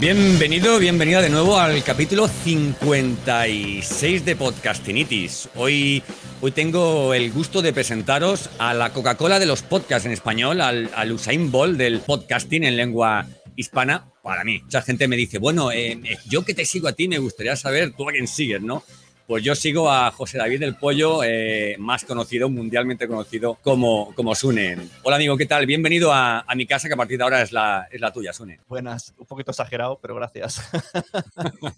Bienvenido, 0.00 0.78
bienvenida 0.78 1.20
de 1.20 1.28
nuevo 1.28 1.58
al 1.58 1.82
capítulo 1.82 2.28
56 2.28 4.24
de 4.24 4.36
Podcastinitis. 4.36 5.48
Hoy, 5.56 6.04
hoy 6.40 6.52
tengo 6.52 7.14
el 7.14 7.32
gusto 7.32 7.62
de 7.62 7.72
presentaros 7.72 8.48
a 8.58 8.74
la 8.74 8.92
Coca-Cola 8.92 9.40
de 9.40 9.46
los 9.46 9.62
podcasts 9.62 10.06
en 10.06 10.12
español, 10.12 10.60
al, 10.60 10.88
al 10.94 11.10
Usain 11.10 11.50
Bolt 11.50 11.76
del 11.76 11.98
podcasting 11.98 12.62
en 12.62 12.76
lengua 12.76 13.26
hispana. 13.56 14.08
Para 14.22 14.44
mí, 14.44 14.60
mucha 14.60 14.82
gente 14.82 15.08
me 15.08 15.16
dice, 15.16 15.38
bueno, 15.38 15.72
eh, 15.72 15.98
eh, 16.04 16.16
yo 16.28 16.44
que 16.44 16.54
te 16.54 16.64
sigo 16.64 16.86
a 16.86 16.92
ti, 16.92 17.08
me 17.08 17.18
gustaría 17.18 17.56
saber 17.56 17.92
tú 17.96 18.08
a 18.08 18.12
quién 18.12 18.28
sigues, 18.28 18.62
¿no? 18.62 18.84
Pues 19.28 19.44
yo 19.44 19.54
sigo 19.54 19.90
a 19.90 20.10
José 20.10 20.38
David 20.38 20.60
del 20.60 20.76
Pollo, 20.76 21.22
eh, 21.22 21.76
más 21.78 22.02
conocido, 22.06 22.48
mundialmente 22.48 23.06
conocido 23.06 23.58
como, 23.60 24.14
como 24.14 24.34
Sune. 24.34 24.78
Hola 25.02 25.16
amigo, 25.16 25.36
¿qué 25.36 25.44
tal? 25.44 25.66
Bienvenido 25.66 26.14
a, 26.14 26.46
a 26.50 26.54
mi 26.54 26.64
casa, 26.64 26.88
que 26.88 26.94
a 26.94 26.96
partir 26.96 27.18
de 27.18 27.24
ahora 27.24 27.42
es 27.42 27.52
la, 27.52 27.88
es 27.92 28.00
la 28.00 28.10
tuya, 28.10 28.32
Sune. 28.32 28.60
Buenas, 28.66 29.12
un 29.18 29.26
poquito 29.26 29.50
exagerado, 29.50 29.98
pero 30.00 30.14
gracias. 30.14 30.62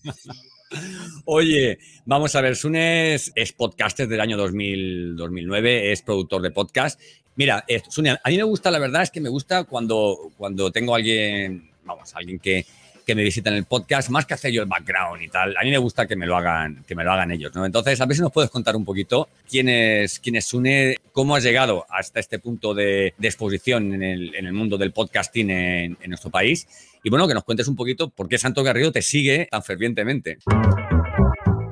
Oye, 1.25 1.81
vamos 2.05 2.37
a 2.37 2.41
ver, 2.41 2.55
Sune 2.55 3.15
es, 3.15 3.33
es 3.35 3.51
podcaster 3.51 4.07
del 4.07 4.21
año 4.21 4.37
2000, 4.37 5.17
2009, 5.17 5.91
es 5.91 6.03
productor 6.03 6.43
de 6.43 6.53
podcast. 6.53 7.01
Mira, 7.35 7.65
eh, 7.67 7.83
Sune, 7.89 8.11
a 8.11 8.29
mí 8.29 8.37
me 8.37 8.45
gusta, 8.45 8.71
la 8.71 8.79
verdad 8.79 9.03
es 9.03 9.11
que 9.11 9.21
me 9.21 9.29
gusta 9.29 9.65
cuando, 9.65 10.31
cuando 10.37 10.71
tengo 10.71 10.95
a 10.95 10.99
alguien, 10.99 11.69
vamos, 11.83 12.15
alguien 12.15 12.39
que, 12.39 12.65
que 13.07 13.15
me 13.15 13.23
visita 13.23 13.51
en 13.51 13.57
el 13.57 13.65
podcast, 13.65 14.11
más 14.11 14.27
que 14.27 14.35
hacer 14.35 14.53
yo 14.53 14.63
el 14.63 14.69
background 14.69 15.23
y 15.23 15.29
tal, 15.29 15.57
a 15.57 15.63
mí 15.63 15.71
me 15.71 15.79
gusta 15.79 16.07
que 16.07 16.17
me 16.17 16.27
lo 16.27 16.37
hagan, 16.37 16.85
que 16.87 16.95
me 16.95 17.05
lo 17.05 17.13
hagan 17.13 17.31
ellos, 17.31 17.55
¿no? 17.55 17.65
Entonces, 17.65 18.01
a 18.01 18.07
ver 18.07 18.17
si 18.17 18.23
nos 18.23 18.33
puedes 18.33 18.51
contar 18.51 18.77
un 18.77 18.85
poquito 18.85 19.29
quién 19.49 19.69
es, 19.69 20.19
quién 20.21 20.37
es 20.37 20.47
Sune, 20.47 20.97
cómo 21.13 21.37
has 21.37 21.43
llegado 21.43 21.87
hasta 21.89 22.21
este 22.21 22.39
punto 22.39 22.75
de, 22.75 23.15
de 23.17 23.29
exposición 23.29 23.95
en 23.95 24.03
el, 24.03 24.35
en 24.35 24.47
el, 24.47 24.53
mundo 24.53 24.79
del 24.79 24.93
podcasting 24.93 25.51
en, 25.51 25.99
en 26.01 26.11
nuestro 26.11 26.31
país 26.31 26.67
y 27.03 27.11
bueno, 27.11 27.27
que 27.27 27.35
nos 27.35 27.45
cuentes 27.45 27.67
un 27.69 27.77
poquito 27.77 28.11
por 28.11 28.29
qué 28.29 28.39
Santo 28.39 28.63
Garrido 28.63 28.93
te 28.93 29.03
sigue 29.03 29.49
tan 29.51 29.63
fervientemente. 29.63 30.39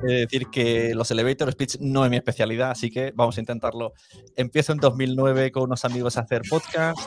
Decir 0.01 0.47
que 0.47 0.93
los 0.95 1.11
elevator 1.11 1.51
speech 1.51 1.77
no 1.79 2.05
es 2.05 2.11
mi 2.11 2.17
especialidad, 2.17 2.71
así 2.71 2.89
que 2.89 3.11
vamos 3.15 3.37
a 3.37 3.41
intentarlo. 3.41 3.93
Empiezo 4.35 4.71
en 4.71 4.79
2009 4.79 5.51
con 5.51 5.63
unos 5.63 5.83
amigos 5.85 6.17
a 6.17 6.21
hacer 6.21 6.41
podcast. 6.49 6.99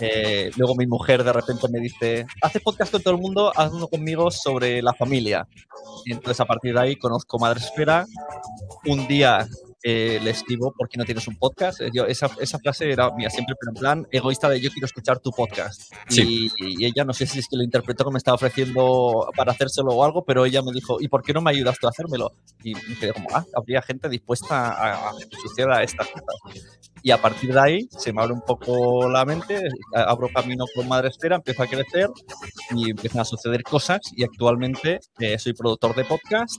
Eh, 0.00 0.50
luego 0.56 0.74
mi 0.74 0.86
mujer 0.86 1.22
de 1.22 1.32
repente 1.32 1.68
me 1.68 1.80
dice, 1.80 2.26
haces 2.42 2.62
podcast 2.62 2.92
con 2.92 3.02
todo 3.02 3.14
el 3.14 3.20
mundo, 3.20 3.52
haz 3.54 3.72
uno 3.72 3.88
conmigo 3.88 4.30
sobre 4.30 4.82
la 4.82 4.94
familia. 4.94 5.46
Entonces 6.06 6.40
a 6.40 6.44
partir 6.44 6.74
de 6.74 6.80
ahí 6.80 6.96
conozco 6.96 7.38
Madre 7.38 7.60
Esfera. 7.60 8.04
Un 8.86 9.06
día 9.06 9.46
eh, 9.82 10.18
le 10.22 10.30
escribo, 10.30 10.72
¿por 10.72 10.88
qué 10.88 10.98
no 10.98 11.04
tienes 11.04 11.26
un 11.28 11.36
podcast? 11.36 11.80
Yo, 11.92 12.06
esa, 12.06 12.30
esa, 12.40 12.58
frase 12.58 12.90
era 12.90 13.10
mía 13.14 13.30
siempre, 13.30 13.54
pero 13.58 13.70
en 13.70 13.80
plan 13.80 14.06
egoísta 14.10 14.48
de 14.48 14.60
yo 14.60 14.70
quiero 14.70 14.86
escuchar 14.86 15.20
tu 15.20 15.30
podcast. 15.30 15.82
Sí. 16.08 16.50
Y, 16.58 16.82
y, 16.82 16.86
ella, 16.86 17.04
no 17.04 17.12
sé 17.12 17.26
si 17.26 17.38
es 17.38 17.46
que 17.48 17.56
lo 17.56 17.62
interpretó 17.62 18.04
que 18.04 18.10
me 18.10 18.18
estaba 18.18 18.34
ofreciendo 18.34 19.30
para 19.36 19.52
hacérselo 19.52 19.90
o 19.90 20.04
algo, 20.04 20.24
pero 20.24 20.44
ella 20.44 20.62
me 20.62 20.72
dijo, 20.72 21.00
¿y 21.00 21.08
por 21.08 21.22
qué 21.22 21.32
no 21.32 21.40
me 21.40 21.50
ayudas 21.50 21.76
tú 21.80 21.86
a 21.86 21.90
hacérmelo? 21.90 22.32
Y 22.62 22.74
me 22.74 22.98
quedé 22.98 23.12
como, 23.12 23.28
ah, 23.32 23.44
habría 23.56 23.80
gente 23.82 24.08
dispuesta 24.08 24.72
a, 24.72 25.10
a 25.10 25.12
que 25.18 25.36
suceda 25.36 25.82
estas 25.82 26.08
cosas. 26.08 26.78
Y 27.02 27.10
a 27.10 27.20
partir 27.20 27.52
de 27.52 27.60
ahí 27.60 27.88
se 27.90 28.12
me 28.12 28.22
abre 28.22 28.34
un 28.34 28.42
poco 28.42 29.08
la 29.08 29.24
mente, 29.24 29.62
abro 29.94 30.28
camino 30.34 30.64
con 30.74 30.88
Madre 30.88 31.08
Esfera, 31.08 31.36
empiezo 31.36 31.62
a 31.62 31.66
crecer 31.66 32.08
y 32.74 32.90
empiezan 32.90 33.20
a 33.20 33.24
suceder 33.24 33.62
cosas 33.62 34.00
y 34.16 34.24
actualmente 34.24 35.00
eh, 35.18 35.38
soy 35.38 35.52
productor 35.52 35.94
de 35.94 36.04
podcast. 36.04 36.56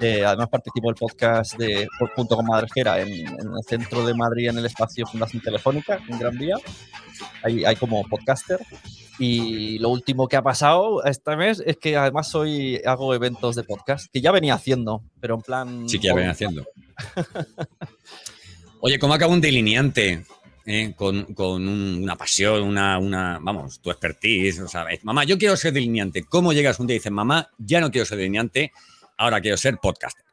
Eh, 0.00 0.24
además 0.24 0.48
participo 0.48 0.88
del 0.88 0.96
podcast 0.96 1.56
de 1.56 1.86
Punto 2.16 2.36
con 2.36 2.46
Madre 2.46 2.66
Esfera 2.66 3.00
en, 3.00 3.08
en, 3.08 3.52
el 3.56 3.64
centro 3.66 4.04
de 4.04 4.12
Madrid, 4.12 4.48
en 4.48 4.58
el 4.58 4.66
espacio 4.66 5.06
Fundación 5.06 5.42
Telefónica, 5.42 6.00
en 6.08 6.18
Gran 6.18 6.36
Vía. 6.36 6.56
Hay, 7.42 7.64
hay 7.64 7.76
como 7.76 8.02
podcaster. 8.04 8.58
Y 9.18 9.78
lo 9.78 9.90
último 9.90 10.26
que 10.26 10.36
ha 10.36 10.42
pasado 10.42 11.04
este 11.04 11.36
mes 11.36 11.62
es 11.64 11.76
que 11.76 11.96
además 11.96 12.28
soy 12.28 12.80
hago 12.84 13.14
eventos 13.14 13.54
de 13.54 13.62
podcast, 13.62 14.08
que 14.12 14.20
ya 14.20 14.32
venía 14.32 14.54
haciendo, 14.54 15.02
pero 15.20 15.36
en 15.36 15.42
plan... 15.42 15.88
Sí, 15.88 16.00
que 16.00 16.08
ya 16.08 16.14
venía 16.14 16.32
haciendo. 16.32 16.66
Oye, 18.80 18.98
¿cómo 18.98 19.14
acaba 19.14 19.32
un 19.32 19.40
delineante? 19.40 20.24
Eh, 20.66 20.94
con, 20.96 21.34
con 21.34 21.68
un, 21.68 22.02
una 22.02 22.16
pasión, 22.16 22.62
una, 22.62 22.98
una, 22.98 23.38
vamos, 23.40 23.80
tu 23.80 23.90
expertise. 23.90 24.60
O 24.60 24.68
sea, 24.68 24.86
mamá, 25.02 25.24
yo 25.24 25.38
quiero 25.38 25.56
ser 25.56 25.72
delineante. 25.72 26.24
¿Cómo 26.24 26.52
llegas 26.52 26.80
un 26.80 26.86
día 26.86 26.96
y 26.96 26.98
dices, 26.98 27.12
mamá, 27.12 27.50
ya 27.58 27.80
no 27.80 27.90
quiero 27.90 28.06
ser 28.06 28.18
delineante, 28.18 28.72
ahora 29.16 29.40
quiero 29.40 29.56
ser 29.56 29.76
podcaster? 29.80 30.24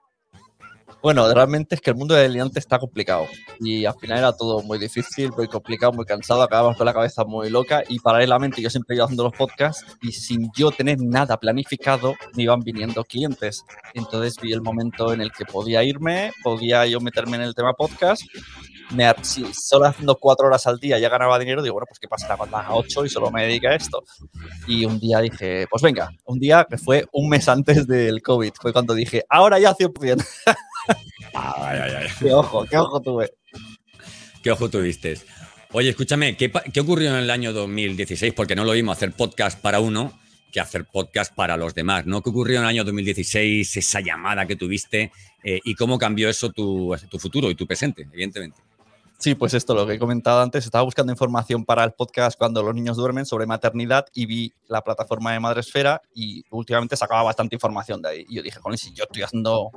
Bueno, 1.02 1.34
realmente 1.34 1.74
es 1.74 1.82
que 1.82 1.90
el 1.90 1.96
mundo 1.96 2.14
de 2.14 2.22
delineante 2.22 2.60
está 2.60 2.78
complicado 2.78 3.26
y 3.60 3.86
al 3.86 3.96
final 3.96 4.20
era 4.20 4.34
todo 4.34 4.62
muy 4.62 4.78
difícil, 4.78 5.32
muy 5.36 5.48
complicado, 5.48 5.92
muy 5.92 6.06
cansado, 6.06 6.44
acabamos 6.44 6.78
con 6.78 6.86
la 6.86 6.94
cabeza 6.94 7.24
muy 7.24 7.50
loca 7.50 7.82
y 7.90 7.98
paralelamente 7.98 8.62
yo 8.62 8.70
siempre 8.70 8.96
iba 8.96 9.06
haciendo 9.06 9.24
los 9.24 9.34
podcasts 9.34 9.84
y 10.04 10.12
sin 10.12 10.52
yo 10.56 10.70
tener 10.70 11.00
nada 11.02 11.38
planificado 11.38 12.14
me 12.36 12.44
iban 12.44 12.60
viniendo 12.60 13.04
clientes. 13.04 13.66
Entonces 13.96 14.36
vi 14.40 14.54
el 14.54 14.62
momento 14.62 15.12
en 15.12 15.22
el 15.22 15.32
que 15.32 15.44
podía 15.44 15.84
irme, 15.84 16.32
podía 16.44 16.86
yo 16.86 17.00
meterme 17.00 17.38
en 17.38 17.44
el 17.44 17.56
tema 17.56 17.74
podcast. 17.74 18.22
Me, 18.94 19.14
si 19.22 19.46
solo 19.54 19.86
haciendo 19.86 20.16
cuatro 20.16 20.48
horas 20.48 20.68
al 20.68 20.78
día 20.78 21.00
ya 21.00 21.10
ganaba 21.10 21.40
dinero, 21.40 21.62
digo, 21.62 21.74
bueno, 21.74 21.86
pues 21.88 22.00
qué 22.00 22.08
pasa, 22.08 22.34
a 22.34 22.76
ocho 22.76 23.06
y 23.06 23.10
solo 23.10 23.32
me 23.32 23.44
dedica 23.44 23.70
a 23.70 23.76
esto. 23.76 24.04
Y 24.68 24.86
un 24.86 25.00
día 25.00 25.20
dije, 25.20 25.68
pues 25.70 25.82
venga, 25.82 26.10
un 26.26 26.40
día 26.40 26.68
que 26.70 26.78
fue 26.78 27.06
un 27.14 27.30
mes 27.30 27.48
antes 27.48 27.88
del 27.88 28.22
COVID, 28.22 28.52
fue 28.62 28.74
cuando 28.74 28.94
dije, 28.94 29.24
ahora 29.30 29.60
ya 29.60 29.74
100%. 29.76 30.26
Ay, 31.34 31.80
ay, 31.80 31.92
ay. 32.00 32.08
Qué 32.20 32.34
ojo, 32.34 32.66
qué 32.66 32.78
ojo 32.78 33.02
tuve. 33.02 33.32
Qué 34.44 34.52
ojo 34.52 34.70
tuviste. 34.70 35.18
Oye, 35.72 35.90
escúchame, 35.90 36.36
¿qué, 36.36 36.52
¿qué, 36.52 36.80
ocurrió 36.82 37.12
en 37.12 37.16
el 37.16 37.30
año 37.30 37.54
2016? 37.54 38.34
Porque 38.34 38.56
no 38.56 38.66
lo 38.66 38.74
vimos 38.74 38.98
hacer 38.98 39.14
podcast 39.14 39.60
para 39.60 39.80
uno 39.80 40.20
que 40.52 40.60
hacer 40.60 40.86
podcast 40.86 41.34
para 41.34 41.56
los 41.56 41.74
demás, 41.74 42.06
¿no? 42.06 42.22
¿Qué 42.22 42.30
ocurrió 42.30 42.58
en 42.58 42.64
el 42.64 42.70
año 42.70 42.84
2016, 42.84 43.78
esa 43.78 44.02
llamada 44.02 44.46
que 44.46 44.58
tuviste 44.58 45.12
eh, 45.44 45.60
y 45.64 45.76
cómo 45.76 45.98
cambió 45.98 46.30
eso 46.30 46.52
tu, 46.52 46.94
tu 47.10 47.20
futuro 47.20 47.50
y 47.50 47.56
tu 47.56 47.66
presente, 47.66 48.04
evidentemente? 48.12 48.62
Sí, 49.22 49.36
pues 49.36 49.54
esto, 49.54 49.76
lo 49.76 49.86
que 49.86 49.94
he 49.94 50.00
comentado 50.00 50.42
antes, 50.42 50.66
estaba 50.66 50.84
buscando 50.84 51.14
información 51.14 51.64
para 51.64 51.84
el 51.84 51.92
podcast 51.92 52.36
cuando 52.40 52.64
los 52.64 52.74
niños 52.74 52.98
duermen 52.98 53.24
sobre 53.28 53.46
maternidad 53.46 54.08
y 54.16 54.26
vi 54.26 54.52
la 54.68 54.84
plataforma 54.84 55.32
de 55.32 55.40
Madresfera 55.40 56.02
y 56.16 56.44
últimamente 56.50 56.98
sacaba 56.98 57.22
bastante 57.22 57.56
información 57.56 58.02
de 58.02 58.10
ahí. 58.10 58.26
Y 58.28 58.38
yo 58.38 58.42
dije, 58.42 58.60
con 58.60 58.76
si 58.80 58.92
yo 58.94 59.04
estoy 59.04 59.22
haciendo 59.22 59.70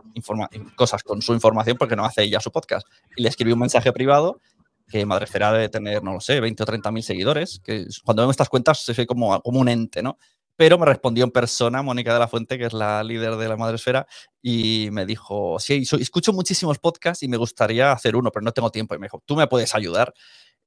cosas 0.77 1.03
con 1.03 1.21
su 1.21 1.35
información, 1.35 1.77
porque 1.77 1.95
no 1.95 2.07
hace 2.07 2.23
ella 2.23 2.41
su 2.41 2.51
podcast? 2.51 2.87
Y 3.17 3.23
le 3.23 3.29
escribí 3.29 3.53
un 3.53 3.59
mensaje 3.59 3.93
privado 3.93 4.41
que 4.89 5.05
Madresfera 5.05 5.53
debe 5.53 5.69
tener, 5.69 6.03
no 6.03 6.15
lo 6.15 6.21
sé, 6.21 6.41
20 6.41 6.63
o 6.63 6.67
30 6.67 6.91
mil 6.91 7.03
seguidores, 7.03 7.61
que 7.63 7.87
cuando 8.03 8.23
vemos 8.23 8.33
estas 8.33 8.49
cuentas 8.49 8.83
se 8.83 8.95
ve 8.95 9.07
como, 9.07 9.39
como 9.43 9.61
un 9.61 9.69
ente, 9.69 10.03
¿no? 10.03 10.17
Pero 10.57 10.79
me 10.79 10.87
respondió 10.87 11.25
en 11.25 11.31
persona 11.31 11.83
Mónica 11.83 12.13
de 12.13 12.21
la 12.21 12.29
Fuente, 12.29 12.59
que 12.59 12.67
es 12.67 12.73
la 12.73 13.03
líder 13.03 13.37
de 13.37 13.49
la 13.49 13.57
Madresfera, 13.57 14.07
y 14.43 14.89
me 14.93 15.07
dijo, 15.07 15.59
sí, 15.59 15.85
escucho 15.99 16.33
muchísimos 16.33 16.79
podcasts 16.79 17.23
y 17.23 17.29
me 17.29 17.37
gustaría 17.37 17.93
hacer 17.93 18.17
uno, 18.17 18.31
pero 18.31 18.45
no 18.45 18.53
tengo 18.53 18.71
tiempo. 18.71 18.95
Y 18.95 18.99
me 18.99 19.07
dijo, 19.07 19.23
tú 19.27 19.37
me 19.37 19.47
puedes 19.47 19.75
ayudar. 19.75 20.15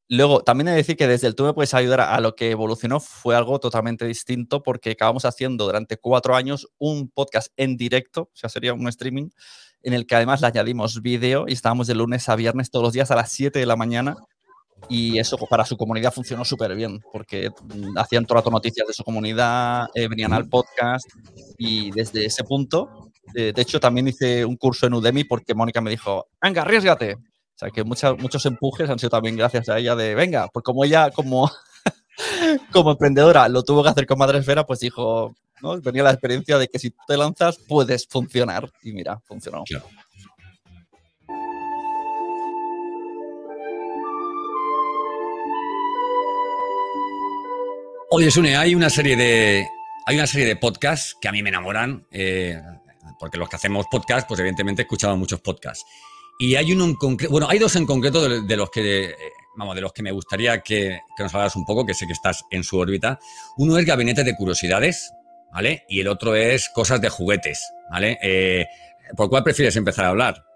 Luego, 0.09 0.41
también 0.41 0.69
he 0.69 0.71
de 0.71 0.77
decir 0.77 0.95
que 0.97 1.07
desde 1.07 1.27
el 1.27 1.35
tú 1.35 1.43
me 1.43 1.53
puedes 1.53 1.73
ayudar 1.73 2.01
a 2.01 2.19
lo 2.21 2.35
que 2.35 2.51
evolucionó 2.51 2.99
fue 3.01 3.35
algo 3.35 3.59
totalmente 3.59 4.05
distinto 4.05 4.63
porque 4.63 4.91
acabamos 4.91 5.25
haciendo 5.25 5.65
durante 5.65 5.97
cuatro 5.97 6.35
años 6.35 6.67
un 6.77 7.09
podcast 7.09 7.51
en 7.57 7.75
directo, 7.75 8.23
o 8.23 8.35
sea, 8.35 8.49
sería 8.49 8.73
un 8.73 8.87
streaming, 8.87 9.29
en 9.83 9.93
el 9.93 10.07
que 10.07 10.15
además 10.15 10.41
le 10.41 10.47
añadimos 10.47 11.01
vídeo 11.01 11.45
y 11.47 11.53
estábamos 11.53 11.87
de 11.87 11.95
lunes 11.95 12.29
a 12.29 12.35
viernes 12.35 12.71
todos 12.71 12.83
los 12.83 12.93
días 12.93 13.11
a 13.11 13.15
las 13.15 13.31
7 13.31 13.59
de 13.59 13.65
la 13.65 13.75
mañana 13.75 14.17
y 14.89 15.17
eso 15.19 15.37
para 15.49 15.65
su 15.65 15.77
comunidad 15.77 16.13
funcionó 16.13 16.45
súper 16.45 16.75
bien, 16.75 17.01
porque 17.11 17.49
mm, 17.49 17.97
hacían 17.97 18.25
todo 18.25 18.37
el 18.37 18.41
rato 18.41 18.51
noticias 18.51 18.87
de 18.87 18.93
su 18.93 19.03
comunidad, 19.03 19.87
eh, 19.93 20.07
venían 20.07 20.33
al 20.33 20.47
podcast 20.47 21.05
y 21.57 21.91
desde 21.91 22.25
ese 22.25 22.43
punto, 22.43 23.11
eh, 23.35 23.51
de 23.53 23.61
hecho 23.61 23.79
también 23.79 24.07
hice 24.07 24.45
un 24.45 24.55
curso 24.55 24.87
en 24.87 24.93
Udemy 24.93 25.23
porque 25.23 25.53
Mónica 25.53 25.81
me 25.81 25.89
dijo, 25.89 26.27
venga, 26.41 26.61
arriesgate. 26.61 27.15
O 27.15 27.59
sea, 27.59 27.71
que 27.71 27.83
muchas, 27.83 28.15
muchos 28.19 28.45
empujes 28.45 28.87
han 28.87 28.99
sido 28.99 29.09
también 29.09 29.35
gracias 29.35 29.67
a 29.67 29.79
ella 29.79 29.95
de, 29.95 30.13
venga, 30.13 30.47
pues 30.53 30.63
como 30.63 30.85
ella, 30.85 31.09
como 31.09 31.49
como 32.71 32.91
emprendedora 32.91 33.47
lo 33.49 33.63
tuvo 33.63 33.83
que 33.83 33.89
hacer 33.89 34.05
con 34.05 34.19
Madresfera, 34.19 34.65
pues 34.65 34.79
dijo, 34.79 35.35
¿no? 35.61 35.79
Venía 35.81 36.03
la 36.03 36.11
experiencia 36.11 36.57
de 36.57 36.67
que 36.67 36.79
si 36.79 36.93
te 37.07 37.17
lanzas 37.17 37.57
puedes 37.67 38.07
funcionar. 38.07 38.69
Y 38.83 38.93
mira, 38.93 39.19
funcionó. 39.25 39.63
Oye, 48.09 48.31
Sune, 48.31 48.55
hay 48.55 48.73
una 48.73 48.89
serie 48.89 49.17
de, 49.17 49.67
hay 50.05 50.15
una 50.15 50.27
serie 50.27 50.47
de 50.47 50.55
podcasts 50.55 51.17
que 51.19 51.27
a 51.27 51.33
mí 51.33 51.43
me 51.43 51.49
enamoran, 51.49 52.07
eh, 52.09 52.57
porque 53.19 53.37
los 53.37 53.49
que 53.49 53.57
hacemos 53.57 53.85
podcasts, 53.91 54.25
pues 54.25 54.39
evidentemente 54.39 54.83
escuchamos 54.83 55.17
muchos 55.17 55.41
podcasts. 55.41 55.85
Y 56.39 56.55
hay 56.55 56.71
uno 56.71 56.85
en 56.85 56.95
concreto, 56.95 57.29
bueno, 57.29 57.47
hay 57.49 57.59
dos 57.59 57.75
en 57.75 57.85
concreto 57.85 58.29
de, 58.41 58.55
los 58.55 58.69
que, 58.69 59.05
eh, 59.09 59.15
vamos, 59.57 59.75
de 59.75 59.81
los 59.81 59.91
que 59.91 60.03
me 60.03 60.11
gustaría 60.11 60.61
que, 60.61 61.01
nos 61.19 61.33
hablaras 61.33 61.57
un 61.57 61.65
poco, 61.65 61.85
que 61.85 61.93
sé 61.93 62.07
que 62.07 62.13
estás 62.13 62.45
en 62.49 62.63
su 62.63 62.77
órbita. 62.77 63.19
Uno 63.57 63.77
es 63.77 63.85
Gabinete 63.85 64.23
de 64.23 64.37
Curiosidades, 64.37 65.11
¿vale? 65.51 65.83
Y 65.89 65.99
el 65.99 66.07
otro 66.07 66.33
es 66.33 66.69
Cosas 66.69 67.01
de 67.01 67.09
Juguetes, 67.09 67.59
¿vale? 67.91 68.17
Eh, 68.23 68.67
¿Por 69.17 69.29
cuál 69.29 69.43
prefieres 69.43 69.75
empezar 69.75 70.05
a 70.05 70.09
hablar? 70.09 70.46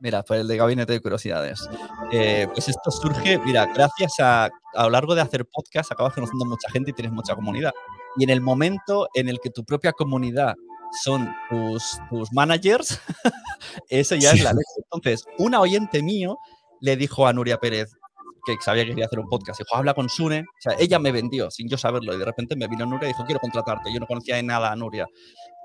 Mira, 0.00 0.22
pues 0.22 0.40
el 0.40 0.48
de 0.48 0.56
Gabinete 0.56 0.94
de 0.94 1.00
Curiosidades. 1.00 1.68
Eh, 2.10 2.48
pues 2.52 2.68
esto 2.68 2.90
surge, 2.90 3.38
mira, 3.38 3.66
gracias 3.66 4.14
a, 4.18 4.46
a 4.46 4.84
lo 4.84 4.90
largo 4.90 5.14
de 5.14 5.20
hacer 5.20 5.44
podcast 5.46 5.92
acabas 5.92 6.14
conociendo 6.14 6.46
mucha 6.46 6.70
gente 6.70 6.90
y 6.90 6.94
tienes 6.94 7.12
mucha 7.12 7.34
comunidad. 7.34 7.72
Y 8.16 8.24
en 8.24 8.30
el 8.30 8.40
momento 8.40 9.08
en 9.14 9.28
el 9.28 9.38
que 9.40 9.50
tu 9.50 9.64
propia 9.64 9.92
comunidad 9.92 10.54
son 11.02 11.32
tus, 11.48 11.98
tus 12.08 12.32
managers, 12.32 13.00
eso 13.88 14.14
ya 14.16 14.32
es 14.32 14.42
la 14.42 14.52
leche. 14.52 14.82
Entonces, 14.90 15.24
una 15.38 15.60
oyente 15.60 16.02
mío 16.02 16.38
le 16.80 16.96
dijo 16.96 17.26
a 17.26 17.32
Nuria 17.32 17.58
Pérez, 17.58 17.92
que 18.44 18.56
sabía 18.60 18.84
que 18.84 18.90
quería 18.90 19.04
hacer 19.04 19.20
un 19.20 19.28
podcast, 19.28 19.60
dijo, 19.60 19.76
habla 19.76 19.94
con 19.94 20.08
Sune. 20.08 20.40
O 20.40 20.60
sea, 20.60 20.74
ella 20.78 20.98
me 20.98 21.12
vendió 21.12 21.50
sin 21.50 21.68
yo 21.68 21.76
saberlo 21.76 22.14
y 22.14 22.18
de 22.18 22.24
repente 22.24 22.56
me 22.56 22.66
vino 22.68 22.86
Nuria 22.86 23.08
y 23.08 23.12
dijo, 23.12 23.24
quiero 23.24 23.40
contratarte. 23.40 23.92
Yo 23.92 24.00
no 24.00 24.06
conocía 24.06 24.36
de 24.36 24.42
nada 24.42 24.72
a 24.72 24.76
Nuria 24.76 25.06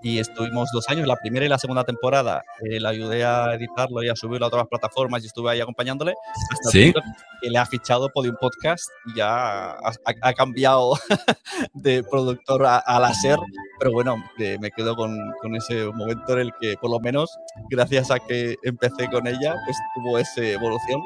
y 0.02 0.20
estuvimos 0.20 0.70
dos 0.74 0.88
años, 0.90 1.08
la 1.08 1.16
primera 1.16 1.46
y 1.46 1.50
la 1.50 1.58
segunda 1.58 1.84
temporada, 1.84 2.44
eh, 2.62 2.80
le 2.80 2.88
ayudé 2.88 3.26
a 3.26 3.54
editarlo 3.54 4.04
y 4.04 4.10
a 4.10 4.16
subirlo 4.16 4.46
a 4.46 4.50
otras 4.50 4.68
plataformas 4.68 5.24
y 5.24 5.28
estuve 5.28 5.52
ahí 5.52 5.62
acompañándole 5.62 6.14
hasta 6.52 6.70
¿Sí? 6.70 6.94
que 7.42 7.50
le 7.50 7.58
ha 7.58 7.66
fichado 7.66 8.10
Podium 8.10 8.36
Podcast 8.40 8.84
y 9.08 9.18
ya 9.18 9.72
ha, 9.72 10.34
cambiado 10.34 10.94
de 11.74 12.04
productor 12.04 12.66
a, 12.66 13.00
la 13.00 13.14
SER, 13.14 13.40
pero 13.80 13.92
bueno, 13.94 14.24
eh, 14.40 14.58
me 14.60 14.72
quedo 14.72 14.96
con, 14.96 15.18
con, 15.42 15.56
ese 15.56 15.86
momento 15.86 16.34
en 16.34 16.40
el 16.40 16.52
que 16.60 16.76
por 16.80 16.92
lo 16.92 17.00
menos 17.00 17.30
gracias 17.70 18.12
a 18.12 18.20
que 18.20 18.56
empecé 18.64 19.08
con 19.10 19.28
ella, 19.28 19.56
pues 19.66 19.78
tuvo 19.96 20.18
esa 20.20 20.44
evolución 20.44 21.02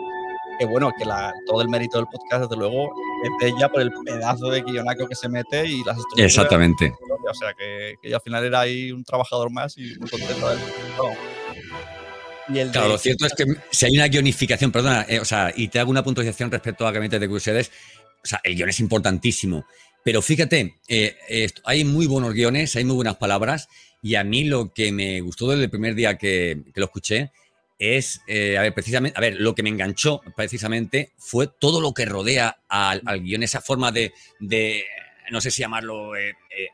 que 0.59 0.65
bueno, 0.65 0.92
que 0.97 1.06
la, 1.06 1.33
todo 1.47 1.62
el 1.62 1.69
mérito 1.69 1.97
del 1.97 2.07
podcast, 2.07 2.44
desde 2.44 2.57
luego, 2.57 2.92
es 3.24 3.30
de 3.39 3.56
ella 3.56 3.69
por 3.69 3.81
el 3.81 3.92
pedazo 4.06 4.50
de 4.50 4.62
guionaco 4.62 5.07
que 5.07 5.15
se 5.15 5.30
mete 5.30 5.65
y 5.65 5.83
las 5.85 5.97
estructuras. 5.97 6.25
Exactamente. 6.25 6.94
O 7.30 7.34
sea, 7.34 7.54
que, 7.54 7.96
que 8.02 8.14
al 8.14 8.22
final 8.22 8.44
era 8.44 8.62
ahí 8.62 8.92
un 8.92 9.04
trabajador 9.04 9.52
más 9.52 9.78
y 9.78 9.96
muy 10.00 10.10
contento 10.10 10.50
de 10.50 10.56
él. 10.56 10.62
claro, 12.72 12.90
lo 12.90 12.98
cierto 12.98 13.26
es 13.26 13.34
que 13.34 13.46
si 13.72 13.86
hay 13.86 13.94
una 13.94 14.08
guionificación, 14.08 14.72
perdona, 14.72 15.06
eh, 15.08 15.20
o 15.20 15.26
sea, 15.26 15.54
y 15.56 15.68
te 15.68 15.80
hago 15.80 15.92
una 15.92 16.04
puntualización 16.04 16.52
respecto 16.52 16.88
a 16.88 16.92
Gabinete 16.92 17.20
de 17.20 17.28
Curiosidades, 17.28 17.72
o 18.24 18.28
sea, 18.28 18.42
el 18.44 18.56
guion 18.56 18.70
es 18.70 18.80
importantísimo. 18.80 19.66
Pero 20.04 20.22
fíjate, 20.22 20.76
eh, 20.88 21.50
hay 21.66 21.84
muy 21.84 22.08
buenos 22.08 22.34
guiones, 22.34 22.76
hay 22.76 22.86
muy 22.86 22.96
buenas 22.96 23.18
palabras, 23.18 23.68
y 24.02 24.16
a 24.16 24.24
mí 24.24 24.46
lo 24.46 24.74
que 24.74 24.92
me 24.92 25.22
gustó 25.22 25.50
desde 25.50 25.66
el 25.66 25.70
primer 25.70 25.94
día 25.94 26.18
que, 26.18 26.64
que 26.74 26.80
lo 26.80 26.86
escuché 26.86 27.31
es, 27.80 28.22
eh, 28.28 28.58
a 28.58 28.62
ver, 28.62 28.74
precisamente, 28.74 29.18
a 29.18 29.22
ver, 29.22 29.38
lo 29.40 29.56
que 29.56 29.64
me 29.64 29.70
enganchó 29.70 30.22
precisamente 30.36 31.14
fue 31.18 31.48
todo 31.48 31.80
lo 31.80 31.94
que 31.94 32.06
rodea 32.06 32.60
al, 32.68 33.02
guion, 33.22 33.42
esa 33.42 33.62
forma 33.62 33.94
de, 33.94 34.14
no 35.31 35.40
sé 35.40 35.50
si 35.50 35.62
llamarlo 35.62 36.16
eh, 36.16 36.30
eh, 36.30 36.68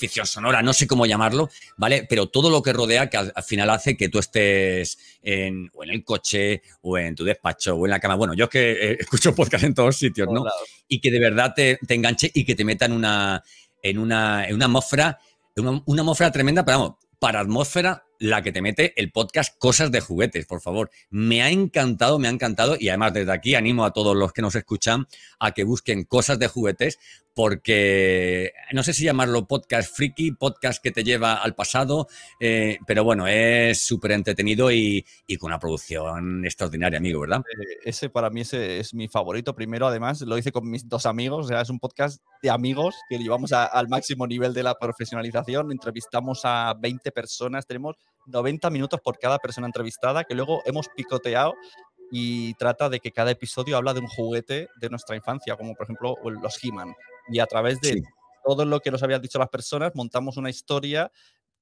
ficción 0.00 0.26
sonora, 0.26 0.62
no 0.62 0.72
sé 0.72 0.86
cómo 0.86 1.06
llamarlo, 1.06 1.50
¿vale? 1.76 2.06
Pero 2.08 2.28
todo 2.28 2.50
lo 2.50 2.62
que 2.62 2.72
rodea 2.72 3.08
que 3.08 3.18
al, 3.18 3.32
final 3.44 3.70
hace 3.70 3.96
que 3.96 4.08
tú 4.08 4.18
estés 4.18 4.98
en, 5.22 5.70
o 5.74 5.84
en 5.84 5.90
el 5.90 6.02
coche, 6.02 6.62
o 6.80 6.98
en 6.98 7.14
tu 7.14 7.24
despacho, 7.24 7.76
o 7.76 7.86
en 7.86 7.90
la 7.90 8.00
cama. 8.00 8.16
Bueno, 8.16 8.34
yo 8.34 8.44
es 8.44 8.50
que 8.50 8.92
escucho 9.00 9.34
podcast 9.34 9.64
en 9.64 9.74
todos 9.74 9.96
sitios, 9.96 10.28
¿no? 10.32 10.44
Y 10.88 11.00
que 11.00 11.10
de 11.10 11.20
verdad 11.20 11.52
te, 11.54 11.78
enganche 11.88 12.30
y 12.34 12.44
que 12.44 12.54
te 12.54 12.64
meta 12.64 12.86
en 12.86 12.92
una, 12.92 13.44
en 13.82 13.98
una, 13.98 14.48
en 14.48 14.54
una 14.54 14.64
atmósfera, 14.64 15.18
una, 15.56 15.82
una 15.84 16.02
atmósfera 16.02 16.32
tremenda, 16.32 16.64
pero 16.64 16.78
vamos, 16.78 16.96
para 17.20 17.40
atmósfera 17.40 18.04
la 18.20 18.42
que 18.42 18.52
te 18.52 18.62
mete 18.62 18.92
el 19.00 19.12
podcast 19.12 19.56
Cosas 19.58 19.90
de 19.90 20.00
Juguetes, 20.00 20.46
por 20.46 20.60
favor. 20.60 20.90
Me 21.08 21.42
ha 21.42 21.50
encantado, 21.50 22.18
me 22.18 22.28
ha 22.28 22.30
encantado 22.30 22.76
y 22.78 22.88
además 22.88 23.14
desde 23.14 23.32
aquí 23.32 23.54
animo 23.54 23.84
a 23.84 23.92
todos 23.92 24.14
los 24.14 24.32
que 24.32 24.42
nos 24.42 24.54
escuchan 24.54 25.06
a 25.38 25.52
que 25.52 25.64
busquen 25.64 26.04
Cosas 26.04 26.38
de 26.38 26.46
Juguetes 26.46 26.98
porque 27.34 28.52
no 28.72 28.82
sé 28.82 28.92
si 28.92 29.04
llamarlo 29.04 29.46
podcast 29.46 29.94
friki, 29.94 30.32
podcast 30.32 30.82
que 30.82 30.90
te 30.90 31.04
lleva 31.04 31.34
al 31.34 31.54
pasado, 31.54 32.08
eh, 32.38 32.78
pero 32.86 33.04
bueno, 33.04 33.26
es 33.26 33.80
súper 33.80 34.12
entretenido 34.12 34.70
y, 34.70 35.04
con 35.38 35.50
una 35.50 35.58
producción 35.58 36.44
extraordinaria, 36.44 36.98
amigo, 36.98 37.20
¿verdad? 37.20 37.38
Eh, 37.38 37.78
ese 37.84 38.10
para 38.10 38.30
mí 38.30 38.42
ese 38.42 38.80
es 38.80 38.94
mi 38.94 39.08
favorito. 39.08 39.54
Primero, 39.54 39.86
además, 39.86 40.20
lo 40.22 40.36
hice 40.36 40.52
con 40.52 40.68
mis 40.68 40.88
dos 40.88 41.06
amigos, 41.06 41.46
o 41.46 41.48
sea, 41.48 41.60
es 41.60 41.70
un 41.70 41.78
podcast 41.78 42.22
de 42.42 42.50
amigos 42.50 42.96
que 43.08 43.18
llevamos 43.18 43.52
al 43.52 43.88
máximo 43.88 44.26
nivel 44.26 44.52
de 44.52 44.62
la 44.62 44.74
profesionalización. 44.74 45.72
Entrevistamos 45.72 46.40
a 46.44 46.74
20 46.78 47.10
personas, 47.12 47.66
tenemos 47.66 47.96
90 48.26 48.70
minutos 48.70 49.00
por 49.02 49.18
cada 49.18 49.38
persona 49.38 49.66
entrevistada, 49.66 50.24
que 50.24 50.34
luego 50.34 50.62
hemos 50.66 50.88
picoteado 50.88 51.54
y 52.10 52.54
trata 52.54 52.88
de 52.88 53.00
que 53.00 53.12
cada 53.12 53.30
episodio 53.30 53.76
habla 53.76 53.94
de 53.94 54.00
un 54.00 54.08
juguete 54.08 54.68
de 54.80 54.90
nuestra 54.90 55.16
infancia, 55.16 55.56
como 55.56 55.74
por 55.74 55.84
ejemplo 55.84 56.16
los 56.24 56.62
He-Man. 56.62 56.94
Y 57.30 57.38
a 57.38 57.46
través 57.46 57.80
de 57.80 58.02
todo 58.44 58.64
lo 58.64 58.80
que 58.80 58.90
nos 58.90 59.02
habían 59.02 59.22
dicho 59.22 59.38
las 59.38 59.48
personas, 59.48 59.92
montamos 59.94 60.36
una 60.36 60.50
historia 60.50 61.10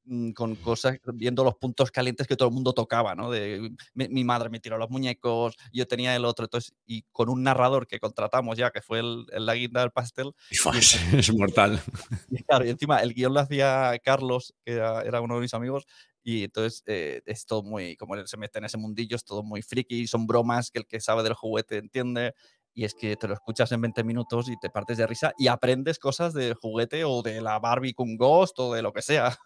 mm, 0.05 0.31
con 0.31 0.55
cosas, 0.57 0.99
viendo 1.15 1.45
los 1.45 1.57
puntos 1.57 1.91
calientes 1.91 2.27
que 2.27 2.37
todo 2.37 2.49
el 2.49 2.55
mundo 2.55 2.73
tocaba, 2.73 3.15
¿no? 3.15 3.31
De 3.31 3.71
mi, 3.95 4.25
madre 4.25 4.49
me 4.49 4.61
tiró 4.61 4.79
los 4.79 4.91
muñecos, 4.91 5.57
yo 5.73 5.87
tenía 5.87 6.15
el 6.15 6.25
otro, 6.25 6.47
entonces, 6.47 6.75
y 6.87 7.03
con 7.13 7.29
un 7.29 7.43
narrador 7.43 7.87
que 7.87 8.01
contratamos 8.01 8.57
ya, 8.57 8.71
que 8.71 8.81
fue 8.81 9.01
el, 9.01 9.27
la 9.33 9.55
guinda 9.55 9.81
del 9.81 9.91
pastel. 9.91 10.33
es 11.15 11.35
mortal. 11.35 11.81
Y 12.31 12.43
claro, 12.43 12.65
y 12.65 12.71
encima 12.71 13.01
el 13.01 13.15
guion 13.15 13.35
lo 13.35 13.41
hacía 13.41 13.99
Carlos, 14.03 14.55
que 14.65 14.75
era 14.75 15.21
uno 15.21 15.37
de 15.37 15.41
mis 15.41 15.55
amigos, 15.55 15.87
y 16.29 16.45
entonces 16.45 16.83
eh, 16.85 17.23
es 17.25 17.47
todo 17.47 17.63
muy, 17.63 17.97
como 17.97 18.15
él 18.15 18.29
se 18.29 18.37
mete 18.37 18.59
en 18.59 18.67
ese 18.67 18.77
mundillo, 18.77 19.17
es 19.17 19.25
todo 19.25 19.43
muy 19.43 19.63
friki, 19.63 20.07
son 20.07 20.27
bromas 20.27 20.71
que 20.71 20.81
el 20.81 20.87
que 20.87 21.01
sabe 21.01 21.23
del 21.23 21.33
juguete 21.33 21.79
entiende. 21.79 22.35
Y 22.79 22.85
es 22.85 22.95
que 22.95 23.17
te 23.17 23.27
lo 23.27 23.35
escuchas 23.35 23.73
en 23.73 23.81
20 23.81 24.05
minutos 24.05 24.49
y 24.49 24.57
te 24.57 24.71
partes 24.71 24.99
de 24.99 25.07
risa 25.09 25.33
y 25.37 25.49
aprendes 25.49 25.99
cosas 25.99 26.33
del 26.33 26.55
juguete 26.55 27.03
o 27.03 27.23
de 27.23 27.41
la 27.41 27.59
Barbie 27.59 27.93
con 27.93 28.17
Ghost 28.17 28.57
o 28.61 28.73
de 28.73 28.83
lo 28.83 28.93
que 28.93 29.03
sea. 29.03 29.37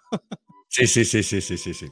Sí, 0.68 0.86
sí, 0.86 1.04
sí, 1.04 1.22
sí, 1.22 1.40
sí, 1.40 1.56
sí. 1.56 1.72
sí. 1.72 1.86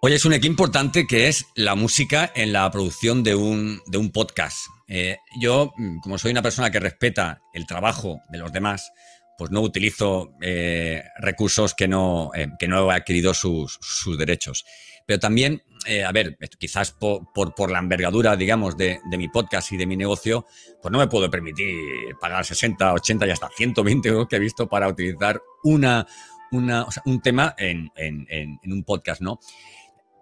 Oye, 0.00 0.14
es 0.14 0.24
un 0.24 0.32
equipo 0.32 0.52
importante 0.52 1.06
que 1.06 1.28
es 1.28 1.46
la 1.54 1.74
música 1.74 2.32
en 2.34 2.52
la 2.52 2.70
producción 2.70 3.22
de 3.22 3.34
un, 3.34 3.80
de 3.86 3.98
un 3.98 4.10
podcast. 4.10 4.66
Eh, 4.88 5.18
yo, 5.40 5.72
mm, 5.76 5.98
como 5.98 6.18
soy 6.18 6.30
una 6.32 6.42
persona 6.42 6.70
que 6.70 6.80
respeta 6.80 7.40
el 7.52 7.66
trabajo 7.66 8.20
de 8.30 8.38
los 8.38 8.52
demás, 8.52 8.90
pues 9.38 9.50
no 9.52 9.60
utilizo 9.62 10.34
eh, 10.42 11.04
recursos 11.18 11.72
que 11.74 11.86
no, 11.88 12.30
eh, 12.34 12.48
que 12.58 12.68
no 12.68 12.90
he 12.90 12.94
adquirido 12.94 13.32
sus, 13.32 13.78
derechos. 14.18 14.66
Pero 15.06 15.20
también, 15.20 15.62
a 16.06 16.12
ver, 16.12 16.36
quizás 16.58 16.90
por, 16.90 17.32
por, 17.32 17.70
la 17.70 17.78
envergadura, 17.78 18.36
digamos, 18.36 18.76
de, 18.76 19.00
mi 19.16 19.28
podcast 19.28 19.72
y 19.72 19.78
de 19.78 19.86
mi 19.86 19.96
negocio, 19.96 20.44
pues 20.82 20.92
no 20.92 20.98
me 20.98 21.06
puedo 21.06 21.30
permitir 21.30 21.78
pagar 22.20 22.44
60, 22.44 22.92
80 22.92 23.26
y 23.26 23.30
hasta 23.30 23.48
120 23.48 24.06
euros 24.06 24.28
que 24.28 24.36
he 24.36 24.38
visto 24.38 24.68
para 24.68 24.86
utilizar 24.86 25.40
una, 25.62 26.06
una, 26.50 26.86
un 27.06 27.22
tema 27.22 27.54
en, 27.56 27.90
en, 27.96 28.26
en 28.28 28.72
un 28.72 28.84
podcast, 28.84 29.22
¿no? 29.22 29.40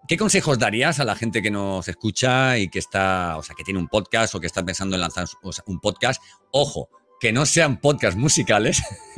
¿Qué 0.06 0.16
consejos 0.16 0.56
darías 0.56 1.00
a 1.00 1.04
la 1.04 1.16
gente 1.16 1.42
que 1.42 1.50
nos 1.50 1.88
escucha 1.88 2.58
y 2.58 2.68
que 2.68 2.78
está, 2.78 3.36
o 3.38 3.42
sea, 3.42 3.56
que 3.56 3.64
tiene 3.64 3.80
un 3.80 3.88
podcast 3.88 4.36
o 4.36 4.40
que 4.40 4.46
está 4.46 4.64
pensando 4.64 4.94
en 4.94 5.00
lanzar 5.00 5.26
un 5.66 5.80
podcast? 5.80 6.22
Ojo, 6.52 6.88
que 7.20 7.32
no 7.32 7.46
sean 7.46 7.80
podcasts 7.80 8.18
musicales, 8.18 8.82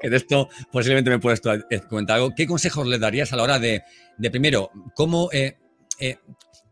que 0.00 0.10
de 0.10 0.16
esto 0.16 0.48
posiblemente 0.70 1.10
me 1.10 1.18
puedes 1.18 1.40
eh, 1.70 1.80
comentar 1.88 2.16
algo. 2.16 2.34
¿Qué 2.34 2.46
consejos 2.46 2.86
le 2.86 2.98
darías 2.98 3.32
a 3.32 3.36
la 3.36 3.42
hora 3.42 3.58
de, 3.58 3.82
primero, 4.30 4.70
cómo, 4.94 5.30
eh, 5.32 5.56
eh, 5.98 6.18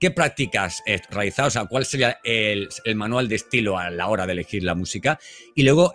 qué 0.01 0.11
prácticas 0.11 0.83
realizar? 1.11 1.47
O 1.47 1.51
sea, 1.51 1.67
cuál 1.67 1.85
sería 1.85 2.19
el, 2.25 2.69
manual 2.95 3.29
de 3.29 3.37
estilo 3.37 3.79
a 3.79 3.91
la 3.91 4.09
hora 4.09 4.27
de 4.27 4.33
elegir 4.33 4.63
la 4.63 4.75
música? 4.75 5.19
Y 5.55 5.63
luego, 5.63 5.95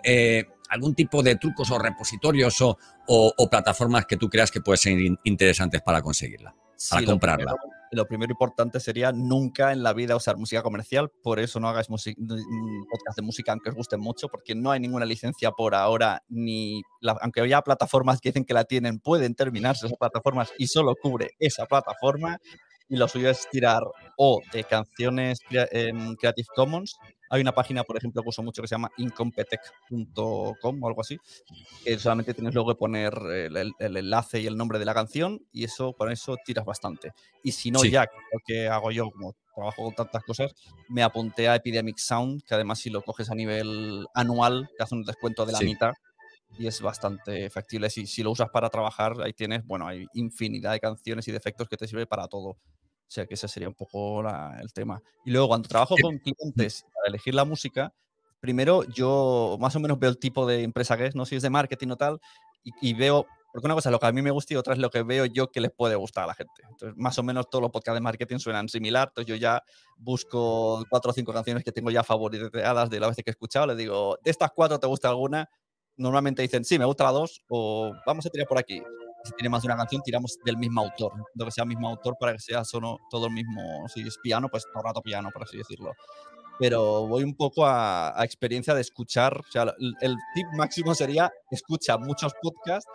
algún 0.68 0.94
tipo 0.94 1.22
de 1.22 1.36
trucos 1.36 1.70
o 1.70 1.78
repositorios 1.78 2.56
o 2.60 3.50
plataformas 3.50 4.06
que 4.06 4.16
tú 4.16 4.28
creas 4.28 4.50
que 4.50 4.60
pueden 4.60 4.78
ser 4.78 5.18
interesantes 5.24 5.82
para 5.82 6.02
conseguirla 6.02 6.54
para 6.88 7.06
comprarla. 7.06 7.52
Lo 7.52 7.56
primero, 7.56 7.79
importante 8.30 8.80
sería 8.80 9.12
nunca 9.12 9.72
en 9.72 9.82
la 9.82 9.92
vida 9.92 10.16
usar 10.16 10.36
música 10.36 10.62
comercial, 10.62 11.10
por 11.22 11.40
eso 11.40 11.60
no 11.60 11.68
hagáis 11.68 11.88
podcast 11.88 13.16
de 13.16 13.22
música 13.22 13.52
aunque 13.52 13.70
os 13.70 13.76
guste 13.76 13.96
mucho, 13.96 14.28
porque 14.28 14.54
no 14.54 14.70
hay 14.70 14.80
ninguna 14.80 15.04
licencia 15.04 15.50
por 15.50 15.74
ahora, 15.74 16.22
ni 16.28 16.82
aunque 17.20 17.40
haya 17.40 17.62
plataformas 17.62 18.20
que 18.20 18.30
dicen 18.30 18.44
que 18.44 18.54
la 18.54 18.64
tienen, 18.64 19.00
pueden 19.00 19.34
terminarse 19.34 19.86
esas 19.86 19.98
plataformas 19.98 20.52
y 20.58 20.66
solo 20.66 20.94
cubre 21.00 21.30
esa 21.38 21.66
plataforma. 21.66 22.38
Y 22.90 22.96
lo 22.96 23.08
suyo 23.08 23.30
es 23.30 23.48
tirar 23.50 23.84
o 24.16 24.42
de 24.52 24.64
canciones 24.64 25.38
en 25.50 26.16
Creative 26.16 26.48
Commons. 26.54 26.98
Hay 27.30 27.40
una 27.40 27.52
página, 27.52 27.84
por 27.84 27.96
ejemplo, 27.96 28.20
que 28.20 28.28
uso 28.28 28.42
mucho 28.42 28.60
que 28.60 28.66
se 28.66 28.74
llama 28.74 28.90
incompetech.com 28.96 30.82
o 30.82 30.88
algo 30.88 31.00
así, 31.00 31.16
que 31.84 31.96
solamente 31.96 32.34
tienes 32.34 32.52
luego 32.52 32.70
que 32.70 32.78
poner 32.78 33.14
el, 33.14 33.72
enlace 33.78 34.40
y 34.40 34.48
el 34.48 34.56
nombre 34.56 34.80
de 34.80 34.84
la 34.84 34.92
canción 34.92 35.40
y 35.52 35.62
eso 35.62 35.92
con 35.92 36.10
eso 36.10 36.36
tiras 36.44 36.64
bastante. 36.64 37.12
Y 37.44 37.52
si 37.52 37.70
no, 37.70 37.84
ya, 37.84 38.08
lo 38.32 38.40
que 38.44 38.66
hago 38.66 38.90
yo, 38.90 39.08
como 39.12 39.36
trabajo 39.54 39.84
con 39.84 39.94
tantas 39.94 40.24
cosas, 40.24 40.52
me 40.88 41.04
apunté 41.04 41.48
a 41.48 41.54
Epidemic 41.54 41.98
Sound, 41.98 42.42
que 42.42 42.56
además 42.56 42.80
si 42.80 42.90
lo 42.90 43.02
coges 43.02 43.30
a 43.30 43.36
nivel 43.36 44.04
anual, 44.14 44.68
te 44.76 44.82
hace 44.82 44.96
un 44.96 45.04
descuento 45.04 45.46
de 45.46 45.52
la 45.52 45.60
mitad 45.60 45.92
y 46.58 46.66
es 46.66 46.80
bastante 46.80 47.48
factible. 47.50 47.88
Si, 47.90 48.08
si 48.08 48.24
lo 48.24 48.32
usas 48.32 48.50
para 48.50 48.68
trabajar, 48.68 49.14
ahí 49.22 49.32
tienes, 49.32 49.64
bueno, 49.64 49.86
hay 49.86 50.06
infinidad 50.14 50.72
de 50.72 50.80
canciones 50.80 51.28
y 51.28 51.30
de 51.30 51.38
efectos 51.38 51.68
que 51.68 51.76
te 51.76 51.86
sirve 51.86 52.06
para 52.06 52.26
todo. 52.26 52.56
O 53.10 53.12
sea 53.12 53.26
que 53.26 53.34
ese 53.34 53.48
sería 53.48 53.68
un 53.68 53.74
poco 53.74 54.22
el 54.60 54.72
tema. 54.72 55.02
Y 55.24 55.32
luego 55.32 55.48
cuando 55.48 55.68
trabajo 55.68 55.96
con 56.00 56.18
clientes 56.18 56.86
para 56.94 57.08
elegir 57.08 57.34
la 57.34 57.44
música, 57.44 57.92
primero 58.38 58.84
yo 58.84 59.56
más 59.58 59.74
o 59.74 59.80
menos 59.80 59.98
veo 59.98 60.10
el 60.10 60.18
tipo 60.18 60.46
de 60.46 60.62
empresa 60.62 60.96
que 60.96 61.06
es, 61.06 61.16
no 61.16 61.26
si 61.26 61.34
es 61.34 61.42
de 61.42 61.50
marketing 61.50 61.88
o 61.88 61.96
tal, 61.96 62.20
y, 62.62 62.94
veo, 62.94 63.26
porque 63.52 63.66
una 63.66 63.74
cosa 63.74 63.88
es 63.88 63.92
lo 63.92 63.98
que 63.98 64.06
a 64.06 64.12
mí 64.12 64.22
me 64.22 64.30
gusta 64.30 64.54
y 64.54 64.56
otra 64.58 64.74
es 64.74 64.78
lo 64.78 64.90
que 64.90 65.02
veo 65.02 65.24
yo 65.24 65.50
que 65.50 65.60
les 65.60 65.72
puede 65.72 65.96
gustar 65.96 66.22
a 66.22 66.26
la 66.28 66.34
gente. 66.34 66.62
Entonces, 66.70 66.96
más 66.96 67.18
o 67.18 67.24
menos 67.24 67.50
todos 67.50 67.62
los 67.62 67.72
podcasts 67.72 67.96
de 67.96 68.00
marketing 68.00 68.38
suenan 68.38 68.68
similar, 68.68 69.08
entonces 69.08 69.28
yo 69.28 69.34
ya 69.34 69.60
busco 69.96 70.84
cuatro 70.88 71.10
o 71.10 71.14
cinco 71.14 71.32
canciones 71.32 71.64
que 71.64 71.72
tengo 71.72 71.90
ya 71.90 72.04
favoritadas 72.04 72.90
de 72.90 73.00
la 73.00 73.08
vez 73.08 73.16
que 73.16 73.24
he 73.26 73.30
escuchado, 73.32 73.66
le 73.66 73.74
digo, 73.74 74.18
de 74.22 74.30
estas 74.30 74.52
cuatro 74.54 74.78
te 74.78 74.86
gusta 74.86 75.08
alguna, 75.08 75.50
normalmente 75.96 76.42
dicen, 76.42 76.64
sí, 76.64 76.78
me 76.78 76.84
gusta 76.84 77.02
la 77.02 77.10
dos, 77.10 77.42
o 77.48 77.92
vamos 78.06 78.24
a 78.24 78.30
tirar 78.30 78.46
por 78.46 78.58
aquí. 78.58 78.80
Si 79.24 79.32
tiene 79.32 79.48
más 79.48 79.62
de 79.62 79.68
una 79.68 79.76
canción, 79.76 80.02
tiramos 80.02 80.38
del 80.44 80.56
mismo 80.56 80.80
autor, 80.80 81.12
lo 81.34 81.44
que 81.44 81.50
sea 81.50 81.64
el 81.64 81.68
mismo 81.68 81.88
autor 81.88 82.16
para 82.18 82.32
que 82.32 82.38
sea 82.38 82.64
solo, 82.64 82.98
todo 83.10 83.26
el 83.26 83.32
mismo. 83.32 83.86
Si 83.88 84.00
es 84.00 84.18
piano, 84.18 84.48
pues 84.48 84.64
todo 84.64 84.82
el 84.82 84.88
rato 84.88 85.02
piano, 85.02 85.30
por 85.32 85.42
así 85.42 85.58
decirlo. 85.58 85.92
Pero 86.58 87.06
voy 87.06 87.24
un 87.24 87.34
poco 87.34 87.66
a, 87.66 88.14
experiencia 88.22 88.74
de 88.74 88.82
escuchar. 88.82 89.38
O 89.38 89.50
sea, 89.50 89.74
el, 90.00 90.16
tip 90.34 90.46
máximo 90.56 90.94
sería 90.94 91.30
escucha 91.50 91.96
muchos 91.98 92.34
podcasts 92.40 92.90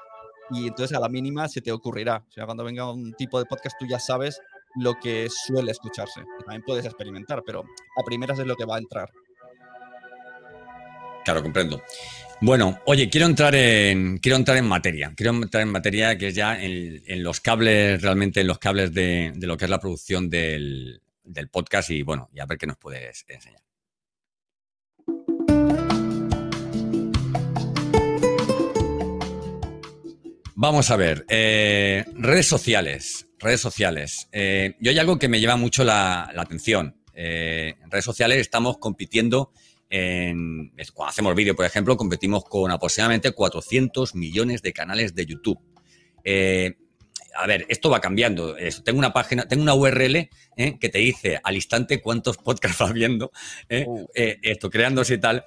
y 0.51 0.67
entonces 0.67 0.95
a 0.95 0.99
la 0.99 1.09
mínima 1.09 1.47
se 1.47 1.61
te 1.61 1.71
ocurrirá. 1.71 2.23
O 2.27 2.31
sea, 2.31 2.45
cuando 2.45 2.63
venga 2.63 2.91
un 2.91 3.13
tipo 3.13 3.39
de 3.39 3.45
podcast, 3.45 3.75
tú 3.79 3.85
ya 3.87 3.99
sabes 3.99 4.39
lo 4.75 4.93
que 4.95 5.27
suele 5.29 5.71
escucharse. 5.71 6.23
También 6.39 6.63
puedes 6.65 6.85
experimentar, 6.85 7.41
pero 7.45 7.61
a 7.61 8.03
primeras 8.03 8.39
es 8.39 8.45
lo 8.45 8.55
que 8.55 8.65
va 8.65 8.75
a 8.75 8.79
entrar. 8.79 9.09
Claro, 11.25 11.41
comprendo. 11.41 11.81
Bueno, 12.39 12.79
oye, 12.85 13.09
quiero 13.09 13.25
entrar 13.25 13.55
en, 13.55 14.19
quiero 14.19 14.35
entrar 14.35 14.57
en 14.57 14.65
materia. 14.65 15.11
Quiero 15.15 15.31
entrar 15.31 15.63
en 15.63 15.69
materia 15.69 16.15
que 16.19 16.27
es 16.27 16.35
ya 16.35 16.61
en, 16.61 17.23
los 17.23 17.41
cables, 17.41 17.99
realmente 17.99 18.41
en 18.41 18.47
los 18.47 18.59
cables 18.59 18.93
de, 18.93 19.33
lo 19.39 19.57
que 19.57 19.65
es 19.65 19.71
la 19.71 19.79
producción 19.79 20.29
del, 20.29 21.01
podcast 21.51 21.89
y 21.89 22.03
bueno, 22.03 22.29
y 22.31 22.39
a 22.39 22.45
ver 22.45 22.59
qué 22.59 22.67
nos 22.67 22.77
puedes 22.77 23.25
enseñar. 23.27 23.61
Vamos 30.53 30.91
a 30.91 30.95
ver, 30.95 31.25
eh, 31.27 32.05
redes 32.13 32.45
sociales, 32.45 33.27
redes 33.39 33.61
sociales. 33.61 34.29
Eh, 34.31 34.75
yo 34.79 34.91
hay 34.91 34.99
algo 34.99 35.17
que 35.17 35.27
me 35.27 35.39
lleva 35.39 35.55
mucho 35.55 35.83
la, 35.83 36.31
atención. 36.37 37.01
Eh, 37.15 37.73
en 37.81 37.89
redes 37.89 38.05
sociales 38.05 38.37
estamos 38.39 38.77
compitiendo 38.77 39.51
cuando 39.89 41.09
hacemos 41.09 41.35
vídeo, 41.35 41.55
por 41.55 41.65
ejemplo, 41.65 41.95
competimos 41.97 42.43
con 42.45 42.71
aproximadamente 42.71 43.31
400 43.31 44.15
millones 44.15 44.61
de 44.61 44.73
canales 44.73 45.13
de 45.15 45.25
YouTube. 45.25 45.59
Eh, 46.23 46.75
a 47.37 47.47
ver, 47.47 47.65
esto 47.69 47.89
va 47.89 48.01
cambiando. 48.01 48.55
Tengo 48.83 48.99
una 48.99 49.13
página, 49.13 49.47
tengo 49.47 49.63
una 49.63 49.75
URL 49.75 50.15
eh, 50.15 50.29
que 50.79 50.89
te 50.89 50.99
dice 50.99 51.39
al 51.43 51.55
instante 51.55 52.01
cuántos 52.01 52.37
podcasts 52.37 52.81
va 52.81 52.91
viendo, 52.91 53.31
eh, 53.69 53.85
uh. 53.87 54.07
esto 54.13 54.69
creándose 54.69 55.15
y 55.15 55.19
tal. 55.19 55.43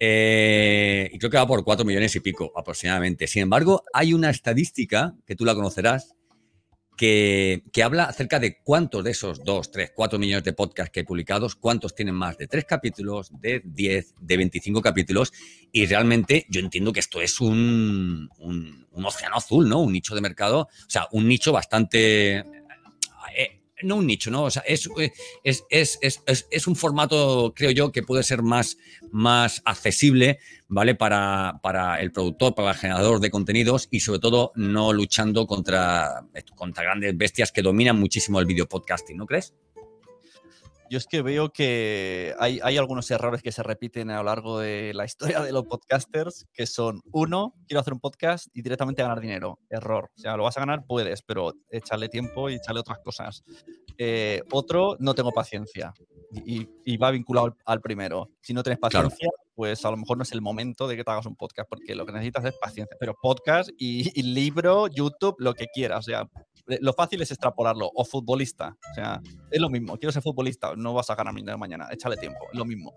y 0.00 1.18
creo 1.18 1.30
que 1.30 1.36
va 1.36 1.46
por 1.46 1.64
4 1.64 1.84
millones 1.84 2.16
y 2.16 2.20
pico 2.20 2.52
aproximadamente. 2.56 3.26
Sin 3.26 3.42
embargo, 3.42 3.84
hay 3.92 4.14
una 4.14 4.30
estadística 4.30 5.14
que 5.26 5.36
tú 5.36 5.44
la 5.44 5.54
conocerás, 5.54 6.14
que, 6.96 7.62
habla 7.82 8.04
acerca 8.04 8.38
de 8.38 8.58
cuántos 8.62 9.04
de 9.04 9.10
esos 9.10 9.44
2, 9.44 9.70
3, 9.70 9.92
4 9.94 10.18
millones 10.18 10.44
de 10.44 10.52
podcasts 10.52 10.92
que 10.92 11.00
hay 11.00 11.06
publicados, 11.06 11.56
cuántos 11.56 11.94
tienen 11.94 12.14
más 12.14 12.36
de 12.38 12.46
3 12.46 12.64
capítulos, 12.64 13.30
de 13.40 13.62
10, 13.64 14.14
de 14.20 14.36
25 14.36 14.82
capítulos. 14.82 15.32
Y 15.72 15.86
realmente 15.86 16.46
yo 16.48 16.60
entiendo 16.60 16.92
que 16.92 17.00
esto 17.00 17.20
es 17.20 17.40
un 17.40 18.28
océano 18.92 19.36
azul, 19.36 19.68
¿no? 19.68 19.80
Un 19.80 19.92
nicho 19.92 20.14
de 20.14 20.20
mercado, 20.20 20.60
o 20.60 20.90
sea, 20.90 21.08
un 21.12 21.28
nicho 21.28 21.52
bastante 21.52 22.44
no 23.82 23.96
un 23.96 24.06
nicho, 24.06 24.30
¿no? 24.30 24.44
O 24.44 24.50
sea, 24.50 24.62
es, 24.66 24.88
es, 25.42 26.66
un 26.66 26.76
formato, 26.76 27.52
creo 27.54 27.70
yo, 27.70 27.92
que 27.92 28.02
puede 28.02 28.22
ser 28.22 28.42
más, 28.42 28.78
más 29.10 29.62
accesible, 29.64 30.38
¿vale? 30.68 30.94
Para, 30.94 31.60
para, 31.62 32.00
el 32.00 32.12
productor, 32.12 32.54
para 32.54 32.70
el 32.70 32.76
generador 32.76 33.20
de 33.20 33.30
contenidos 33.30 33.88
y 33.90 34.00
sobre 34.00 34.20
todo 34.20 34.52
no 34.54 34.92
luchando 34.92 35.46
contra, 35.46 36.26
contra 36.54 36.84
grandes 36.84 37.16
bestias 37.16 37.52
que 37.52 37.62
dominan 37.62 37.98
muchísimo 37.98 38.40
el 38.40 38.46
video 38.46 38.68
podcasting, 38.68 39.16
¿no 39.16 39.26
crees? 39.26 39.54
Yo 40.90 40.98
es 40.98 41.06
que 41.06 41.22
veo 41.22 41.50
que 41.50 42.34
hay, 42.38 42.60
algunos 42.76 43.10
errores 43.10 43.42
que 43.42 43.52
se 43.52 43.62
repiten 43.62 44.10
a 44.10 44.18
lo 44.18 44.24
largo 44.24 44.58
de 44.58 44.92
la 44.94 45.04
historia 45.04 45.40
de 45.40 45.52
los 45.52 45.64
podcasters, 45.64 46.46
que 46.52 46.66
son, 46.66 47.00
uno, 47.12 47.54
quiero 47.66 47.80
hacer 47.80 47.94
un 47.94 48.00
podcast 48.00 48.48
y 48.52 48.62
directamente 48.62 49.02
ganar 49.02 49.20
dinero. 49.20 49.58
Error. 49.70 50.10
O 50.16 50.20
sea, 50.20 50.36
lo 50.36 50.44
vas 50.44 50.56
a 50.56 50.60
ganar, 50.60 50.84
puedes, 50.86 51.22
pero 51.22 51.54
échale 51.70 52.08
tiempo 52.08 52.50
y 52.50 52.54
échale 52.54 52.80
otras 52.80 52.98
cosas. 52.98 53.44
Eh, 53.98 54.42
otro, 54.52 54.96
no 54.98 55.14
tengo 55.14 55.32
paciencia. 55.32 55.94
Y, 56.44 56.96
va 56.96 57.10
vinculado 57.10 57.56
al, 57.64 57.80
primero. 57.80 58.30
Si 58.40 58.52
no 58.52 58.62
tienes 58.62 58.80
paciencia, 58.80 59.30
pues 59.54 59.84
a 59.84 59.90
lo 59.90 59.96
mejor 59.96 60.16
no 60.16 60.22
es 60.22 60.32
el 60.32 60.40
momento 60.40 60.88
de 60.88 60.96
que 60.96 61.04
te 61.04 61.10
hagas 61.10 61.26
un 61.26 61.36
podcast, 61.36 61.68
porque 61.68 61.94
lo 61.94 62.06
que 62.06 62.12
necesitas 62.12 62.44
es 62.44 62.54
paciencia. 62.60 62.96
Pero 62.98 63.14
podcast 63.20 63.70
y, 63.78 64.10
y 64.18 64.22
libro, 64.22 64.88
YouTube, 64.88 65.36
lo 65.38 65.54
que 65.54 65.66
quieras. 65.72 66.00
O 66.00 66.02
sea, 66.02 66.28
eh, 66.68 66.78
lo 66.80 66.92
fácil 66.92 67.20
es 67.22 67.30
extrapolarlo. 67.30 67.90
O 67.94 68.04
futbolista. 68.04 68.76
O 68.90 68.94
sea, 68.94 69.20
es 69.50 69.60
lo 69.60 69.68
mismo. 69.68 69.96
Quiero 69.96 70.12
ser 70.12 70.22
futbolista. 70.22 70.74
No 70.76 70.94
vas 70.94 71.10
a 71.10 71.14
ganar 71.14 71.34
mañana. 71.58 71.88
Échale 71.90 72.16
tiempo. 72.16 72.38
Es 72.52 72.58
lo 72.58 72.64
mismo. 72.64 72.94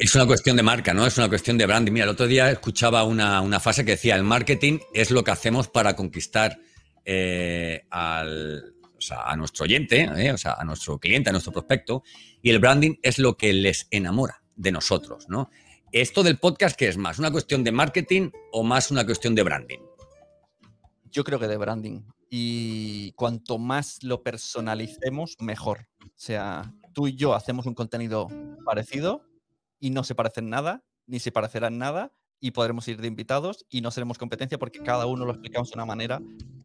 Es, 0.00 0.14
una 0.14 0.26
cuestión 0.26 0.56
de 0.56 0.62
marca, 0.62 0.92
¿no? 0.92 1.06
Es 1.06 1.16
una 1.18 1.28
cuestión 1.28 1.58
de 1.58 1.66
branding. 1.66 1.92
Mira, 1.92 2.04
el 2.04 2.10
otro 2.10 2.26
día 2.26 2.50
escuchaba 2.50 3.04
una, 3.04 3.40
una 3.40 3.60
frase 3.60 3.84
que 3.84 3.92
decía: 3.92 4.16
el 4.16 4.24
marketing 4.24 4.78
es 4.92 5.10
lo 5.10 5.22
que 5.22 5.30
hacemos 5.30 5.68
para 5.68 5.94
conquistar 5.94 6.58
eh, 7.04 7.86
al, 7.90 8.74
a 9.10 9.36
nuestro 9.36 9.64
oyente, 9.64 10.02
eh, 10.02 10.32
o 10.32 10.38
sea, 10.38 10.54
a 10.54 10.64
nuestro 10.64 10.98
cliente, 10.98 11.30
a 11.30 11.32
nuestro 11.32 11.52
prospecto. 11.52 12.02
Y 12.42 12.50
el 12.50 12.58
branding 12.58 12.96
es 13.02 13.18
lo 13.18 13.36
que 13.36 13.52
les 13.52 13.86
enamora 13.90 14.42
de 14.56 14.72
nosotros, 14.72 15.26
¿no? 15.28 15.50
¿Esto 15.92 16.22
del 16.22 16.38
podcast 16.38 16.76
qué 16.76 16.86
es 16.88 16.98
más? 16.98 17.18
¿Una 17.18 17.30
cuestión 17.30 17.64
de 17.64 17.72
marketing 17.72 18.30
o 18.52 18.62
más 18.62 18.90
una 18.90 19.06
cuestión 19.06 19.34
de 19.34 19.42
branding? 19.42 19.78
Yo 21.10 21.24
creo 21.24 21.38
que 21.38 21.48
de 21.48 21.56
branding 21.56 22.02
y 22.28 23.12
cuanto 23.12 23.56
más 23.56 24.02
lo 24.02 24.22
personalicemos, 24.22 25.36
mejor. 25.40 25.88
O 26.04 26.10
sea, 26.14 26.74
tú 26.92 27.08
y 27.08 27.16
yo 27.16 27.34
hacemos 27.34 27.64
un 27.64 27.72
contenido 27.72 28.28
parecido 28.66 29.22
y 29.80 29.88
no 29.88 30.04
se 30.04 30.14
parecen 30.14 30.50
nada, 30.50 30.84
ni 31.06 31.20
se 31.20 31.32
parecerán 31.32 31.78
nada, 31.78 32.12
y 32.40 32.52
podremos 32.52 32.86
ir 32.88 33.00
de 33.00 33.08
invitados 33.08 33.64
y 33.68 33.80
no 33.80 33.90
seremos 33.90 34.18
competencia 34.18 34.58
porque 34.58 34.80
cada 34.80 35.06
uno 35.06 35.24
lo 35.24 35.32
explicamos 35.32 35.70
de 35.70 35.74
una 35.74 35.84
manera, 35.84 36.20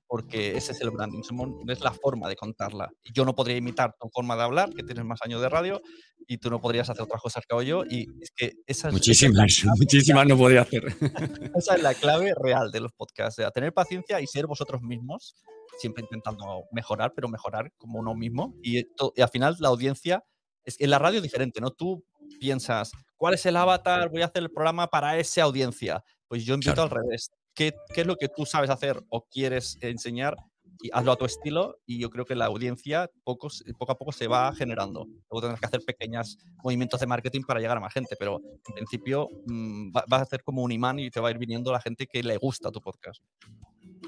porque 0.08 0.56
ese 0.56 0.74
es 0.74 0.82
el 0.82 0.92
branding, 0.92 1.22
es 1.68 1.82
la 1.82 1.92
forma 1.92 2.30
de 2.30 2.36
contarla. 2.36 2.90
Yo 3.14 3.26
no 3.26 3.34
podría 3.34 3.58
imitar 3.58 3.96
tu 4.00 4.10
forma 4.10 4.36
de 4.36 4.44
hablar, 4.44 4.70
que 4.74 4.84
tienes 4.84 5.04
más 5.06 5.20
años 5.24 5.42
de 5.42 5.50
radio, 5.50 5.82
y 6.28 6.38
tú 6.38 6.50
no 6.50 6.62
podrías 6.62 6.90
hacer 6.90 7.04
otras 7.04 7.22
cosas 7.22 7.44
que 7.48 7.56
hago 7.56 7.64
yo, 7.64 7.84
y 7.90 8.06
es 8.22 8.32
que 8.36 8.52
esa 8.68 8.90
es 8.90 8.94
Muchísimas, 8.94 9.64
muchísimas 9.80 10.28
no 10.28 10.38
podría 10.38 10.62
hacer. 10.62 10.84
Esa 11.56 11.76
es 11.76 11.82
la 11.82 11.94
clave 11.96 12.34
real 12.40 12.72
de 12.72 12.80
los 12.80 12.92
podcasts, 12.94 13.40
o 13.40 13.42
sea, 13.42 13.52
tener 13.52 13.74
paciencia 13.74 14.22
y 14.22 14.28
ser 14.28 14.46
vosotros 14.46 14.82
mismos, 14.82 15.36
siempre 15.80 16.04
intentando 16.04 16.46
mejorar, 16.72 17.14
pero 17.16 17.28
mejorar 17.28 17.72
como 17.78 18.00
uno 18.00 18.14
mismo, 18.14 18.54
y, 18.62 18.80
y 18.80 19.22
al 19.22 19.30
final 19.30 19.56
la 19.60 19.70
audiencia, 19.70 20.24
es, 20.64 20.80
en 20.80 20.92
la 20.92 21.00
radio 21.00 21.18
es 21.18 21.24
diferente, 21.24 21.60
¿no? 21.60 21.72
Tú 21.72 22.06
piensas, 22.40 22.92
¿cuál 23.18 23.34
es 23.34 23.46
el 23.46 23.56
avatar? 23.56 24.10
Voy 24.10 24.22
a 24.22 24.26
hacer 24.26 24.44
el 24.44 24.52
programa 24.52 24.88
para 24.88 25.18
esa 25.18 25.44
audiencia. 25.44 26.04
Pues 26.28 26.46
yo 26.46 26.54
invito 26.54 26.82
al 26.82 26.90
revés. 26.90 27.32
¿Qué, 27.54 27.74
¿Qué, 27.94 28.02
es 28.02 28.08
lo 28.08 28.16
que 28.16 28.30
tú 28.30 28.46
sabes 28.46 28.70
hacer 28.70 29.04
o 29.10 29.28
quieres 29.28 29.78
enseñar? 29.82 30.36
Y 30.82 30.90
hazlo 30.92 31.14
a 31.14 31.16
tu 31.16 31.24
estilo 31.24 31.78
y 31.86 32.00
yo 32.00 32.10
creo 32.10 32.26
que 32.26 32.36
la 32.36 32.46
audiencia 32.46 33.10
poco, 33.24 33.48
poco 33.78 33.92
a 33.92 33.98
poco 33.98 34.12
se 34.12 34.28
va 34.28 34.54
generando. 34.54 35.06
Luego 35.06 35.42
tendrás 35.42 35.60
que 35.62 35.68
hacer 35.68 35.82
pequeños 35.86 36.38
movimientos 36.62 37.00
de 37.00 37.08
marketing 37.08 37.44
para 37.44 37.62
llegar 37.62 37.78
a 37.78 37.80
más 37.80 37.94
gente, 37.94 38.18
pero 38.20 38.42
en 38.68 38.74
principio 38.76 39.30
mm, 39.46 39.92
vas 39.94 40.20
a 40.20 40.24
hacer 40.24 40.44
como 40.44 40.62
un 40.62 40.72
imán 40.72 41.00
y 41.00 41.10
te 41.10 41.22
va 41.22 41.30
a 41.30 41.32
ir 41.32 41.38
viniendo 41.38 41.72
la 41.72 41.80
gente 41.80 42.06
que 42.06 42.22
le 42.22 42.36
gusta 42.38 42.70
tu 42.72 42.82
podcast. 42.82 43.22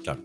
Claro. 0.02 0.20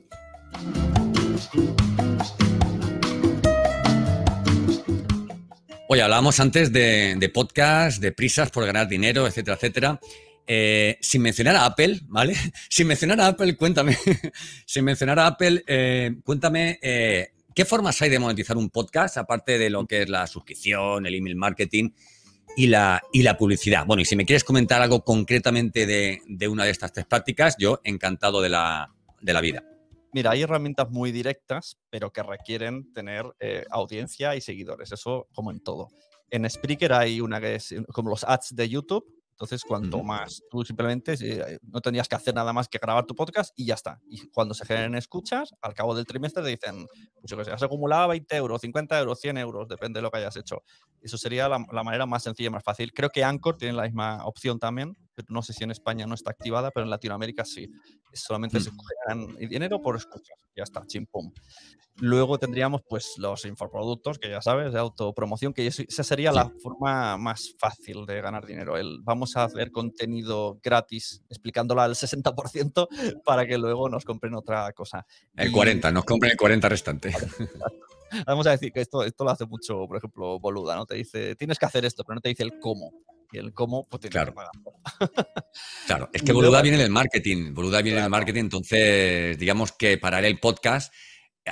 Oye, 5.94 6.04
hablábamos 6.04 6.40
antes 6.40 6.72
de, 6.72 7.32
podcast, 7.34 8.02
de 8.02 8.14
prisas 8.14 8.50
por 8.50 8.66
ganar 8.66 8.88
dinero, 8.88 9.28
etcétera, 9.28 9.58
etcétera. 9.58 10.00
Eh, 10.48 10.98
sin 11.02 11.22
mencionar 11.22 11.58
a 11.58 11.66
Apple, 11.66 12.00
¿vale? 12.06 12.34
Sin 12.70 12.88
mencionar 12.88 13.20
a 13.20 13.28
Apple, 13.28 13.58
cuéntame. 13.58 13.98
sin 14.66 14.86
mencionar 14.86 15.20
a 15.20 15.28
Apple, 15.28 15.66
eh, 15.68 16.16
cuéntame, 16.24 16.80
eh, 16.82 17.32
¿qué 17.54 17.66
formas 17.66 18.02
hay 18.02 18.10
de 18.10 18.20
monetizar 18.20 18.56
un 18.56 18.70
podcast, 18.70 19.18
aparte 19.18 19.58
de 19.58 19.70
lo 19.70 19.86
que 19.86 20.04
es 20.04 20.10
la 20.10 20.28
suscripción, 20.28 21.06
el 21.06 21.16
email 21.16 21.36
marketing 21.36 21.90
y 22.56 22.68
la, 22.68 23.02
y 23.12 23.24
la 23.24 23.38
publicidad? 23.38 23.86
Bueno, 23.86 24.02
y 24.02 24.06
si 24.06 24.16
me 24.16 24.26
quieres 24.26 24.46
comentar 24.46 24.82
algo 24.82 25.04
concretamente 25.04 25.86
de, 25.86 26.48
una 26.48 26.64
de 26.64 26.72
estas 26.72 26.94
tres 26.94 27.06
prácticas, 27.06 27.58
yo 27.60 27.82
encantado 27.84 28.42
de 28.42 28.48
la, 28.48 28.94
de 29.20 29.34
la 29.34 29.42
vida. 29.42 29.71
Mira, 30.14 30.32
hay 30.32 30.42
herramientas 30.42 30.90
muy 30.90 31.12
directas, 31.12 31.78
pero 31.90 32.12
que 32.12 32.24
requieren 32.24 32.92
tener 32.94 33.26
eh, 33.40 33.66
audiencia 33.70 34.36
y 34.36 34.42
seguidores. 34.42 34.92
Eso 34.92 35.28
como 35.34 35.52
en 35.52 35.62
todo. 35.62 35.90
En 36.30 36.50
Spreaker 36.50 36.94
hay 36.94 37.22
una 37.22 37.40
que 37.40 37.56
es 37.56 37.74
como 37.94 38.10
los 38.10 38.24
ads 38.24 38.56
de 38.56 38.70
YouTube, 38.70 39.06
entonces, 39.42 39.64
cuanto 39.64 40.04
más 40.04 40.44
tú 40.52 40.64
simplemente 40.64 41.16
eh, 41.20 41.58
no 41.64 41.82
tendrías 41.82 42.08
que 42.08 42.14
hacer 42.14 42.36
nada 42.36 42.54
más 42.54 42.68
que 42.68 42.78
grabar 42.78 43.08
tu 43.08 43.16
podcast 43.16 43.52
y 43.56 43.66
ya 43.66 43.74
está. 43.74 44.00
Y 44.08 44.30
cuando 44.30 44.54
se 44.54 44.68
generen 44.68 44.94
escuchas, 44.94 45.50
al 45.64 45.74
cabo 45.74 45.96
del 45.96 46.06
trimestre 46.06 46.44
te 46.44 46.50
dicen, 46.50 46.86
pues 47.20 47.34
que 47.34 47.46
sé, 47.46 47.52
has 47.52 47.64
acumulado 47.64 48.10
20 48.10 48.36
euros, 48.36 48.62
50 48.62 49.00
euros, 49.00 49.20
100 49.20 49.40
euros, 49.40 49.68
depende 49.68 49.98
de 49.98 50.04
lo 50.04 50.12
que 50.12 50.20
hayas 50.20 50.36
hecho. 50.38 50.62
Eso 51.02 51.18
sería 51.18 51.50
la, 51.50 51.58
manera 51.58 52.06
más 52.06 52.22
sencilla 52.22 52.50
y 52.50 52.52
más 52.52 52.64
fácil. 52.64 52.94
Creo 52.94 53.10
que 53.10 53.24
Anchor 53.24 53.58
tiene 53.58 53.74
la 53.74 53.86
misma 53.86 54.24
opción 54.28 54.60
también, 54.60 54.96
no 55.28 55.42
sé 55.42 55.54
si 55.54 55.64
en 55.64 55.72
España 55.72 56.06
no 56.06 56.16
está 56.16 56.32
activada, 56.32 56.72
pero 56.72 56.84
en 56.86 56.90
Latinoamérica 56.90 57.46
sí. 57.46 57.70
Solamente 58.14 58.60
se 58.60 58.72
generan 58.72 59.36
dinero 59.50 59.82
por 59.82 59.96
escuchas. 59.96 60.38
Ya 60.56 60.64
está, 60.64 60.86
chimpum. 60.86 61.32
Luego 61.98 62.40
tendríamos 62.40 62.82
pues 62.90 63.14
los 63.18 63.46
infoproductos, 63.46 64.18
que 64.18 64.30
ya 64.30 64.42
sabes, 64.42 64.74
de 64.74 64.80
autopromoción, 64.80 65.54
que 65.54 65.68
esa 65.68 66.04
sería 66.04 66.32
la 66.32 66.50
forma 66.62 67.18
más 67.18 67.54
fácil 67.60 68.06
de 68.06 68.22
ganar 68.22 68.46
dinero. 68.46 68.78
El, 68.78 69.00
vamos 69.02 69.36
a 69.38 69.44
hacer 69.44 69.72
contenido 69.72 70.60
gratis 70.64 71.22
explicándolo 71.30 71.82
al 71.82 71.96
60% 71.96 72.88
para 73.26 73.46
que 73.46 73.58
luego 73.58 73.90
nos 73.90 74.04
compren 74.06 74.34
otra 74.34 74.72
cosa. 74.74 75.06
El 75.36 75.52
40, 75.52 75.92
nos 75.92 76.06
compren 76.06 76.32
el 76.32 76.38
40 76.38 76.70
restante. 76.70 77.14
Vamos 78.26 78.46
a 78.46 78.52
decir 78.52 78.74
que 78.74 78.82
esto, 78.82 79.04
esto 79.04 79.24
lo 79.24 79.30
hace 79.30 79.46
mucho, 79.46 79.88
por 79.88 79.98
ejemplo, 79.98 80.38
Boluda, 80.38 80.76
¿no? 80.76 80.86
Te 80.86 80.96
dice, 80.96 81.36
tienes 81.38 81.58
que 81.58 81.66
hacer 81.66 81.86
esto, 81.86 82.04
pero 82.04 82.16
no 82.16 82.22
te 82.22 82.28
dice 82.28 82.44
el 82.44 82.60
cómo. 82.60 82.92
Y 83.32 83.38
el 83.38 83.54
cómo, 83.54 83.88
pues 83.90 84.02
tienes 84.02 84.14
claro. 84.14 84.34
que 84.34 85.08
claro, 85.88 86.10
es 86.12 86.22
que 86.24 86.34
Boluda 86.34 86.62
viene 86.62 86.78
del 86.78 86.92
marketing. 86.92 87.54
Boluda 87.54 87.82
viene 87.82 88.02
del 88.02 88.10
marketing, 88.10 88.42
entonces, 88.42 89.38
digamos 89.38 89.72
que 89.72 89.98
para 89.98 90.20
el 90.20 90.40
podcast 90.40 90.94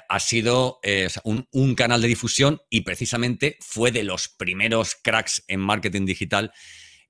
ha 0.08 0.20
sido 0.20 0.80
eh, 0.84 1.08
un, 1.24 1.76
canal 1.76 2.02
de 2.02 2.08
difusión 2.08 2.62
y 2.70 2.82
precisamente 2.82 3.58
fue 3.60 3.92
de 3.92 4.04
los 4.04 4.30
primeros 4.30 4.96
cracks 4.96 5.44
en 5.48 5.60
marketing 5.60 6.06
digital. 6.06 6.52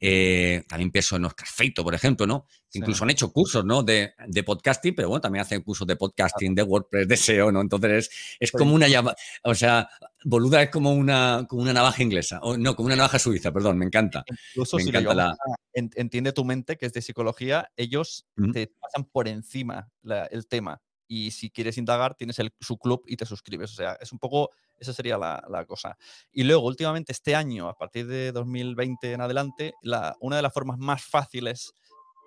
Eh, 0.02 0.64
también 0.68 0.92
pienso 0.92 1.18
en 1.18 1.26
Oscar 1.26 1.48
Feito, 1.48 1.84
por 1.84 1.94
ejemplo, 1.94 2.26
¿no? 2.26 2.46
Incluso 2.74 3.04
han 3.04 3.10
hecho 3.10 3.34
cursos, 3.34 3.66
¿no? 3.66 3.84
De, 3.84 4.14
podcasting, 4.46 4.96
pero 4.96 5.10
bueno, 5.10 5.22
también 5.22 5.42
hacen 5.42 5.62
cursos 5.62 5.86
de 5.86 5.98
podcasting, 5.98 6.56
de 6.56 6.64
WordPress, 6.64 7.08
de 7.08 7.18
SEO, 7.18 7.52
¿no? 7.52 7.60
Entonces 7.60 8.10
es, 8.40 8.52
como 8.52 8.74
una 8.74 8.88
llama, 8.88 9.14
o 9.44 9.54
sea, 9.54 9.90
Boluda 10.24 10.62
es 10.62 10.70
como 10.70 10.92
una, 10.94 11.46
como 11.48 11.62
una 11.62 11.74
navaja 11.74 12.04
inglesa, 12.04 12.40
o 12.42 12.58
no, 12.58 12.76
como 12.76 12.88
una 12.88 12.96
navaja 12.96 13.20
suiza, 13.20 13.52
perdón, 13.52 13.78
me 13.78 13.86
encanta. 13.86 14.24
Incluso 14.52 14.78
me 14.78 14.84
encanta 14.84 15.14
la... 15.14 15.38
entiende 15.74 16.34
tu 16.34 16.44
mente, 16.44 16.78
que 16.78 16.86
es 16.86 16.94
de 16.94 17.02
psicología, 17.02 17.72
ellos 17.78 18.26
te 18.54 18.68
pasan 18.68 19.06
por 19.06 19.28
encima 19.28 19.90
el 20.32 20.48
tema 20.48 20.82
y 21.10 21.32
si 21.32 21.50
quieres 21.50 21.78
indagar 21.78 22.16
tienes 22.16 22.38
el, 22.40 22.54
su 22.62 22.78
club 22.78 23.04
y 23.08 23.18
te 23.18 23.26
suscribes. 23.26 23.72
O 23.72 23.76
sea, 23.76 23.98
es 24.00 24.14
un 24.14 24.20
poco, 24.20 24.52
esa 24.78 24.94
sería 24.94 25.18
la, 25.18 25.44
la 25.50 25.66
cosa. 25.66 25.98
Y 26.32 26.44
luego, 26.44 26.66
últimamente, 26.66 27.12
este 27.12 27.36
año, 27.36 27.68
a 27.68 27.74
partir 27.74 28.06
de 28.08 28.32
2020 28.32 29.14
en 29.14 29.22
adelante, 29.22 29.74
la, 29.82 30.16
una 30.22 30.36
de 30.36 30.44
las 30.44 30.54
formas 30.54 30.78
más 30.78 31.04
fáciles, 31.04 31.74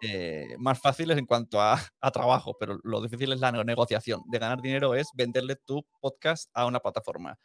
eh, 0.03 0.57
más 0.59 0.81
fáciles 0.81 1.17
en 1.17 1.27
cuanto 1.27 1.61
a, 1.61 1.81
a, 2.01 2.11
trabajo, 2.11 2.57
pero 2.59 2.81
lo 2.83 3.01
difícil 3.01 3.33
es 3.33 3.39
la 3.39 3.53
negociación, 3.53 4.23
de 4.27 4.39
ganar 4.41 4.61
dinero 4.61 4.97
es 4.97 5.07
venderle 5.15 5.55
tu 5.55 5.87
podcast 6.01 6.51
a 6.53 6.67
una 6.67 6.81
plataforma 6.81 7.39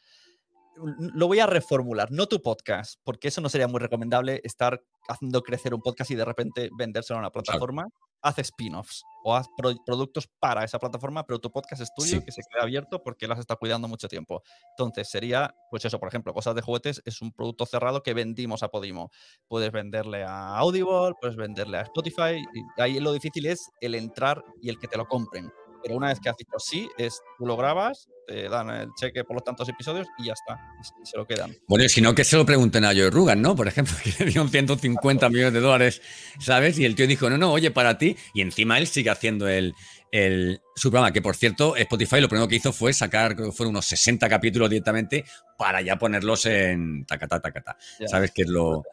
lo 0.97 1.27
voy 1.27 1.39
a 1.39 1.45
reformular, 1.45 2.11
no 2.11 2.27
tu 2.27 2.41
podcast, 2.41 2.99
porque 3.03 3.29
eso 3.29 3.41
no 3.41 3.49
sería 3.49 3.67
muy 3.67 3.79
recomendable 3.79 4.41
estar 4.43 4.81
haciendo 5.07 5.41
crecer 5.41 5.73
un 5.73 5.81
podcast 5.81 6.11
y 6.11 6.15
de 6.15 6.25
repente 6.25 6.69
vendérselo 6.77 7.17
a 7.17 7.21
una 7.21 7.31
plataforma 7.31 7.87
haz 8.21 8.39
spin-offs 8.39 9.03
o 9.23 9.35
haz 9.35 9.47
productos 9.85 10.27
para 10.39 10.63
esa 10.63 10.79
plataforma, 10.79 11.25
pero 11.25 11.39
tu 11.39 11.51
podcast 11.51 11.81
es 11.81 11.93
tuyo, 11.93 12.23
que 12.23 12.31
se 12.31 12.41
quede 12.41 12.61
abierto 12.61 13.03
porque 13.03 13.27
las 13.27 13.39
está 13.39 13.55
cuidando 13.55 13.87
mucho 13.87 14.07
tiempo. 14.07 14.41
Entonces 14.71 15.09
sería, 15.09 15.53
pues 15.69 15.85
eso, 15.85 15.99
por 15.99 16.07
ejemplo, 16.07 16.33
Cosas 16.33 16.55
de 16.55 16.61
Juguetes 16.61 17.01
es 17.05 17.21
un 17.21 17.31
producto 17.31 17.65
cerrado 17.65 18.03
que 18.03 18.13
vendimos 18.13 18.63
a 18.63 18.69
Podimo. 18.69 19.11
Puedes 19.47 19.71
venderle 19.71 20.23
a 20.23 20.57
Audible, 20.57 21.13
puedes 21.19 21.35
venderle 21.35 21.77
a 21.77 21.81
Spotify, 21.81 22.37
y 22.53 22.81
ahí 22.81 22.99
lo 22.99 23.11
difícil 23.11 23.45
es 23.47 23.69
el 23.81 23.95
entrar 23.95 24.43
y 24.61 24.69
el 24.69 24.79
que 24.79 24.87
te 24.87 24.97
lo 24.97 25.05
compren. 25.07 25.51
Pero 25.87 25.97
una 25.97 26.09
vez 26.09 26.19
que 26.19 26.29
has 26.29 26.35
dicho 26.35 26.59
sí, 26.59 26.89
es, 26.97 27.21
tú 27.37 27.45
lo 27.45 27.55
grabas, 27.55 28.09
te 28.27 28.49
dan 28.49 28.69
el 28.69 28.89
cheque 28.99 29.23
por 29.23 29.35
los 29.35 29.43
tantos 29.45 29.69
episodios 29.69 30.05
y 30.17 30.25
ya 30.25 30.33
está, 30.33 30.59
y 31.01 31.05
se 31.05 31.17
lo 31.17 31.25
quedan. 31.25 31.55
Bueno, 31.65 31.85
y 31.85 31.89
si 31.89 32.01
no, 32.01 32.13
que 32.13 32.25
se 32.25 32.35
lo 32.35 32.45
pregunten 32.45 32.83
a 32.83 32.89
Joe 32.89 33.09
Rugan, 33.09 33.41
¿no? 33.41 33.55
Por 33.55 33.69
ejemplo, 33.69 33.95
que 34.03 34.11
le 34.19 34.25
dieron 34.25 34.49
150 34.49 35.29
millones 35.29 35.53
de 35.53 35.59
dólares, 35.61 36.01
¿sabes? 36.39 36.77
Y 36.77 36.83
el 36.83 36.95
tío 36.95 37.07
dijo, 37.07 37.29
no, 37.29 37.37
no, 37.37 37.53
oye, 37.53 37.71
para 37.71 37.97
ti. 37.97 38.17
Y 38.33 38.41
encima 38.41 38.77
él 38.77 38.87
sigue 38.87 39.09
haciendo 39.09 39.47
el, 39.47 39.73
el, 40.11 40.59
su 40.75 40.91
programa, 40.91 41.13
que 41.13 41.21
por 41.21 41.37
cierto, 41.37 41.77
Spotify 41.77 42.19
lo 42.19 42.27
primero 42.27 42.49
que 42.49 42.57
hizo 42.57 42.73
fue 42.73 42.91
sacar, 42.91 43.35
creo 43.35 43.51
que 43.51 43.55
fueron 43.55 43.71
unos 43.71 43.85
60 43.85 44.27
capítulos 44.27 44.69
directamente 44.69 45.23
para 45.57 45.81
ya 45.81 45.97
ponerlos 45.97 46.45
en 46.47 47.05
tacata, 47.05 47.39
tacata. 47.39 47.77
¿Sabes? 48.07 48.31
qué 48.35 48.41
es 48.41 48.49
lo 48.49 48.83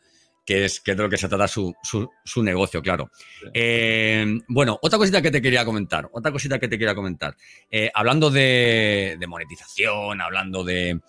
que 0.44 0.66
es, 0.66 0.80
que 0.80 0.94
de 0.94 1.02
lo 1.02 1.08
que 1.08 1.16
se 1.16 1.28
trata 1.28 1.48
su, 1.48 1.74
su, 1.82 2.42
negocio, 2.42 2.82
claro. 2.82 3.10
Eh, 3.52 4.26
bueno, 4.48 4.78
otra 4.82 4.98
cosita 4.98 5.22
que 5.22 5.30
te 5.30 5.40
quería 5.40 5.64
comentar, 5.64 6.08
otra 6.12 6.30
cosita 6.30 6.58
que 6.58 6.68
te 6.68 6.78
quería 6.78 6.94
comentar. 6.94 7.36
Eh, 7.70 7.90
hablando 7.94 8.30
de, 8.30 9.18
monetización, 9.26 10.20
hablando 10.20 10.62
de, 10.62 11.00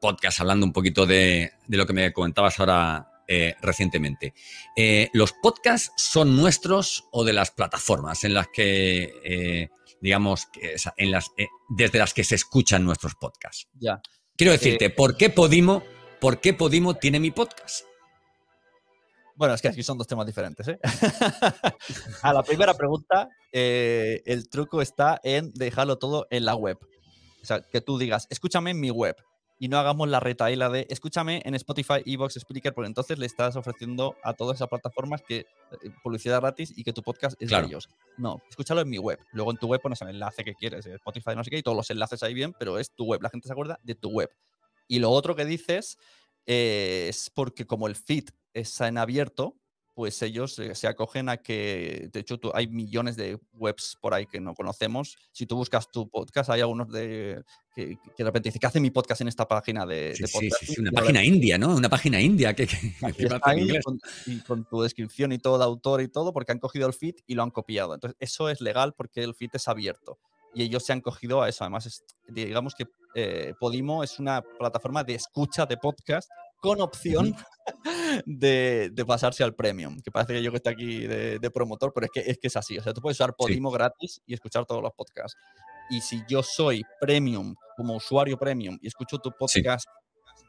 podcast, 0.00 0.40
hablando 0.40 0.66
un 0.66 0.72
poquito 0.72 1.06
de, 1.06 1.52
lo 1.68 1.86
que 1.86 1.92
me 1.92 2.12
comentabas 2.12 2.58
ahora 2.60 3.22
eh, 3.26 3.54
recientemente. 3.62 4.34
¿Los 5.14 5.32
podcasts 5.32 5.92
son 5.96 6.36
nuestros 6.36 7.04
o 7.12 7.24
de 7.24 7.32
las 7.32 7.50
plataformas 7.50 8.24
en 8.24 8.34
las 8.34 8.48
que, 8.48 9.70
digamos, 10.00 10.48
en 10.96 11.10
las, 11.10 11.30
desde 11.70 11.98
las 11.98 12.12
que 12.12 12.24
se 12.24 12.34
escuchan 12.34 12.84
nuestros 12.84 13.14
podcasts? 13.14 13.68
Ya. 13.80 14.02
Quiero 14.36 14.52
decirte, 14.52 14.90
¿por 14.90 15.16
qué 15.16 15.30
Podimo, 15.30 15.82
por 16.20 16.40
qué 16.40 16.52
Podimo 16.52 16.94
tiene 16.94 17.20
mi 17.20 17.30
podcast? 17.30 17.84
Bueno, 19.36 19.54
es 19.54 19.62
que 19.62 19.68
aquí 19.68 19.82
son 19.82 19.98
dos 19.98 20.06
temas 20.06 20.26
diferentes. 20.26 20.66
¿eh? 20.68 20.78
a 22.22 22.32
la 22.32 22.42
primera 22.42 22.74
pregunta, 22.74 23.28
eh, 23.52 24.22
el 24.26 24.48
truco 24.48 24.82
está 24.82 25.20
en 25.22 25.52
dejarlo 25.52 25.98
todo 25.98 26.26
en 26.30 26.44
la 26.44 26.54
web. 26.54 26.78
O 27.42 27.44
sea, 27.44 27.60
que 27.60 27.80
tú 27.80 27.98
digas, 27.98 28.26
escúchame 28.30 28.70
en 28.70 28.80
mi 28.80 28.90
web 28.90 29.16
y 29.58 29.68
no 29.68 29.78
hagamos 29.78 30.08
la 30.08 30.18
retaila 30.18 30.68
de 30.70 30.86
escúchame 30.90 31.40
en 31.44 31.54
Spotify, 31.54 32.02
Evox, 32.04 32.34
Spreaker, 32.34 32.74
porque 32.74 32.88
entonces 32.88 33.18
le 33.18 33.26
estás 33.26 33.54
ofreciendo 33.56 34.16
a 34.24 34.34
todas 34.34 34.56
esas 34.56 34.68
plataformas 34.68 35.22
que 35.22 35.36
eh, 35.36 35.46
publicidad 36.02 36.40
gratis 36.40 36.72
y 36.76 36.82
que 36.82 36.92
tu 36.92 37.02
podcast 37.02 37.40
es 37.40 37.50
de 37.50 37.58
ellos. 37.58 37.88
No, 38.16 38.42
escúchalo 38.50 38.80
en 38.80 38.90
mi 38.90 38.98
web. 38.98 39.18
Luego 39.32 39.52
en 39.52 39.56
tu 39.56 39.68
web 39.68 39.80
pones 39.80 40.02
el 40.02 40.08
enlace 40.08 40.44
que 40.44 40.54
quieres, 40.54 40.86
Spotify, 40.86 41.36
no 41.36 41.44
sé 41.44 41.50
qué, 41.50 41.58
y 41.58 41.62
todos 41.62 41.76
los 41.76 41.88
enlaces 41.90 42.22
ahí 42.22 42.34
bien, 42.34 42.54
pero 42.58 42.78
es 42.78 42.90
tu 42.90 43.04
web. 43.04 43.22
La 43.22 43.30
gente 43.30 43.46
se 43.46 43.52
acuerda 43.52 43.78
de 43.84 43.94
tu 43.94 44.10
web. 44.10 44.30
Y 44.88 44.98
lo 44.98 45.10
otro 45.10 45.36
que 45.36 45.44
dices 45.44 45.96
es 46.44 47.30
porque 47.30 47.64
como 47.64 47.86
el 47.86 47.94
feed 47.94 48.30
está 48.54 48.88
en 48.88 48.98
abierto, 48.98 49.56
pues 49.94 50.22
ellos 50.22 50.58
eh, 50.58 50.74
se 50.74 50.88
acogen 50.88 51.28
a 51.28 51.36
que, 51.36 52.08
de 52.12 52.20
hecho, 52.20 52.40
hay 52.54 52.66
millones 52.66 53.16
de 53.16 53.38
webs 53.52 53.98
por 54.00 54.14
ahí 54.14 54.26
que 54.26 54.40
no 54.40 54.54
conocemos. 54.54 55.18
Si 55.32 55.46
tú 55.46 55.56
buscas 55.56 55.90
tu 55.90 56.08
podcast, 56.08 56.48
hay 56.48 56.62
algunos 56.62 56.88
de 56.90 57.42
que, 57.74 57.98
de 58.16 58.24
repente 58.24 58.48
dice, 58.48 58.58
¿qué 58.58 58.66
hace 58.66 58.80
mi 58.80 58.90
podcast 58.90 59.20
en 59.20 59.28
esta 59.28 59.46
página 59.46 59.84
de, 59.84 60.14
sí, 60.16 60.26
Sí, 60.26 60.50
sí, 60.66 60.80
una 60.80 60.92
página 60.92 61.22
india, 61.22 61.58
¿no? 61.58 61.74
Una 61.74 61.90
página 61.90 62.20
india 62.20 62.54
que, 62.54 62.64
y 64.26 64.40
con, 64.40 64.64
tu 64.64 64.82
descripción 64.82 65.32
y 65.32 65.38
todo 65.38 65.58
de 65.58 65.64
autor 65.64 66.00
y 66.00 66.08
todo, 66.08 66.32
porque 66.32 66.52
han 66.52 66.58
cogido 66.58 66.86
el 66.86 66.94
feed 66.94 67.16
y 67.26 67.34
lo 67.34 67.42
han 67.42 67.50
copiado. 67.50 67.94
Entonces, 67.94 68.16
eso 68.18 68.48
es 68.48 68.60
legal 68.60 68.94
porque 68.96 69.22
el 69.22 69.34
feed 69.34 69.50
es 69.54 69.68
abierto. 69.68 70.18
Y 70.54 70.62
ellos 70.62 70.84
se 70.84 70.92
han 70.92 71.00
cogido 71.00 71.42
a 71.42 71.48
eso. 71.48 71.64
Además, 71.64 72.02
digamos 72.28 72.74
que 72.74 72.86
eh, 73.14 73.54
Podimo 73.58 74.04
es 74.04 74.18
una 74.18 74.42
plataforma 74.42 75.04
de 75.04 75.14
escucha 75.14 75.64
de 75.66 75.76
podcast 75.76 76.30
con 76.62 76.80
opción 76.80 77.34
de, 78.24 79.04
pasarse 79.04 79.42
al 79.42 79.54
premium. 79.54 80.00
Que 80.00 80.12
parece 80.12 80.34
que 80.34 80.42
yo 80.42 80.52
que 80.52 80.58
estoy 80.58 80.72
aquí 80.72 81.06
de, 81.06 81.50
promotor, 81.50 81.92
pero 81.92 82.06
es 82.06 82.12
que, 82.12 82.20
es 82.20 82.38
que 82.38 82.46
es 82.46 82.56
así. 82.56 82.78
O 82.78 82.82
sea, 82.82 82.94
tú 82.94 83.02
puedes 83.02 83.18
usar 83.18 83.34
Podimo 83.36 83.70
gratis 83.70 84.22
y 84.24 84.32
escuchar 84.32 84.64
todos 84.64 84.80
los 84.80 84.92
podcasts. 84.92 85.36
Y 85.90 86.00
si 86.00 86.22
yo 86.28 86.42
soy 86.42 86.82
premium, 87.00 87.56
como 87.76 87.96
usuario 87.96 88.38
premium, 88.38 88.78
y 88.80 88.86
escucho 88.86 89.18
tu 89.18 89.32
podcast 89.32 89.86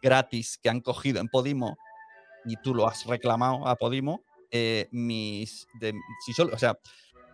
gratis 0.03 0.59
que 0.61 0.69
han 0.69 0.81
cogido 0.81 1.19
en 1.19 1.27
Podimo 1.27 1.75
y 2.45 2.57
tú 2.57 2.75
lo 2.75 2.87
has 2.87 3.05
reclamado 3.07 3.67
a 3.67 3.75
Podimo, 3.75 4.23
eh, 4.51 4.87
mis, 4.91 5.65
de, 5.79 5.95
si 6.23 6.33
solo, 6.33 6.53
o 6.53 6.59
sea, 6.59 6.77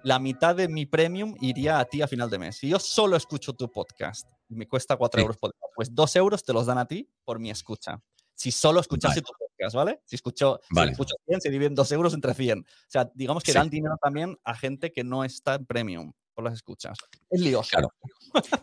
la 0.03 0.19
mitad 0.19 0.55
de 0.55 0.69
mi 0.69 0.85
premium 0.85 1.35
iría 1.41 1.79
a 1.79 1.85
ti 1.85 2.01
a 2.01 2.07
final 2.07 2.29
de 2.29 2.39
mes. 2.39 2.57
Si 2.57 2.69
yo 2.69 2.79
solo 2.79 3.17
escucho 3.17 3.51
tu 3.51 3.69
podcast 3.69 4.25
y 4.47 4.55
me 4.55 4.69
cuesta 4.69 4.95
4 4.95 5.21
euros 5.21 5.35
por 5.35 5.53
pues 5.75 5.93
2 5.93 6.15
euros 6.15 6.45
te 6.45 6.53
los 6.53 6.65
dan 6.65 6.77
a 6.77 6.85
ti 6.85 7.09
por 7.25 7.39
mi 7.39 7.49
escucha 7.49 8.01
si 8.39 8.51
solo 8.51 8.79
escuchase 8.79 9.21
tu 9.21 9.33
podcast, 9.37 9.75
¿vale? 9.75 9.99
Si 10.05 10.15
escucho, 10.15 10.61
si 10.73 10.81
escucho 10.81 11.15
100, 11.27 11.41
se 11.41 11.49
dividen 11.49 11.75
2 11.75 11.91
euros 11.91 12.13
entre 12.13 12.33
100. 12.33 12.59
O 12.59 12.63
sea, 12.87 13.11
digamos 13.13 13.43
que 13.43 13.51
dan 13.51 13.69
dinero 13.69 13.97
también 14.01 14.37
a 14.45 14.55
gente 14.55 14.93
que 14.93 15.03
no 15.03 15.25
está 15.25 15.55
en 15.55 15.65
premium. 15.65 16.13
por 16.33 16.45
las 16.45 16.53
escuchas. 16.53 16.97
Es 17.29 17.41
lioso. 17.41 17.71
Claro. 17.71 17.89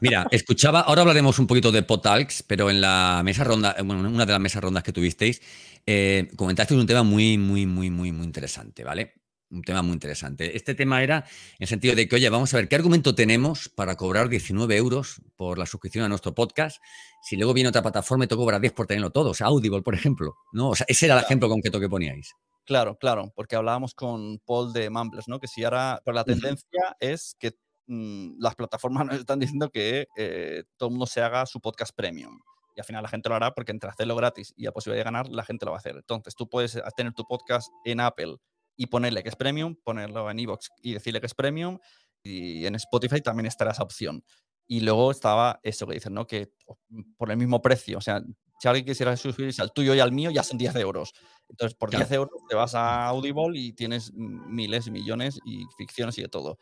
Mira, 0.01 0.27
escuchaba, 0.31 0.81
ahora 0.81 1.03
hablaremos 1.03 1.39
un 1.39 1.47
poquito 1.47 1.71
de 1.71 1.83
Potalks, 1.83 2.43
pero 2.43 2.71
en 2.71 2.81
la 2.81 3.21
mesa 3.23 3.45
ronda, 3.45 3.77
bueno, 3.85 4.01
en 4.01 4.15
una 4.15 4.25
de 4.25 4.33
las 4.33 4.41
mesas 4.41 4.63
rondas 4.63 4.83
que 4.83 4.95
tuvisteis, 4.95 5.43
eh, 5.85 6.31
comentasteis 6.37 6.81
un 6.81 6.87
tema 6.87 7.03
muy, 7.03 7.37
muy, 7.37 7.67
muy, 7.67 7.91
muy, 7.91 8.13
muy 8.13 8.25
interesante, 8.25 8.83
¿vale? 8.83 9.26
Un 9.49 9.63
tema 9.63 9.81
muy 9.83 9.93
interesante. 9.93 10.57
Este 10.57 10.75
tema 10.75 11.03
era 11.03 11.19
en 11.19 11.61
el 11.61 11.69
sentido 11.69 11.95
de 11.95 12.09
que, 12.09 12.17
oye, 12.17 12.29
vamos 12.29 12.53
a 12.53 12.57
ver 12.57 12.69
qué 12.69 12.75
argumento 12.75 13.15
tenemos 13.15 13.69
para 13.69 13.95
cobrar 13.95 14.29
19 14.29 14.77
euros 14.77 15.23
por 15.37 15.57
la 15.57 15.67
suscripción 15.67 16.05
a 16.05 16.09
nuestro 16.09 16.35
podcast 16.35 16.83
si 17.23 17.37
luego 17.37 17.55
viene 17.55 17.69
otra 17.69 17.83
plataforma 17.83 18.25
y 18.25 18.29
te 18.29 18.35
cobra 18.35 18.59
10 18.59 18.73
por 18.73 18.89
tenerlo 18.89 19.11
todo. 19.11 19.31
O 19.31 19.35
sea, 19.35 19.47
Audible, 19.47 19.83
por 19.83 19.95
ejemplo. 19.95 20.35
¿no? 20.53 20.71
O 20.71 20.75
sea, 20.75 20.85
ese 20.89 21.07
era 21.07 21.17
el 21.19 21.25
ejemplo 21.25 21.49
concreto 21.49 21.79
que 21.79 21.89
poníais. 21.89 22.35
Claro, 22.65 22.99
claro, 22.99 23.33
porque 23.37 23.55
hablábamos 23.55 23.95
con 23.95 24.41
Paul 24.45 24.73
de 24.73 24.91
Mumbles, 24.91 25.29
¿no? 25.29 25.39
Que 25.39 25.47
si 25.47 25.63
ahora, 25.63 26.03
pero 26.05 26.17
la 26.17 26.25
tendencia 26.25 26.97
es 26.99 27.37
que 27.39 27.53
mm, 27.87 28.41
las 28.41 28.57
plataformas 28.57 29.07
nos 29.07 29.21
están 29.21 29.39
diciendo 29.39 29.71
que 29.71 30.09
eh, 30.17 30.65
todo 30.77 30.89
el 30.89 30.93
mundo 30.93 31.07
se 31.07 31.21
haga 31.21 31.47
su 31.47 31.61
podcast 31.61 31.95
premium. 31.95 32.41
Y 32.75 32.81
al 32.81 32.85
final 32.85 33.05
la 33.05 33.09
gente 33.09 33.29
lo 33.29 33.37
hará 33.37 33.55
porque 33.55 33.71
entre 33.71 33.89
hacerlo 33.89 34.17
gratis 34.17 34.53
y 34.57 34.65
la 34.65 34.73
posibilidad 34.73 35.01
de 35.01 35.05
ganar, 35.05 35.29
la 35.29 35.45
gente 35.45 35.65
lo 35.65 35.71
va 35.71 35.77
a 35.77 35.79
hacer. 35.79 35.95
Entonces 35.95 36.35
tú 36.35 36.49
puedes 36.49 36.77
tener 36.97 37.13
tu 37.15 37.25
podcast 37.25 37.71
en 37.85 38.01
Apple 38.01 38.37
y 38.77 38.87
ponerle 38.87 39.23
que 39.23 39.31
es 39.31 39.37
premium, 39.37 39.77
ponerlo 39.83 40.31
en 40.31 40.39
Evox 40.39 40.71
y 40.83 40.95
decirle 40.95 41.21
que 41.21 41.27
es 41.27 41.35
premium. 41.35 41.79
Y 42.23 42.67
en 42.67 42.75
Spotify 42.75 43.21
también 43.21 43.47
estará 43.47 43.73
esa 43.73 43.83
opción. 43.83 44.25
Y 44.67 44.81
luego 44.81 45.11
estaba 45.11 45.61
eso 45.63 45.87
que 45.87 45.95
dicen, 45.95 46.15
¿no? 46.15 46.27
Que 46.27 46.53
por 47.17 47.31
el 47.31 47.37
mismo 47.37 47.63
precio, 47.63 47.99
o 47.99 48.01
sea, 48.01 48.23
si 48.59 48.69
alguien 48.69 48.87
quisiera 48.87 49.17
suscribirse 49.17 49.63
al 49.63 49.73
tuyo 49.73 49.95
y 49.95 50.01
al 50.01 50.13
mío, 50.13 50.31
ya 50.31 50.43
son 50.43 50.59
10 50.59 50.77
euros. 50.77 51.13
Entonces, 51.49 51.77
por 51.77 51.91
10 51.91 52.11
euros 52.13 52.41
te 52.49 52.57
vas 52.57 52.75
a 52.75 53.07
Audible 53.07 53.59
y 53.59 53.73
tienes 53.73 54.13
miles 54.15 54.87
y 54.87 54.91
millones 54.91 55.39
y 55.45 55.65
ficciones 55.77 56.19
y 56.19 56.23
de 56.23 56.29
todo. 56.29 56.59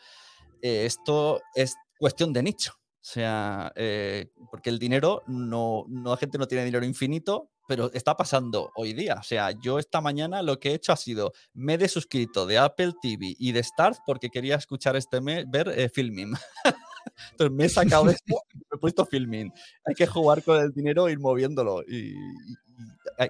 Eh, 0.60 0.86
esto 0.86 1.40
es 1.54 1.76
cuestión 1.98 2.32
de 2.32 2.42
nicho. 2.42 2.72
O 2.76 3.06
sea, 3.06 3.72
eh, 3.76 4.32
porque 4.50 4.70
el 4.70 4.78
dinero, 4.78 5.22
no, 5.26 5.84
no, 5.88 6.10
la 6.10 6.16
gente 6.16 6.38
no 6.38 6.48
tiene 6.48 6.64
dinero 6.64 6.84
infinito, 6.84 7.50
pero 7.66 7.90
está 7.92 8.16
pasando 8.16 8.70
hoy 8.74 8.92
día. 8.92 9.16
O 9.20 9.22
sea, 9.22 9.50
yo 9.52 9.78
esta 9.78 10.00
mañana 10.00 10.42
lo 10.42 10.58
que 10.58 10.70
he 10.70 10.74
hecho 10.74 10.92
ha 10.92 10.96
sido, 10.96 11.32
me 11.52 11.74
he 11.74 11.78
desuscrito 11.78 12.46
de 12.46 12.58
Apple 12.58 12.92
TV 13.00 13.34
y 13.38 13.52
de 13.52 13.62
Start 13.62 13.98
porque 14.06 14.30
quería 14.30 14.56
escuchar 14.56 14.96
este 14.96 15.20
mes, 15.20 15.44
ver 15.48 15.68
eh, 15.68 15.88
Filming. 15.88 16.34
Entonces 17.30 17.56
me 17.56 17.64
he 17.64 17.68
sacado 17.68 18.08
esto 18.10 18.34
y 18.52 18.58
me 18.58 18.76
he 18.76 18.78
puesto 18.78 19.04
Filming. 19.06 19.52
Hay 19.84 19.94
que 19.94 20.06
jugar 20.06 20.42
con 20.42 20.60
el 20.60 20.72
dinero 20.72 21.08
e 21.08 21.12
ir 21.12 21.20
moviéndolo. 21.20 21.82
Y, 21.82 22.14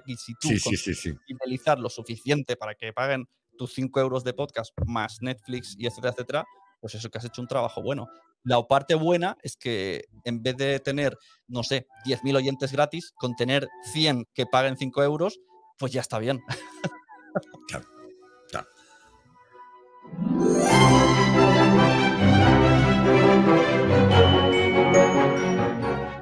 y, 0.05 0.15
si 0.15 0.33
tú 0.39 0.49
sí, 0.49 1.13
finalizar 1.27 1.79
lo 1.79 1.89
suficiente 1.89 2.55
para 2.55 2.75
que 2.75 2.93
paguen 2.93 3.27
tus 3.57 3.73
5 3.73 3.99
euros 3.99 4.23
de 4.23 4.33
podcast 4.33 4.73
más 4.85 5.21
Netflix 5.21 5.75
y 5.77 5.87
etcétera, 5.87 6.11
etcétera, 6.11 6.45
pues 6.79 6.95
eso 6.95 7.09
que 7.09 7.17
has 7.17 7.25
hecho 7.25 7.41
un 7.41 7.47
trabajo 7.47 7.81
bueno. 7.81 8.07
La 8.43 8.61
parte 8.67 8.93
buena 8.95 9.37
es 9.41 9.57
que 9.57 10.05
en 10.23 10.43
vez 10.43 10.55
de 10.57 10.79
tener, 10.79 11.17
no 11.47 11.63
sé, 11.63 11.87
10.000 12.05 12.35
oyentes 12.35 12.71
gratis, 12.71 13.11
con 13.15 13.35
tener 13.35 13.67
100 13.91 14.27
que 14.33 14.45
paguen 14.45 14.77
5 14.77 15.03
euros, 15.03 15.39
pues 15.77 15.91
ya 15.91 16.01
está 16.01 16.19
bien. 16.19 16.41
Claro. 17.67 18.67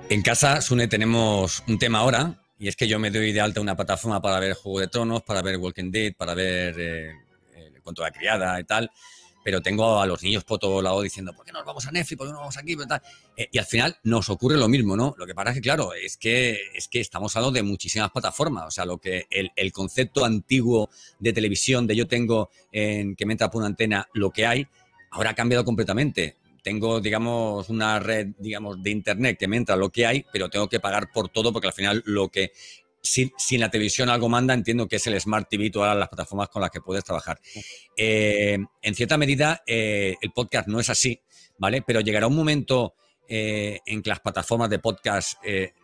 En 0.10 0.22
casa, 0.24 0.60
Sune, 0.62 0.88
tenemos 0.88 1.64
un 1.68 1.78
tema 1.78 2.00
ahora, 2.00 2.42
y 2.58 2.68
es 2.68 2.76
que 2.76 2.88
yo 2.88 2.98
me 2.98 3.12
doy 3.12 3.32
de 3.32 3.42
alta 3.42 3.62
una 3.62 3.76
plataforma 3.76 4.20
para 4.22 4.40
ver 4.40 4.56
Juego 4.56 4.80
de 4.80 4.88
Tronos, 4.88 5.22
para 5.22 5.44
ver 5.44 5.58
Walking 5.58 5.92
Dead, 5.92 6.16
para 6.16 6.34
ver 6.34 6.76
eh, 6.80 7.14
cuento 7.84 8.02
de 8.02 8.10
la 8.10 8.14
criada 8.18 8.60
y 8.60 8.64
tal 8.64 8.90
pero 9.44 9.62
tengo 9.62 10.00
a 10.00 10.06
los 10.06 10.24
niños 10.24 10.44
por 10.44 10.60
todo 10.60 10.82
lado 10.82 11.02
diciendo, 11.02 11.34
¿por 11.34 11.46
qué 11.46 11.52
no 11.52 11.60
nos 11.60 11.68
vamos 11.68 11.86
a 11.86 11.92
Netflix? 11.92 12.18
¿Por 12.18 12.28
qué 12.28 12.32
no 12.32 12.40
nos 12.40 12.42
vamos 12.42 12.58
aquí? 12.58 12.78
Eh, 13.38 13.50
y 13.52 13.58
al 13.58 13.66
final 13.66 13.98
nos 14.04 14.30
ocurre 14.30 14.58
lo 14.58 14.68
mismo, 14.70 14.96
¿no? 14.96 15.14
Lo 15.18 15.26
que 15.26 15.36
pasa 15.36 15.50
es 15.50 15.56
que, 15.56 15.62
claro, 15.62 15.94
es 15.94 16.18
que, 16.18 16.60
es 16.74 16.88
que 16.88 17.00
estamos 17.00 17.36
hablando 17.36 17.54
de 17.54 17.64
muchísimas 17.64 18.12
plataformas. 18.12 18.66
O 18.68 18.72
sea, 18.72 18.86
lo 18.86 18.98
que 18.98 19.28
el, 19.30 19.72
concepto 19.72 20.24
antiguo 20.24 20.90
de 21.20 21.34
televisión, 21.34 21.88
de 21.88 21.96
yo 21.96 22.08
tengo 22.08 22.50
en 22.72 23.16
que 23.16 23.26
me 23.26 23.34
entra 23.34 23.50
por 23.50 23.60
una 23.60 23.68
antena 23.68 24.08
lo 24.14 24.32
que 24.32 24.46
hay, 24.46 24.68
ahora 25.12 25.32
ha 25.32 25.36
cambiado 25.36 25.66
completamente. 25.66 26.38
Tengo, 26.62 27.02
digamos, 27.02 27.68
una 27.68 28.00
red, 28.00 28.28
digamos, 28.38 28.82
de 28.82 28.92
internet 28.92 29.38
que 29.38 29.50
me 29.50 29.58
entra 29.58 29.76
lo 29.76 29.90
que 29.90 30.06
hay, 30.06 30.26
pero 30.32 30.50
tengo 30.50 30.70
que 30.70 30.80
pagar 30.80 31.12
por 31.12 31.28
todo 31.28 31.52
porque 31.52 31.68
al 31.68 31.74
final 31.74 32.02
lo 32.06 32.30
que 32.30 32.54
si, 33.04 33.34
en 33.52 33.60
la 33.60 33.70
televisión 33.70 34.10
algo 34.10 34.30
manda, 34.30 34.54
entiendo 34.54 34.88
que 34.88 34.96
es 34.96 35.08
el 35.08 35.20
Smart 35.20 35.48
TV, 35.50 35.70
todas 35.70 35.96
las 35.96 36.08
plataformas 36.08 36.48
con 36.48 36.62
las 36.62 36.72
que 36.72 36.80
puedes 36.80 37.04
trabajar. 37.04 37.40
Eh, 37.98 38.58
en 38.82 38.96
cierta 38.96 39.18
medida, 39.18 39.62
eh, 39.68 40.16
el 40.22 40.32
podcast 40.32 40.70
no 40.70 40.80
es 40.80 40.90
así, 40.90 41.20
¿vale? 41.58 41.82
Pero 41.82 42.00
llegará 42.00 42.28
un 42.28 42.36
momento 42.36 42.96
eh, 43.28 43.82
en 43.86 44.02
que 44.02 44.10
las 44.10 44.22
plataformas 44.22 44.70
de 44.70 44.80
podcast 44.80 45.38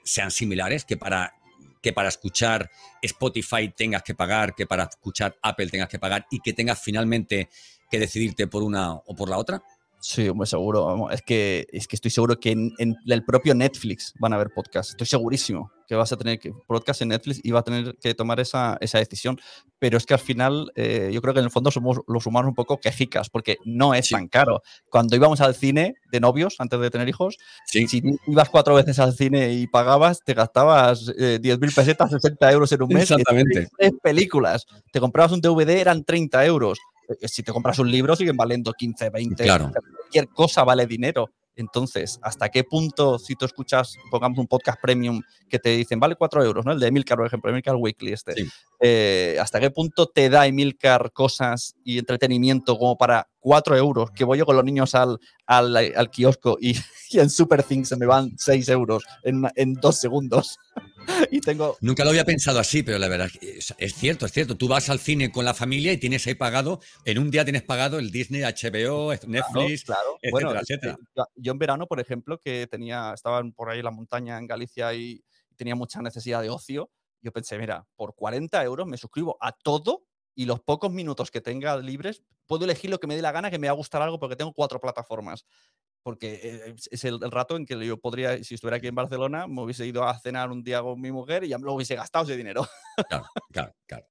sean 0.03 0.31
similares, 0.31 0.85
que 0.85 0.95
para, 0.95 1.33
que 1.81 1.91
para 1.91 2.07
escuchar 2.07 2.71
Spotify 3.01 3.69
tengas 3.75 4.03
que 4.03 4.15
pagar, 4.15 4.55
que 4.55 4.65
para 4.65 4.85
escuchar 4.85 5.37
Apple 5.41 5.67
tengas 5.67 5.89
que 5.89 5.99
pagar 5.99 6.25
y 6.31 6.39
que 6.39 6.53
tengas 6.53 6.81
finalmente 6.81 7.49
que 7.91 7.99
decidirte 7.99 8.47
por 8.47 8.63
una 8.63 8.93
o 8.93 9.15
por 9.15 9.29
la 9.29 9.37
otra. 9.37 9.61
Sí, 10.01 10.31
muy 10.31 10.47
seguro. 10.47 11.09
Es 11.09 11.21
que, 11.21 11.67
es 11.71 11.87
que 11.87 11.95
estoy 11.95 12.11
seguro 12.11 12.39
que 12.39 12.51
en, 12.51 12.95
el 13.05 13.25
propio 13.25 13.53
Netflix 13.53 14.13
van 14.19 14.33
a 14.33 14.37
haber 14.37 14.51
podcasts. 14.51 14.91
Estoy 14.91 15.07
segurísimo 15.07 15.71
que 15.87 15.95
vas 15.95 16.11
a 16.13 16.17
tener 16.17 16.39
que, 16.39 16.53
podcast 16.67 17.01
en 17.01 17.09
Netflix 17.09 17.41
y 17.43 17.51
va 17.51 17.59
a 17.59 17.63
tener 17.63 17.95
que 17.95 18.13
tomar 18.13 18.39
esa, 18.39 18.77
esa 18.79 18.99
decisión. 18.99 19.39
Pero 19.77 19.97
es 19.97 20.05
que 20.05 20.13
al 20.13 20.19
final, 20.19 20.71
eh, 20.75 21.09
yo 21.11 21.21
creo 21.21 21.33
que 21.33 21.39
en 21.39 21.45
el 21.45 21.51
fondo 21.51 21.71
somos 21.71 21.99
los 22.07 22.25
humanos 22.25 22.49
un 22.49 22.55
poco 22.55 22.79
quejicas, 22.79 23.29
porque 23.29 23.57
no 23.65 23.93
es 23.93 24.09
tan 24.09 24.27
caro. 24.27 24.61
Cuando 24.89 25.15
íbamos 25.15 25.41
al 25.41 25.55
cine 25.55 25.95
de 26.11 26.19
novios, 26.19 26.55
antes 26.59 26.79
de 26.79 26.89
tener 26.91 27.09
hijos, 27.09 27.37
si 27.65 27.87
ibas 28.27 28.49
cuatro 28.49 28.75
veces 28.75 28.99
al 28.99 29.13
cine 29.13 29.51
y 29.53 29.67
pagabas, 29.67 30.21
te 30.23 30.33
gastabas 30.33 31.11
eh, 31.17 31.39
10.000 31.41 31.75
pesetas, 31.75 32.11
60 32.11 32.51
euros 32.51 32.71
en 32.71 32.83
un 32.83 32.89
mes. 32.89 33.03
Exactamente. 33.03 33.67
Tres 33.77 33.93
películas. 34.01 34.65
Te 34.93 34.99
comprabas 34.99 35.31
un 35.31 35.41
DVD, 35.41 35.69
eran 35.79 36.03
30 36.05 36.45
euros. 36.45 36.79
Eh, 37.09 37.27
si 37.27 37.43
te 37.43 37.51
compras 37.51 37.79
un 37.79 37.91
libro 37.91 38.15
siguen 38.15 38.37
valiendo 38.37 38.73
15, 38.73 39.09
20. 39.09 39.43
Claro. 39.43 39.71
Cualquier 39.71 40.27
cosa 40.29 40.63
vale 40.63 40.85
dinero. 40.85 41.31
Entonces, 41.55 42.19
¿hasta 42.21 42.47
qué 42.47 42.63
punto, 42.63 43.19
si 43.19 43.35
tú 43.35 43.43
escuchas, 43.43 43.97
pongamos 44.09 44.39
un 44.39 44.47
podcast 44.47 44.79
premium 44.81 45.21
que 45.49 45.59
te 45.59 45.75
dicen, 45.75 45.99
vale 45.99 46.15
4 46.15 46.45
euros, 46.45 46.65
¿no? 46.65 46.71
El 46.71 46.79
de 46.79 46.87
Emilcar, 46.87 47.17
por 47.17 47.27
ejemplo, 47.27 47.51
Emilcar 47.51 47.75
Weekly, 47.75 48.13
este. 48.13 48.33
Eh, 48.79 49.37
¿Hasta 49.41 49.59
qué 49.59 49.69
punto 49.69 50.07
te 50.07 50.29
da 50.29 50.47
Emilcar 50.47 51.11
cosas 51.11 51.75
y 51.83 51.97
entretenimiento 51.97 52.77
como 52.77 52.97
para 52.97 53.27
4 53.39 53.77
euros? 53.77 54.11
Que 54.11 54.23
voy 54.23 54.37
yo 54.37 54.45
con 54.45 54.55
los 54.55 54.65
niños 54.65 54.95
al, 54.95 55.19
al, 55.45 56.11
kiosco 56.11 56.57
y, 56.61 56.75
en 57.13 57.29
Super 57.29 57.63
Things 57.63 57.89
se 57.89 57.95
me 57.95 58.05
van 58.05 58.37
6 58.37 58.69
euros 58.69 59.03
en, 59.23 59.43
en 59.55 59.73
dos 59.75 59.97
segundos. 59.97 60.57
y 61.31 61.41
tengo... 61.41 61.77
Nunca 61.81 62.03
lo 62.03 62.11
había 62.11 62.25
pensado 62.25 62.59
así, 62.59 62.83
pero 62.83 62.99
la 62.99 63.07
verdad 63.07 63.29
es, 63.41 63.95
cierto, 63.95 64.25
es 64.25 64.31
cierto. 64.31 64.55
Tú 64.55 64.67
vas 64.67 64.89
al 64.89 64.99
cine 64.99 65.31
con 65.31 65.45
la 65.45 65.53
familia 65.53 65.91
y 65.91 65.97
tienes 65.97 66.25
ahí 66.27 66.35
pagado, 66.35 66.79
en 67.05 67.19
un 67.19 67.31
día 67.31 67.43
tienes 67.43 67.63
pagado 67.63 67.99
el 67.99 68.11
Disney, 68.11 68.41
HBO, 68.41 69.11
Netflix, 69.27 69.83
claro, 69.83 70.19
etcétera, 70.21 70.97
eh, 70.99 71.21
Yo 71.35 71.51
en 71.51 71.57
verano, 71.57 71.87
por 71.87 71.99
ejemplo, 71.99 72.39
que 72.39 72.67
tenía, 72.67 73.13
estaba 73.13 73.43
por 73.55 73.69
ahí 73.69 73.79
en 73.79 73.85
la 73.85 73.91
montaña 73.91 74.37
en 74.37 74.47
Galicia 74.47 74.93
y 74.93 75.23
tenía 75.55 75.75
mucha 75.75 76.01
necesidad 76.01 76.41
de 76.41 76.49
ocio, 76.49 76.89
yo 77.21 77.31
pensé, 77.31 77.57
mira, 77.57 77.85
por 77.95 78.15
40 78.15 78.63
euros 78.63 78.87
me 78.87 78.97
suscribo 78.97 79.37
a 79.41 79.51
todo 79.51 80.05
y 80.39 80.45
los 80.45 80.61
pocos 80.61 80.89
minutos 80.89 81.31
que 81.31 81.41
tenga 81.41 81.75
libres 81.75 82.23
puedo 82.47 82.63
elegir 82.63 82.89
lo 82.89 82.97
que 82.97 83.07
me 83.07 83.15
dé 83.17 83.21
la 83.21 83.33
gana, 83.33 83.51
que 83.51 83.59
me 83.59 83.67
va 83.67 83.73
a 83.73 83.75
gustar 83.75 84.01
algo 84.01 84.19
porque 84.19 84.37
tengo 84.37 84.53
cuatro 84.53 84.79
plataformas 84.79 85.45
porque 86.01 86.39
eh, 86.41 86.75
es 86.91 87.03
el, 87.03 87.19
rato 87.29 87.57
en 87.57 87.65
que 87.65 87.85
yo 87.85 87.97
podría, 87.97 88.41
si 88.41 88.55
estuviera 88.55 88.77
aquí 88.77 88.87
en 88.87 88.95
Barcelona, 88.95 89.47
me 89.47 89.63
hubiese 89.63 89.85
ido 89.85 90.07
a 90.07 90.17
cenar 90.17 90.49
un 90.49 90.63
día 90.63 90.81
con 90.81 91.01
mi 91.01 91.11
mujer 91.11 91.43
y 91.43 91.49
ya 91.49 91.57
me 91.57 91.65
lo 91.65 91.73
hubiese 91.73 91.95
gastado 91.95 92.23
ese 92.23 92.37
dinero. 92.37 92.65
Claro, 93.09 93.25
claro, 93.51 93.75
claro. 93.85 94.05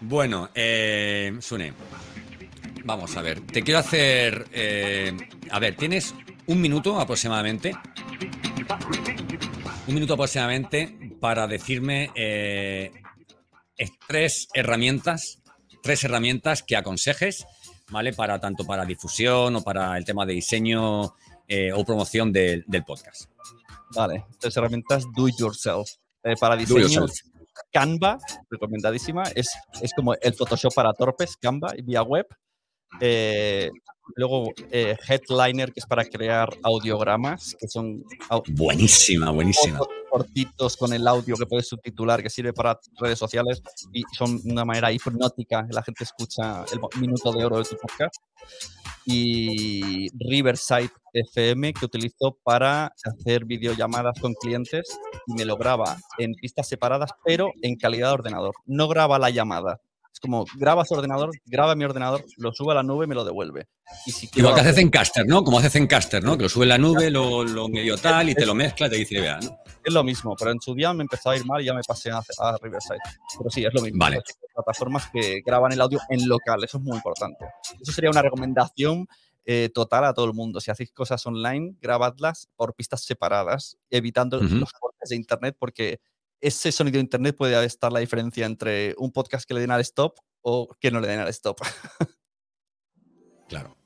bueno, 0.00 0.50
eh, 0.54 1.36
Sune, 1.40 1.72
vamos 2.84 3.16
a 3.16 3.22
ver, 3.22 3.40
te 3.40 3.64
quiero 3.64 3.80
hacer, 3.80 4.46
eh, 4.52 5.16
a 5.50 5.58
ver, 5.58 5.74
tienes 5.74 6.14
un 6.46 6.60
minuto 6.60 7.00
aproximadamente, 7.00 7.72
un 9.88 9.94
minuto 9.94 10.14
aproximadamente 10.14 10.96
para 11.20 11.48
decirme 11.48 12.12
tres 14.08 14.48
herramientas, 14.54 15.42
tres 15.82 16.04
herramientas 16.04 16.62
que 16.62 16.76
aconsejes 16.76 17.46
¿vale? 17.90 18.12
Para 18.12 18.40
tanto 18.40 18.64
para 18.64 18.84
difusión 18.84 19.56
o 19.56 19.62
para 19.62 19.96
el 19.96 20.04
tema 20.04 20.26
de 20.26 20.34
diseño 20.34 21.14
eh, 21.46 21.72
o 21.72 21.84
promoción 21.84 22.32
del 22.32 22.64
podcast. 22.86 23.30
Vale, 23.94 24.26
tres 24.38 24.56
herramientas 24.56 25.04
do 25.14 25.28
it 25.28 25.36
yourself. 25.38 25.88
Eh, 26.22 26.34
para 26.38 26.56
diseño, 26.56 27.06
Canva, 27.72 28.18
recomendadísima. 28.50 29.22
Es, 29.34 29.48
es 29.80 29.92
como 29.94 30.14
el 30.14 30.34
Photoshop 30.34 30.74
para 30.74 30.92
torpes, 30.92 31.36
Canva, 31.36 31.72
vía 31.82 32.02
web. 32.02 32.26
Eh, 33.00 33.70
luego 34.14 34.52
Headliner, 34.70 35.72
que 35.72 35.80
es 35.80 35.86
para 35.86 36.04
crear 36.04 36.48
audiogramas, 36.62 37.56
que 37.58 37.68
son... 37.68 38.04
Buenísima, 38.54 39.30
buenísima 39.30 39.80
cortitos 40.16 40.76
con 40.78 40.92
el 40.94 41.06
audio 41.06 41.36
que 41.36 41.44
puedes 41.44 41.68
subtitular, 41.68 42.22
que 42.22 42.30
sirve 42.30 42.54
para 42.54 42.80
redes 42.98 43.18
sociales 43.18 43.62
y 43.92 44.02
son 44.16 44.40
una 44.44 44.64
manera 44.64 44.90
hipnótica. 44.90 45.66
La 45.70 45.82
gente 45.82 46.04
escucha 46.04 46.64
el 46.72 46.80
minuto 47.00 47.32
de 47.32 47.44
oro 47.44 47.58
de 47.58 47.64
tu 47.64 47.76
podcast. 47.76 48.16
y 49.04 50.08
Riverside 50.18 50.90
FM 51.12 51.72
que 51.74 51.84
utilizo 51.84 52.38
para 52.42 52.92
hacer 53.04 53.44
videollamadas 53.44 54.18
con 54.20 54.34
clientes 54.34 54.98
y 55.26 55.34
me 55.34 55.44
lo 55.44 55.56
graba 55.56 55.96
en 56.18 56.32
pistas 56.34 56.66
separadas, 56.66 57.10
pero 57.24 57.50
en 57.62 57.76
calidad 57.76 58.08
de 58.08 58.14
ordenador. 58.14 58.54
No 58.64 58.88
graba 58.88 59.18
la 59.18 59.30
llamada. 59.30 59.80
Es 60.16 60.20
como 60.20 60.46
graba 60.56 60.82
su 60.86 60.94
ordenador, 60.94 61.30
graba 61.44 61.74
mi 61.74 61.84
ordenador, 61.84 62.24
lo 62.38 62.50
sube 62.54 62.72
a 62.72 62.76
la 62.76 62.82
nube 62.82 63.04
y 63.04 63.08
me 63.08 63.14
lo 63.14 63.22
devuelve. 63.22 63.68
Y 64.06 64.12
si 64.12 64.30
Igual 64.34 64.54
que 64.54 64.62
hace 64.62 64.72
Zencaster, 64.72 65.26
¿no? 65.26 65.44
Como 65.44 65.58
hace 65.58 65.68
Zencaster, 65.68 66.24
¿no? 66.24 66.38
Que 66.38 66.44
lo 66.44 66.48
sube 66.48 66.64
a 66.64 66.68
la 66.68 66.78
nube, 66.78 67.10
lo, 67.10 67.44
lo 67.44 67.68
medio 67.68 67.98
tal 67.98 68.30
y 68.30 68.34
te 68.34 68.46
lo 68.46 68.54
mezcla 68.54 68.88
te 68.88 68.96
dice, 68.96 69.20
vea, 69.20 69.38
¿no? 69.40 69.58
Es 69.84 69.92
lo 69.92 70.02
mismo, 70.02 70.34
pero 70.34 70.52
en 70.52 70.60
su 70.62 70.74
día 70.74 70.94
me 70.94 71.02
empezó 71.02 71.28
a 71.28 71.36
ir 71.36 71.44
mal 71.44 71.60
y 71.60 71.66
ya 71.66 71.74
me 71.74 71.82
pasé 71.86 72.10
a, 72.10 72.22
a 72.38 72.56
Riverside. 72.62 72.98
Pero 73.36 73.50
sí, 73.50 73.62
es 73.66 73.74
lo 73.74 73.82
mismo. 73.82 73.98
Vale. 73.98 74.22
Plataformas 74.54 75.10
que 75.12 75.42
graban 75.44 75.72
el 75.72 75.82
audio 75.82 76.00
en 76.08 76.26
local, 76.26 76.64
eso 76.64 76.78
es 76.78 76.82
muy 76.82 76.96
importante. 76.96 77.44
Eso 77.78 77.92
sería 77.92 78.08
una 78.08 78.22
recomendación 78.22 79.06
eh, 79.44 79.68
total 79.68 80.06
a 80.06 80.14
todo 80.14 80.24
el 80.24 80.32
mundo. 80.32 80.60
Si 80.60 80.70
hacéis 80.70 80.92
cosas 80.92 81.26
online, 81.26 81.74
grabadlas 81.82 82.48
por 82.56 82.74
pistas 82.74 83.04
separadas, 83.04 83.76
evitando 83.90 84.40
los 84.40 84.72
cortes 84.72 85.10
de 85.10 85.16
internet, 85.16 85.56
porque 85.58 86.00
ese 86.40 86.72
sonido 86.72 86.94
de 86.94 87.00
internet 87.00 87.36
puede 87.36 87.64
estar 87.64 87.92
la 87.92 88.00
diferencia 88.00 88.46
entre 88.46 88.94
un 88.98 89.12
podcast 89.12 89.46
que 89.46 89.54
le 89.54 89.60
den 89.60 89.70
al 89.70 89.80
stop 89.80 90.18
o 90.42 90.68
que 90.80 90.90
no 90.90 91.00
le 91.00 91.08
den 91.08 91.20
al 91.20 91.28
stop. 91.28 91.60
claro. 93.48 93.76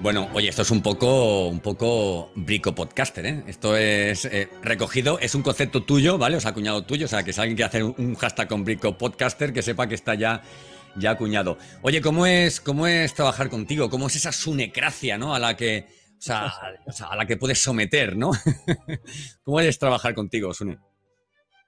Bueno, 0.00 0.28
oye, 0.34 0.48
esto 0.48 0.62
es 0.62 0.70
un 0.70 0.82
poco, 0.82 1.48
un 1.48 1.60
poco 1.60 2.30
brico 2.34 2.74
podcaster, 2.74 3.24
¿eh? 3.24 3.44
Esto 3.46 3.74
es 3.74 4.26
eh, 4.26 4.50
recogido, 4.62 5.18
es 5.18 5.34
un 5.34 5.42
concepto 5.42 5.82
tuyo, 5.82 6.18
¿vale? 6.18 6.36
O 6.36 6.40
sea, 6.40 6.50
acuñado 6.50 6.84
tuyo, 6.84 7.06
o 7.06 7.08
sea, 7.08 7.22
que 7.22 7.32
si 7.32 7.40
alguien 7.40 7.56
quiere 7.56 7.68
hacer 7.68 7.84
un 7.84 8.14
hashtag 8.14 8.48
con 8.48 8.64
brico 8.64 8.98
podcaster, 8.98 9.52
que 9.52 9.62
sepa 9.62 9.86
que 9.86 9.94
está 9.94 10.14
ya 10.14 10.42
ya 10.96 11.10
acuñado. 11.10 11.58
Oye, 11.82 12.00
¿cómo 12.00 12.26
es, 12.26 12.60
cómo 12.60 12.86
es 12.86 13.14
trabajar 13.14 13.48
contigo? 13.50 13.90
¿Cómo 13.90 14.06
es 14.06 14.16
esa 14.16 14.32
sunecracia, 14.32 15.18
¿no? 15.18 15.34
A 15.34 15.38
la 15.38 15.56
que, 15.56 15.86
o 16.18 16.22
sea, 16.22 16.46
a 17.10 17.16
la 17.16 17.26
que 17.26 17.36
puedes 17.36 17.62
someter, 17.62 18.16
¿no? 18.16 18.30
¿Cómo 19.42 19.60
es 19.60 19.78
trabajar 19.78 20.14
contigo, 20.14 20.52
Sune? 20.52 20.78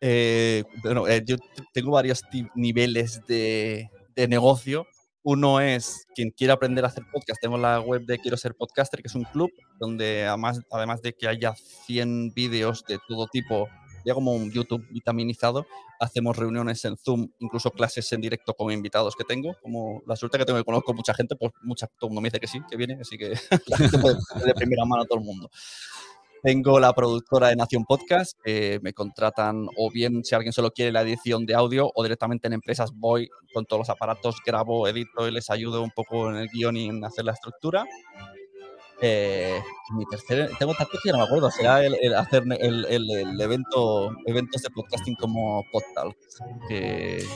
Eh, 0.01 0.65
bueno, 0.83 1.09
eh, 1.09 1.23
yo 1.25 1.37
tengo 1.73 1.93
varios 1.93 2.23
niveles 2.55 3.23
de, 3.27 3.89
negocio. 4.29 4.87
Uno 5.23 5.61
es 5.61 6.07
quien 6.15 6.31
quiera 6.31 6.55
aprender 6.55 6.85
a 6.85 6.89
hacer 6.89 7.05
podcast. 7.13 7.41
Tengo 7.41 7.59
la 7.59 7.81
web 7.81 8.05
de 8.07 8.19
Quiero 8.19 8.37
ser 8.37 8.55
podcaster, 8.55 9.03
que 9.03 9.09
es 9.09 9.15
un 9.15 9.25
club 9.25 9.51
donde 9.79 10.25
además, 10.25 10.61
además 10.71 11.03
de 11.03 11.13
que 11.13 11.27
haya 11.27 11.55
100 11.87 12.33
vídeos 12.35 12.85
de 12.87 12.99
todo 13.09 13.27
tipo 13.27 13.69
ya 14.07 14.15
como 14.15 14.33
un 14.33 14.53
YouTube 14.53 14.87
vitaminizado, 14.89 15.67
hacemos 15.99 16.37
reuniones 16.37 16.85
en 16.85 16.97
Zoom, 16.97 17.29
incluso 17.41 17.73
clases 17.73 18.11
en 18.13 18.21
directo 18.21 18.55
con 18.55 18.73
invitados 18.73 19.17
que 19.17 19.25
tengo. 19.25 19.57
Como 19.61 20.01
la 20.07 20.15
suerte 20.15 20.39
que 20.39 20.45
tengo 20.45 20.61
que 20.61 20.65
conozco 20.65 20.95
mucha 20.95 21.13
gente, 21.13 21.35
pues 21.35 21.53
mucha, 21.63 21.89
todo 21.89 22.09
el 22.09 22.11
mundo 22.11 22.21
me 22.21 22.29
dice 22.29 22.39
que 22.39 22.47
sí, 22.47 22.61
que 22.71 22.77
viene, 22.77 22.99
así 23.01 23.19
que 23.19 23.31
la 23.67 23.77
gente 23.77 23.99
puede 23.99 24.17
de 24.45 24.55
primera 24.55 24.85
mano 24.85 25.03
a 25.03 25.07
todo 25.07 25.19
el 25.19 25.25
mundo. 25.25 25.51
Tengo 26.47 26.79
la 26.79 26.93
productora 26.93 27.49
de 27.49 27.57
Nación 27.57 27.85
Podcast, 27.85 28.39
que 28.45 28.79
me 28.81 28.93
contratan 28.93 29.67
o 29.77 29.91
bien 29.91 30.23
si 30.23 30.37
alguien 30.37 30.53
solo 30.53 30.71
quiere 30.71 30.93
la 30.93 31.03
edición 31.03 31.45
de 31.45 31.57
audio 31.57 31.91
o 31.93 32.05
directamente 32.05 32.47
en 32.47 32.53
empresas 32.53 32.93
voy 32.95 33.29
con 33.53 33.67
todos 33.67 33.81
los 33.81 33.91
aparatos, 33.91 34.37
grabo, 34.47 34.87
edito 34.87 35.27
y 35.27 35.33
les 35.33 35.51
ayudo 35.51 35.83
un 35.83 35.91
poco 35.91 36.31
en 36.31 36.37
el 36.37 36.49
guion 36.49 36.77
y 36.77 36.87
en 36.87 37.05
hacer 37.05 37.25
la 37.25 37.33
estructura. 37.33 37.85
Eh, 39.03 39.61
mi 39.97 40.07
tercer, 40.07 40.53
tengo 40.57 40.73
tantos 40.75 41.01
que 41.03 41.11
no 41.11 41.19
me 41.19 41.25
acuerdo, 41.25 41.51
será 41.51 41.85
el, 41.85 42.15
hacer 42.15 42.45
el, 42.61 42.87
el, 42.91 43.41
evento, 43.41 44.13
eventos 44.25 44.63
de 44.63 44.71
podcasting 44.71 45.17
como 45.17 45.65
Podtalk. 45.73 46.17
de, 46.69 47.27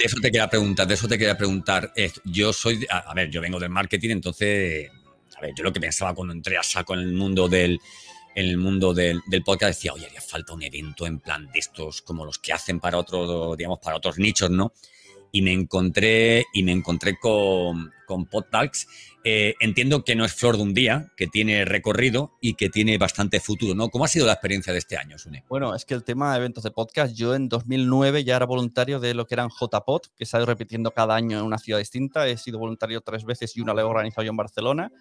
eso 0.00 0.16
te, 0.20 0.32
quería 0.32 0.50
preguntar, 0.50 0.88
de 0.88 0.94
eso 0.94 1.06
te 1.06 1.16
quería 1.16 1.38
preguntar. 1.38 1.92
yo 2.24 2.52
soy, 2.52 2.84
a, 2.90 3.14
ver, 3.14 3.30
yo 3.30 3.40
vengo 3.40 3.60
del 3.60 3.70
marketing, 3.70 4.10
entonces, 4.10 4.90
a 5.36 5.40
ver, 5.40 5.52
yo 5.56 5.64
lo 5.64 5.72
que 5.72 5.80
pensaba 5.80 6.14
cuando 6.14 6.32
entré 6.32 6.56
a 6.56 6.62
saco 6.62 6.94
en 6.94 7.00
el 7.00 7.12
mundo 7.12 7.48
del, 7.48 7.78
el 8.34 8.56
mundo 8.56 8.94
del, 8.94 9.20
del, 9.26 9.42
podcast 9.42 9.76
decía, 9.76 9.92
oye, 9.92 10.06
haría 10.06 10.20
falta 10.20 10.54
un 10.54 10.62
evento 10.62 11.06
en 11.06 11.20
plan 11.20 11.50
de 11.52 11.58
estos 11.58 12.02
como 12.02 12.24
los 12.24 12.38
que 12.38 12.52
hacen 12.52 12.80
para 12.80 12.98
otros, 12.98 13.56
digamos, 13.56 13.78
para 13.78 13.96
otros 13.96 14.18
nichos, 14.18 14.50
¿no? 14.50 14.72
y 15.36 15.42
me 15.42 15.52
encontré, 15.52 16.46
y 16.54 16.62
me 16.62 16.72
encontré 16.72 17.18
con, 17.18 17.92
con 18.06 18.24
PodTalks. 18.24 18.88
Eh, 19.22 19.54
entiendo 19.60 20.02
que 20.02 20.14
no 20.14 20.24
es 20.24 20.32
flor 20.32 20.56
de 20.56 20.62
un 20.62 20.72
día, 20.72 21.12
que 21.14 21.26
tiene 21.26 21.66
recorrido 21.66 22.32
y 22.40 22.54
que 22.54 22.70
tiene 22.70 22.96
bastante 22.96 23.38
futuro, 23.40 23.74
¿no? 23.74 23.90
¿Cómo 23.90 24.06
ha 24.06 24.08
sido 24.08 24.24
la 24.24 24.32
experiencia 24.32 24.72
de 24.72 24.78
este 24.78 24.96
año, 24.96 25.18
Sune? 25.18 25.44
Bueno, 25.48 25.74
es 25.74 25.84
que 25.84 25.92
el 25.92 26.04
tema 26.04 26.32
de 26.32 26.38
eventos 26.38 26.64
de 26.64 26.70
podcast, 26.70 27.14
yo 27.14 27.34
en 27.34 27.50
2009 27.50 28.24
ya 28.24 28.36
era 28.36 28.46
voluntario 28.46 28.98
de 28.98 29.12
lo 29.12 29.26
que 29.26 29.34
eran 29.34 29.50
JPod, 29.50 30.02
que 30.16 30.24
se 30.24 30.36
ha 30.36 30.40
ido 30.40 30.46
repitiendo 30.46 30.92
cada 30.92 31.16
año 31.16 31.38
en 31.38 31.44
una 31.44 31.58
ciudad 31.58 31.80
distinta. 31.80 32.26
He 32.26 32.38
sido 32.38 32.58
voluntario 32.58 33.02
tres 33.02 33.24
veces 33.26 33.54
y 33.58 33.60
una 33.60 33.74
la 33.74 33.82
he 33.82 33.84
organizado 33.84 34.24
yo 34.24 34.30
en 34.30 34.36
Barcelona. 34.36 34.92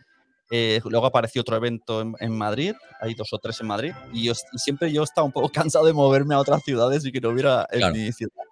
Eh, 0.51 0.79
luego 0.85 1.07
apareció 1.07 1.41
otro 1.41 1.55
evento 1.55 2.01
en, 2.01 2.37
Madrid, 2.37 2.73
hay 3.01 3.15
dos 3.15 3.33
o 3.33 3.39
tres 3.39 3.59
en 3.61 3.67
Madrid, 3.67 3.93
y, 4.13 4.29
siempre 4.57 4.91
yo 4.91 5.03
estaba 5.03 5.25
un 5.25 5.31
poco 5.31 5.49
cansado 5.69 5.85
de 5.85 5.93
moverme 5.93 6.35
a 6.35 6.39
otras 6.39 6.63
ciudades 6.63 7.05
y 7.05 7.11
que 7.11 7.21
no 7.21 7.29
hubiera 7.29 7.67
en 7.71 7.91
mi 7.91 8.11
ciudad. 8.11 8.43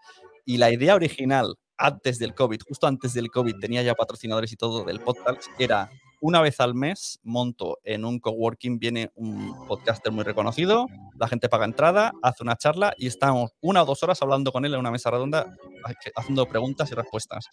Y 0.45 0.58
la 0.58 0.71
idea 0.71 0.95
original 0.95 1.56
antes 1.77 2.19
del 2.19 2.34
COVID, 2.34 2.62
justo 2.67 2.88
antes 2.88 3.13
del 3.13 3.29
COVID, 3.29 3.56
tenía 3.60 3.82
ya 3.82 3.95
patrocinadores 3.95 4.51
y 4.51 4.56
todo 4.56 4.84
del 4.84 4.99
podcast, 4.99 5.43
era 5.60 5.89
una 6.23 6.39
vez 6.39 6.62
al 6.62 6.73
mes 6.73 7.19
monto 7.23 7.79
en 7.83 8.05
un 8.05 8.17
coworking, 8.17 8.79
viene 8.79 9.12
un 9.15 9.67
podcaster 9.67 10.09
muy 10.09 10.23
reconocido, 10.23 10.88
la 11.19 11.27
gente 11.27 11.49
paga 11.49 11.65
entrada, 11.65 12.13
hace 12.21 12.43
una 12.43 12.55
charla 12.55 12.93
y 12.97 13.07
estamos 13.07 13.51
una 13.59 13.83
o 13.83 13.86
dos 13.86 14.03
horas 14.03 14.21
hablando 14.21 14.53
con 14.53 14.63
él 14.63 14.73
en 14.73 14.79
una 14.79 14.89
mesa 14.89 15.12
redonda, 15.12 15.53
haciendo 16.15 16.45
preguntas 16.45 16.89
y 16.89 16.95
respuestas. 16.95 17.49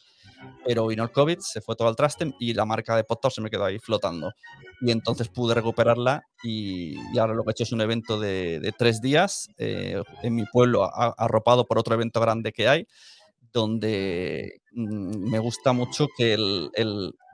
Pero 0.65 0.87
vino 0.87 1.03
el 1.03 1.11
COVID, 1.11 1.39
se 1.41 1.61
fue 1.61 1.75
todo 1.75 1.89
al 1.89 1.97
traste 1.97 2.33
y 2.39 2.55
la 2.55 2.65
marca 2.65 2.95
de 2.95 3.03
podcast 3.03 3.35
se 3.35 3.43
me 3.43 3.51
quedó 3.51 3.65
ahí 3.65 3.81
flotando. 3.81 4.31
Y 4.83 4.93
entonces 4.93 5.29
pude 5.29 5.53
recuperarla 5.57 6.23
y, 6.45 6.95
ahora 7.19 7.35
lo 7.35 7.43
que 7.43 7.51
he 7.51 7.53
hecho 7.53 7.65
es 7.65 7.73
un 7.73 7.81
evento 7.81 8.21
de, 8.21 8.73
tres 8.79 9.01
días 9.01 9.49
eh, 9.59 10.01
en 10.23 10.35
mi 10.37 10.45
pueblo, 10.45 10.89
arropado 10.95 11.67
por 11.67 11.77
otro 11.77 11.95
evento 11.97 12.21
grande 12.21 12.53
que 12.53 12.69
hay 12.69 12.87
donde 13.53 14.61
mm, 14.71 15.29
me 15.29 15.41
gusta 15.41 15.73
mucho 15.73 16.07
que 16.17 16.37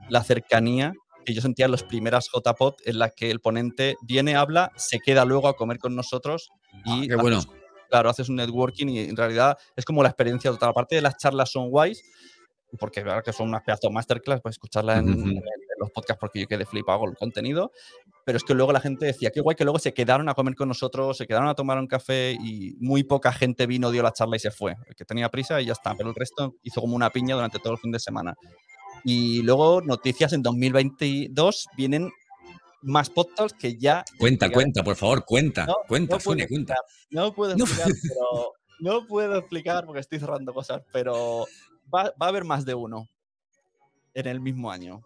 la 0.08 0.24
cercanía 0.24 0.94
que 1.26 1.34
yo 1.34 1.42
sentía 1.42 1.66
en 1.66 1.72
las 1.72 1.82
primeras 1.82 2.28
JPOT 2.32 2.80
en 2.86 2.98
la 2.98 3.10
que 3.10 3.30
el 3.30 3.40
ponente 3.40 3.96
viene, 4.02 4.36
habla, 4.36 4.72
se 4.76 5.00
queda 5.00 5.24
luego 5.24 5.48
a 5.48 5.56
comer 5.56 5.78
con 5.78 5.94
nosotros 5.94 6.48
ah, 6.86 7.02
y 7.02 7.08
bueno. 7.14 7.42
claro, 7.90 8.08
haces 8.08 8.28
un 8.28 8.36
networking 8.36 8.86
y 8.86 9.00
en 9.00 9.16
realidad 9.16 9.58
es 9.76 9.84
como 9.84 10.02
la 10.02 10.08
experiencia 10.08 10.50
total. 10.50 10.70
Aparte 10.70 10.94
de 10.94 11.02
las 11.02 11.18
charlas 11.18 11.50
son 11.50 11.68
guays, 11.68 12.02
porque 12.78 13.02
verdad 13.02 13.22
que 13.24 13.32
son 13.32 13.48
unas 13.48 13.62
pedazos 13.62 13.90
masterclass, 13.90 14.40
pues 14.40 14.54
escucharla 14.54 14.98
en, 14.98 15.42
los 15.78 15.90
podcasts 15.90 16.18
porque 16.18 16.40
yo 16.40 16.46
quedé 16.46 16.64
flipado 16.64 17.00
con 17.00 17.10
el 17.10 17.16
contenido, 17.16 17.70
pero 18.24 18.38
es 18.38 18.44
que 18.44 18.54
luego 18.54 18.72
la 18.72 18.80
gente 18.80 19.04
decía, 19.06 19.30
qué 19.30 19.40
guay 19.40 19.56
que 19.56 19.64
luego 19.64 19.78
se 19.78 19.92
quedaron 19.92 20.28
a 20.28 20.34
comer 20.34 20.54
con 20.54 20.68
nosotros, 20.68 21.18
se 21.18 21.26
quedaron 21.26 21.48
a 21.48 21.54
tomar 21.54 21.78
un 21.78 21.86
café 21.86 22.32
y 22.40 22.74
muy 22.78 23.04
poca 23.04 23.30
gente 23.32 23.66
vino, 23.66 23.90
dio 23.90 24.02
la 24.02 24.12
charla 24.12 24.36
y 24.36 24.38
se 24.38 24.50
fue, 24.50 24.74
el 24.86 24.94
que 24.94 25.04
tenía 25.04 25.28
prisa 25.28 25.60
y 25.60 25.66
ya 25.66 25.72
está, 25.72 25.94
pero 25.94 26.08
el 26.08 26.14
resto 26.14 26.54
hizo 26.62 26.80
como 26.80 26.96
una 26.96 27.10
piña 27.10 27.34
durante 27.34 27.58
todo 27.58 27.74
el 27.74 27.78
fin 27.78 27.92
de 27.92 27.98
semana. 27.98 28.34
Y 29.08 29.40
luego 29.42 29.82
noticias 29.82 30.32
en 30.32 30.42
2022 30.42 31.68
vienen 31.76 32.10
más 32.82 33.08
podcasts 33.08 33.56
que 33.56 33.76
ya... 33.76 34.04
Cuenta, 34.18 34.50
cuenta, 34.50 34.82
por 34.82 34.96
favor, 34.96 35.24
cuenta, 35.24 35.64
cuenta, 35.86 36.16
no 36.16 36.48
cuenta. 36.48 36.74
No 37.10 37.32
puedo 37.32 37.52
explicar, 37.52 37.92
pero... 38.02 38.52
No 38.80 39.06
puedo 39.06 39.38
explicar 39.38 39.86
porque 39.86 40.00
estoy 40.00 40.18
cerrando 40.18 40.52
cosas, 40.52 40.82
pero 40.92 41.46
va, 41.94 42.12
a 42.18 42.26
haber 42.26 42.42
más 42.42 42.64
de 42.64 42.74
uno 42.74 43.08
en 44.12 44.26
el 44.26 44.40
mismo 44.40 44.72
año. 44.72 45.00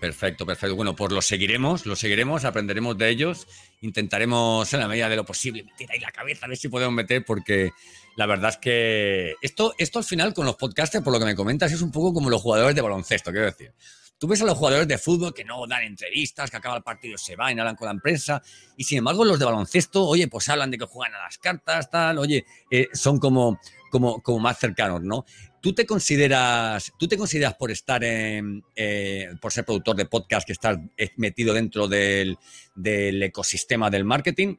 Perfecto, 0.00 0.46
perfecto. 0.46 0.74
Bueno, 0.76 0.96
pues 0.96 1.12
lo 1.12 1.20
seguiremos, 1.20 1.84
lo 1.84 1.94
seguiremos, 1.94 2.46
aprenderemos 2.46 2.96
de 2.96 3.10
ellos, 3.10 3.46
intentaremos 3.82 4.72
en 4.72 4.80
la 4.80 4.88
medida 4.88 5.10
de 5.10 5.16
lo 5.16 5.26
posible 5.26 5.62
meter 5.62 5.90
ahí 5.92 6.00
la 6.00 6.10
cabeza, 6.10 6.46
a 6.46 6.48
ver 6.48 6.56
si 6.56 6.70
podemos 6.70 6.94
meter, 6.94 7.22
porque 7.22 7.70
la 8.16 8.24
verdad 8.24 8.48
es 8.48 8.56
que 8.56 9.34
esto, 9.42 9.74
esto 9.76 9.98
al 9.98 10.06
final 10.06 10.32
con 10.32 10.46
los 10.46 10.56
podcasters, 10.56 11.04
por 11.04 11.12
lo 11.12 11.18
que 11.18 11.26
me 11.26 11.34
comentas, 11.34 11.70
es 11.70 11.82
un 11.82 11.92
poco 11.92 12.14
como 12.14 12.30
los 12.30 12.40
jugadores 12.40 12.74
de 12.74 12.80
baloncesto, 12.80 13.30
quiero 13.30 13.44
decir. 13.44 13.74
Tú 14.18 14.26
ves 14.26 14.40
a 14.40 14.46
los 14.46 14.56
jugadores 14.56 14.88
de 14.88 14.96
fútbol 14.96 15.34
que 15.34 15.44
no 15.44 15.66
dan 15.66 15.82
entrevistas, 15.82 16.50
que 16.50 16.56
acaba 16.56 16.78
el 16.78 16.82
partido 16.82 17.18
se 17.18 17.36
van, 17.36 17.60
hablan 17.60 17.76
con 17.76 17.86
la 17.86 17.92
empresa, 17.92 18.42
y 18.78 18.84
sin 18.84 18.98
embargo 18.98 19.22
los 19.26 19.38
de 19.38 19.44
baloncesto, 19.44 20.06
oye, 20.06 20.28
pues 20.28 20.48
hablan 20.48 20.70
de 20.70 20.78
que 20.78 20.86
juegan 20.86 21.14
a 21.14 21.24
las 21.24 21.36
cartas, 21.36 21.90
tal, 21.90 22.18
oye, 22.18 22.46
eh, 22.70 22.88
son 22.94 23.18
como, 23.18 23.60
como, 23.90 24.22
como 24.22 24.38
más 24.38 24.58
cercanos, 24.58 25.02
¿no? 25.02 25.24
¿Tú 25.60 25.74
te 25.74 25.84
consideras, 25.84 26.92
tú 26.98 27.06
te 27.06 27.18
consideras 27.18 27.54
por 27.54 27.70
estar 27.70 28.02
en, 28.02 28.64
eh, 28.74 29.34
por 29.40 29.52
ser 29.52 29.66
productor 29.66 29.96
de 29.96 30.06
podcast, 30.06 30.46
que 30.46 30.54
estás 30.54 30.78
metido 31.16 31.52
dentro 31.52 31.86
del, 31.86 32.38
ecosistema 32.82 33.90
del 33.90 34.04
marketing? 34.04 34.56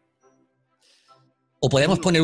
¿O 1.59 1.69
podemos 1.69 1.99
poner 1.99 2.21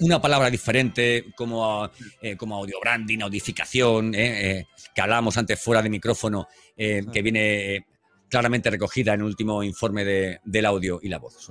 una 0.00 0.20
palabra 0.20 0.50
diferente 0.50 1.26
como, 1.36 1.88
eh, 2.20 2.36
como 2.36 2.56
audio 2.56 2.78
branding, 2.80 3.20
audificación, 3.20 4.12
eh, 4.14 4.66
que 4.94 5.00
hablábamos 5.00 5.36
antes 5.36 5.60
fuera 5.60 5.82
de 5.82 5.88
micrófono, 5.88 6.46
que 6.76 7.22
viene 7.22 7.86
claramente 8.28 8.70
recogida 8.70 9.14
en 9.14 9.20
el 9.20 9.26
último 9.26 9.62
informe 9.62 10.04
de, 10.04 10.40
del 10.44 10.66
audio 10.66 10.98
y 11.02 11.08
la 11.08 11.18
voz, 11.18 11.48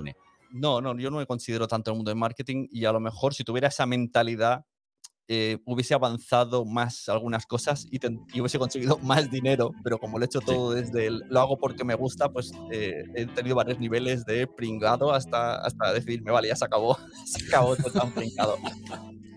No, 0.50 0.80
no, 0.80 0.98
yo 0.98 1.10
no 1.10 1.18
me 1.18 1.26
considero 1.26 1.68
tanto 1.68 1.90
el 1.90 1.96
mundo 1.96 2.10
del 2.10 2.18
marketing 2.18 2.66
y 2.70 2.84
a 2.84 2.92
lo 2.92 3.00
mejor 3.00 3.34
si 3.34 3.44
tuviera 3.44 3.68
esa 3.68 3.86
mentalidad 3.86 4.66
eh, 5.34 5.56
hubiese 5.64 5.94
avanzado 5.94 6.66
más 6.66 7.08
algunas 7.08 7.46
cosas 7.46 7.86
y, 7.90 7.98
hubiese 8.38 8.58
conseguido 8.58 8.98
más 8.98 9.30
dinero, 9.30 9.70
pero 9.82 9.96
como 9.96 10.18
lo 10.18 10.24
he 10.24 10.26
hecho 10.26 10.40
todo 10.40 10.74
desde 10.74 11.06
el, 11.06 11.22
lo 11.30 11.40
hago 11.40 11.56
porque 11.56 11.84
me 11.84 11.94
gusta, 11.94 12.30
pues 12.30 12.52
eh, 12.70 13.04
he 13.14 13.24
tenido 13.24 13.56
varios 13.56 13.78
niveles 13.78 14.26
de 14.26 14.46
pringado 14.46 15.10
hasta, 15.10 15.54
hasta 15.54 15.94
decidirme, 15.94 16.32
vale, 16.32 16.48
ya 16.48 16.56
se 16.56 16.66
acabó, 16.66 16.98
se 17.24 17.46
acabó 17.46 17.74
todo 17.76 17.90
tan 17.90 18.12
pringado. 18.12 18.58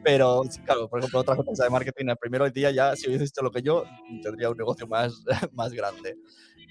Pero, 0.04 0.44
claro, 0.66 0.90
por 0.90 1.00
ejemplo, 1.00 1.22
otra 1.22 1.38
cosa 1.38 1.64
de 1.64 1.70
marketing, 1.70 2.10
el 2.10 2.18
primero 2.18 2.50
día 2.50 2.72
ya, 2.72 2.94
si 2.98 3.08
hubiese 3.08 3.24
hecho 3.24 3.42
lo 3.42 3.52
que 3.52 3.62
yo, 3.62 3.86
tendría 4.22 4.50
un 4.50 4.58
negocio 4.58 4.88
más, 4.88 5.24
más 5.54 5.72
grande. 5.72 6.18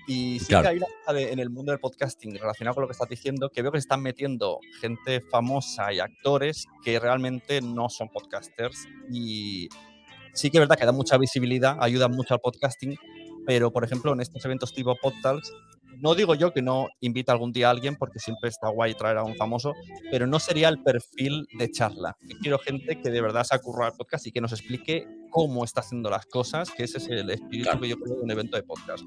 Y 0.06 0.38
sí 0.40 0.48
que 0.48 0.56
hay 0.56 0.76
una 0.76 0.86
cosa 0.86 1.20
en 1.20 1.38
el 1.38 1.50
mundo 1.50 1.72
del 1.72 1.80
podcasting 1.80 2.38
relacionado 2.38 2.74
con 2.74 2.82
lo 2.82 2.88
que 2.88 2.92
estás 2.92 3.08
diciendo, 3.08 3.50
que 3.50 3.62
veo 3.62 3.72
que 3.72 3.78
se 3.78 3.84
están 3.84 4.02
metiendo 4.02 4.60
gente 4.80 5.20
famosa 5.22 5.92
y 5.92 6.00
actores 6.00 6.66
que 6.82 6.98
realmente 7.00 7.60
no 7.62 7.88
son 7.88 8.08
podcasters. 8.10 8.86
Y 9.10 9.68
sí 10.34 10.50
que 10.50 10.58
es 10.58 10.60
verdad 10.60 10.76
que 10.76 10.84
da 10.84 10.92
mucha 10.92 11.16
visibilidad, 11.16 11.76
ayuda 11.80 12.08
mucho 12.08 12.34
al 12.34 12.40
podcasting, 12.40 12.96
pero 13.46 13.72
por 13.72 13.84
ejemplo 13.84 14.12
en 14.12 14.20
estos 14.20 14.44
eventos 14.44 14.72
tipo 14.72 14.96
Podtalks 14.96 15.52
no 16.00 16.14
digo 16.14 16.34
yo 16.34 16.52
que 16.52 16.62
no 16.62 16.88
invita 17.00 17.32
algún 17.32 17.52
día 17.52 17.68
a 17.68 17.70
alguien, 17.70 17.96
porque 17.96 18.18
siempre 18.18 18.48
está 18.48 18.68
guay 18.68 18.94
traer 18.94 19.18
a 19.18 19.24
un 19.24 19.36
famoso, 19.36 19.74
pero 20.10 20.26
no 20.26 20.38
sería 20.38 20.68
el 20.68 20.82
perfil 20.82 21.46
de 21.56 21.70
charla. 21.70 22.16
quiero 22.42 22.58
gente 22.58 23.00
que 23.00 23.10
de 23.10 23.20
verdad 23.20 23.44
se 23.44 23.54
ha 23.54 23.58
currado 23.58 23.92
el 23.92 23.96
podcast 23.96 24.26
y 24.26 24.32
que 24.32 24.40
nos 24.40 24.52
explique 24.52 25.06
cómo 25.30 25.64
está 25.64 25.80
haciendo 25.80 26.10
las 26.10 26.26
cosas, 26.26 26.70
que 26.70 26.84
ese 26.84 26.98
es 26.98 27.08
el 27.08 27.30
espíritu 27.30 27.80
que 27.80 27.88
yo 27.88 27.98
creo 27.98 28.16
de 28.16 28.22
un 28.22 28.30
evento 28.30 28.56
de 28.56 28.62
podcast. 28.62 29.04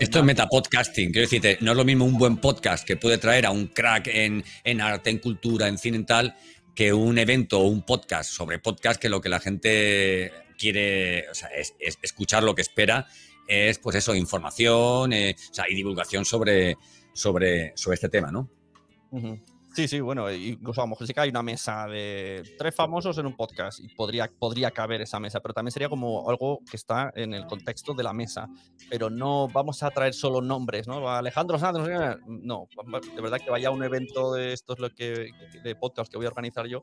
Esto 0.00 0.18
es 0.18 0.24
metapodcasting, 0.24 1.12
quiero 1.12 1.26
decirte, 1.26 1.58
no 1.60 1.72
es 1.72 1.76
lo 1.76 1.84
mismo 1.84 2.04
un 2.04 2.18
buen 2.18 2.38
podcast 2.38 2.86
que 2.86 2.96
puede 2.96 3.18
traer 3.18 3.46
a 3.46 3.50
un 3.50 3.66
crack 3.66 4.08
en, 4.08 4.42
en 4.64 4.80
arte, 4.80 5.10
en 5.10 5.18
cultura, 5.18 5.68
en 5.68 5.78
cine 5.78 5.98
y 5.98 6.04
tal, 6.04 6.34
que 6.74 6.92
un 6.92 7.18
evento 7.18 7.60
o 7.60 7.66
un 7.66 7.82
podcast 7.82 8.32
sobre 8.32 8.58
podcast 8.58 9.00
que 9.00 9.08
lo 9.08 9.20
que 9.20 9.28
la 9.28 9.40
gente 9.40 10.32
quiere, 10.56 11.28
o 11.30 11.34
sea, 11.34 11.48
es 11.48 11.74
escuchar 12.02 12.42
lo 12.42 12.54
que 12.54 12.62
espera 12.62 13.06
es, 13.50 13.78
pues 13.78 13.96
eso, 13.96 14.14
información 14.14 15.12
eh, 15.12 15.36
y 15.68 15.74
divulgación 15.74 16.24
sobre, 16.24 16.76
sobre, 17.12 17.72
sobre 17.76 17.96
este 17.96 18.08
tema, 18.08 18.30
¿no? 18.30 18.48
Sí, 19.72 19.86
sí, 19.86 20.00
bueno, 20.00 20.30
incluso 20.32 20.80
a 20.80 20.84
lo 20.84 20.88
mejor 20.88 21.06
sí 21.06 21.14
que 21.14 21.20
hay 21.20 21.30
una 21.30 21.44
mesa 21.44 21.86
de 21.86 22.42
tres 22.58 22.74
famosos 22.74 23.16
en 23.18 23.26
un 23.26 23.36
podcast 23.36 23.78
y 23.78 23.88
podría, 23.88 24.28
podría 24.38 24.72
caber 24.72 25.00
esa 25.00 25.20
mesa, 25.20 25.40
pero 25.40 25.54
también 25.54 25.70
sería 25.70 25.88
como 25.88 26.28
algo 26.28 26.60
que 26.68 26.76
está 26.76 27.12
en 27.14 27.34
el 27.34 27.46
contexto 27.46 27.94
de 27.94 28.02
la 28.02 28.12
mesa, 28.12 28.48
pero 28.88 29.10
no 29.10 29.46
vamos 29.48 29.84
a 29.84 29.90
traer 29.90 30.12
solo 30.12 30.40
nombres, 30.40 30.88
¿no? 30.88 31.08
Alejandro 31.08 31.56
Santos, 31.56 31.88
no, 32.26 32.66
de 33.14 33.22
verdad 33.22 33.38
que 33.38 33.50
vaya 33.50 33.68
a 33.68 33.70
un 33.70 33.84
evento 33.84 34.32
de 34.32 34.52
esto 34.52 34.72
es 34.72 34.80
lo 34.80 34.90
que 34.90 35.30
de 35.62 35.76
podcast 35.76 36.10
que 36.10 36.16
voy 36.16 36.26
a 36.26 36.30
organizar 36.30 36.66
yo, 36.66 36.82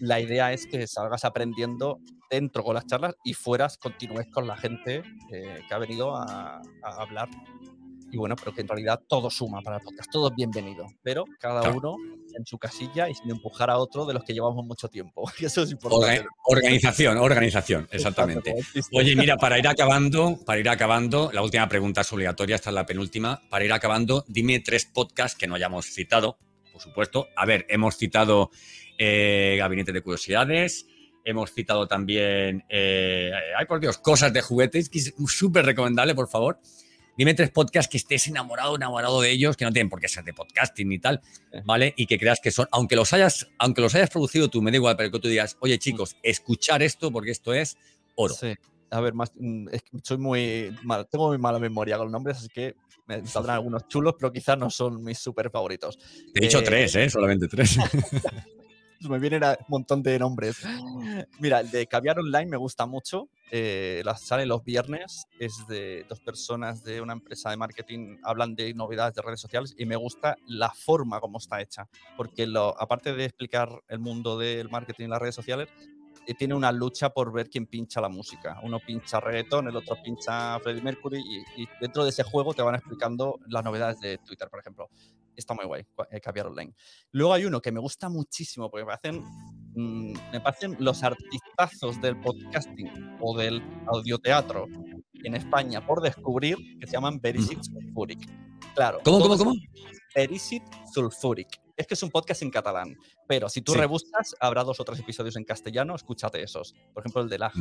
la 0.00 0.20
idea 0.20 0.52
es 0.52 0.66
que 0.66 0.86
salgas 0.86 1.24
aprendiendo 1.24 1.98
dentro 2.30 2.62
con 2.62 2.74
las 2.74 2.86
charlas 2.86 3.16
y 3.24 3.34
fueras 3.34 3.78
continúes 3.78 4.28
con 4.32 4.46
la 4.46 4.56
gente 4.56 5.02
eh, 5.32 5.62
que 5.66 5.74
ha 5.74 5.78
venido 5.78 6.14
a, 6.14 6.60
a 6.82 6.90
hablar 6.98 7.28
y 8.10 8.16
bueno, 8.16 8.36
pero 8.36 8.54
que 8.54 8.62
en 8.62 8.68
realidad 8.68 9.00
todo 9.06 9.30
suma 9.30 9.60
para 9.62 9.76
el 9.76 9.82
podcast, 9.82 10.10
todo 10.10 10.28
es 10.28 10.34
bienvenido, 10.34 10.86
pero 11.02 11.24
cada 11.38 11.70
uno 11.70 11.96
en 12.36 12.46
su 12.46 12.58
casilla 12.58 13.08
y 13.08 13.14
sin 13.14 13.30
empujar 13.30 13.70
a 13.70 13.78
otro 13.78 14.06
de 14.06 14.14
los 14.14 14.24
que 14.24 14.32
llevamos 14.32 14.64
mucho 14.64 14.88
tiempo. 14.88 15.30
Eso 15.40 15.62
es 15.62 15.72
importante. 15.72 16.26
organización, 16.44 17.18
organización, 17.18 17.88
exactamente. 17.90 18.54
Oye, 18.92 19.16
mira, 19.16 19.36
para 19.36 19.58
ir 19.58 19.68
acabando, 19.68 20.38
para 20.44 20.60
ir 20.60 20.68
acabando, 20.68 21.30
la 21.32 21.42
última 21.42 21.68
pregunta 21.68 22.00
es 22.02 22.12
obligatoria, 22.12 22.56
esta 22.56 22.70
es 22.70 22.74
la 22.74 22.86
penúltima. 22.86 23.42
Para 23.48 23.64
ir 23.64 23.72
acabando, 23.72 24.24
dime 24.28 24.60
tres 24.60 24.86
podcasts 24.86 25.36
que 25.38 25.46
no 25.46 25.54
hayamos 25.54 25.86
citado, 25.86 26.38
por 26.72 26.80
supuesto. 26.80 27.28
A 27.36 27.44
ver, 27.46 27.66
hemos 27.68 27.96
citado 27.96 28.50
eh, 28.98 29.56
Gabinete 29.58 29.92
de 29.92 30.02
Curiosidades, 30.02 30.86
hemos 31.24 31.52
citado 31.52 31.86
también, 31.86 32.64
eh, 32.68 33.32
ay 33.58 33.66
por 33.66 33.80
Dios, 33.80 33.98
Cosas 33.98 34.32
de 34.32 34.40
Juguetes, 34.40 34.88
que 34.88 34.98
es 34.98 35.14
súper 35.26 35.66
recomendable, 35.66 36.14
por 36.14 36.28
favor. 36.28 36.58
Dime 37.18 37.34
tres 37.34 37.50
podcasts 37.50 37.90
que 37.90 37.96
estés 37.96 38.28
enamorado, 38.28 38.76
enamorado 38.76 39.20
de 39.20 39.32
ellos, 39.32 39.56
que 39.56 39.64
no 39.64 39.72
tienen 39.72 39.90
por 39.90 39.98
qué 39.98 40.06
ser 40.06 40.22
de 40.22 40.32
podcasting 40.32 40.88
ni 40.88 41.00
tal, 41.00 41.20
¿vale? 41.64 41.92
Y 41.96 42.06
que 42.06 42.16
creas 42.16 42.38
que 42.40 42.52
son, 42.52 42.68
aunque 42.70 42.94
los 42.94 43.12
hayas, 43.12 43.48
aunque 43.58 43.80
los 43.80 43.92
hayas 43.96 44.08
producido 44.08 44.46
tú, 44.46 44.62
me 44.62 44.70
da 44.70 44.76
igual, 44.76 44.96
pero 44.96 45.10
que 45.10 45.18
tú 45.18 45.26
digas, 45.26 45.56
oye 45.58 45.74
mm. 45.74 45.78
chicos, 45.80 46.16
escuchar 46.22 46.80
esto 46.80 47.10
porque 47.10 47.32
esto 47.32 47.52
es 47.52 47.76
oro. 48.14 48.34
Sí. 48.34 48.54
A 48.90 49.00
ver, 49.00 49.14
más, 49.14 49.32
mm, 49.34 49.66
soy 50.00 50.18
muy 50.18 50.72
mal, 50.84 51.08
tengo 51.08 51.26
muy 51.26 51.38
mala 51.38 51.58
memoria 51.58 51.96
con 51.96 52.06
los 52.06 52.12
nombres, 52.12 52.36
así 52.36 52.48
que 52.48 52.76
me 53.08 53.26
saldrán 53.26 53.56
algunos 53.56 53.88
chulos, 53.88 54.14
pero 54.16 54.32
quizás 54.32 54.56
no 54.56 54.70
son 54.70 55.02
mis 55.02 55.18
súper 55.18 55.50
favoritos. 55.50 55.98
Te 56.32 56.38
he 56.38 56.42
dicho 56.42 56.60
eh, 56.60 56.62
tres, 56.62 56.94
¿eh? 56.94 57.10
Solamente 57.10 57.48
tres. 57.48 57.78
me 59.08 59.18
vienen 59.18 59.42
un 59.44 59.56
montón 59.68 60.02
de 60.02 60.18
nombres. 60.18 60.62
Mira, 61.38 61.60
el 61.60 61.70
de 61.70 61.86
Caviar 61.86 62.18
Online 62.18 62.46
me 62.46 62.56
gusta 62.56 62.86
mucho. 62.86 63.28
Eh, 63.50 64.02
sale 64.18 64.46
los 64.46 64.64
viernes. 64.64 65.26
Es 65.38 65.66
de 65.68 66.04
dos 66.08 66.20
personas 66.20 66.82
de 66.82 67.00
una 67.00 67.12
empresa 67.12 67.50
de 67.50 67.56
marketing. 67.56 68.16
Hablan 68.22 68.54
de 68.54 68.74
novedades 68.74 69.14
de 69.14 69.22
redes 69.22 69.40
sociales 69.40 69.74
y 69.78 69.86
me 69.86 69.96
gusta 69.96 70.36
la 70.46 70.70
forma 70.70 71.20
como 71.20 71.38
está 71.38 71.60
hecha. 71.60 71.88
Porque 72.16 72.46
lo, 72.46 72.80
aparte 72.80 73.14
de 73.14 73.24
explicar 73.24 73.68
el 73.88 73.98
mundo 73.98 74.38
del 74.38 74.68
marketing 74.68 75.06
y 75.06 75.08
las 75.08 75.20
redes 75.20 75.34
sociales, 75.34 75.68
eh, 76.26 76.34
tiene 76.34 76.54
una 76.54 76.72
lucha 76.72 77.10
por 77.10 77.32
ver 77.32 77.48
quién 77.48 77.66
pincha 77.66 78.00
la 78.00 78.08
música. 78.08 78.58
Uno 78.62 78.80
pincha 78.80 79.20
reggaeton, 79.20 79.68
el 79.68 79.76
otro 79.76 79.96
pincha 80.02 80.58
Freddie 80.60 80.82
Mercury 80.82 81.20
y, 81.20 81.62
y, 81.62 81.68
dentro 81.80 82.04
de 82.04 82.10
ese 82.10 82.22
juego 82.22 82.52
te 82.52 82.62
van 82.62 82.74
explicando 82.74 83.38
las 83.46 83.64
novedades 83.64 83.98
de 84.00 84.18
Twitter, 84.18 84.48
por 84.50 84.60
ejemplo 84.60 84.90
está 85.40 85.54
muy 85.54 85.64
guay, 85.64 85.86
eh, 86.10 86.20
Caviar 86.20 86.46
Online. 86.46 86.74
Luego 87.12 87.32
hay 87.34 87.44
uno 87.44 87.60
que 87.60 87.72
me 87.72 87.80
gusta 87.80 88.08
muchísimo 88.08 88.70
porque 88.70 88.84
me 88.84 88.92
hacen, 88.92 89.22
mm, 89.74 90.12
me 90.32 90.40
parecen 90.40 90.76
los 90.78 91.02
artistazos 91.02 92.00
del 92.00 92.18
podcasting 92.20 93.16
o 93.20 93.36
del 93.36 93.62
audioteatro 93.86 94.66
en 95.24 95.34
España 95.34 95.84
por 95.86 96.00
descubrir 96.00 96.56
que 96.80 96.86
se 96.86 96.92
llaman 96.92 97.20
Verisit 97.20 97.62
Sulfuric. 97.62 98.28
Claro. 98.74 99.00
¿Cómo, 99.04 99.20
cómo, 99.20 99.36
cómo? 99.36 99.52
Verisit 100.14 100.62
Sulfuric 100.92 101.67
es 101.78 101.86
que 101.86 101.94
es 101.94 102.02
un 102.02 102.10
podcast 102.10 102.42
en 102.42 102.50
catalán, 102.50 102.98
pero 103.26 103.48
si 103.48 103.62
tú 103.62 103.72
rebuscas, 103.72 104.34
habrá 104.40 104.64
dos 104.64 104.80
o 104.80 104.84
tres 104.84 104.98
episodios 104.98 105.36
en 105.36 105.44
castellano, 105.44 105.94
escúchate 105.94 106.42
esos. 106.42 106.74
Por 106.92 107.02
ejemplo, 107.02 107.22
el 107.22 107.28
de 107.28 107.38
la 107.38 107.52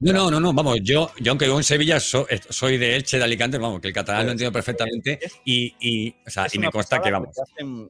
No, 0.00 0.12
no, 0.12 0.30
no, 0.30 0.40
no, 0.40 0.52
vamos, 0.54 0.78
yo, 0.82 1.12
yo 1.20 1.32
aunque 1.32 1.44
vivo 1.44 1.58
en 1.58 1.64
Sevilla, 1.64 1.98
eh, 1.98 2.40
soy 2.48 2.78
de 2.78 2.96
Elche, 2.96 3.18
de 3.18 3.24
Alicante, 3.24 3.58
vamos, 3.58 3.80
que 3.80 3.88
el 3.88 3.94
catalán 3.94 4.22
lo 4.22 4.26
pues, 4.28 4.32
entiendo 4.32 4.52
perfectamente 4.52 5.20
y, 5.44 5.74
y, 5.80 6.16
o 6.26 6.30
sea, 6.30 6.46
y 6.50 6.58
me 6.58 6.70
consta 6.70 7.00
que, 7.00 7.10
vamos. 7.10 7.36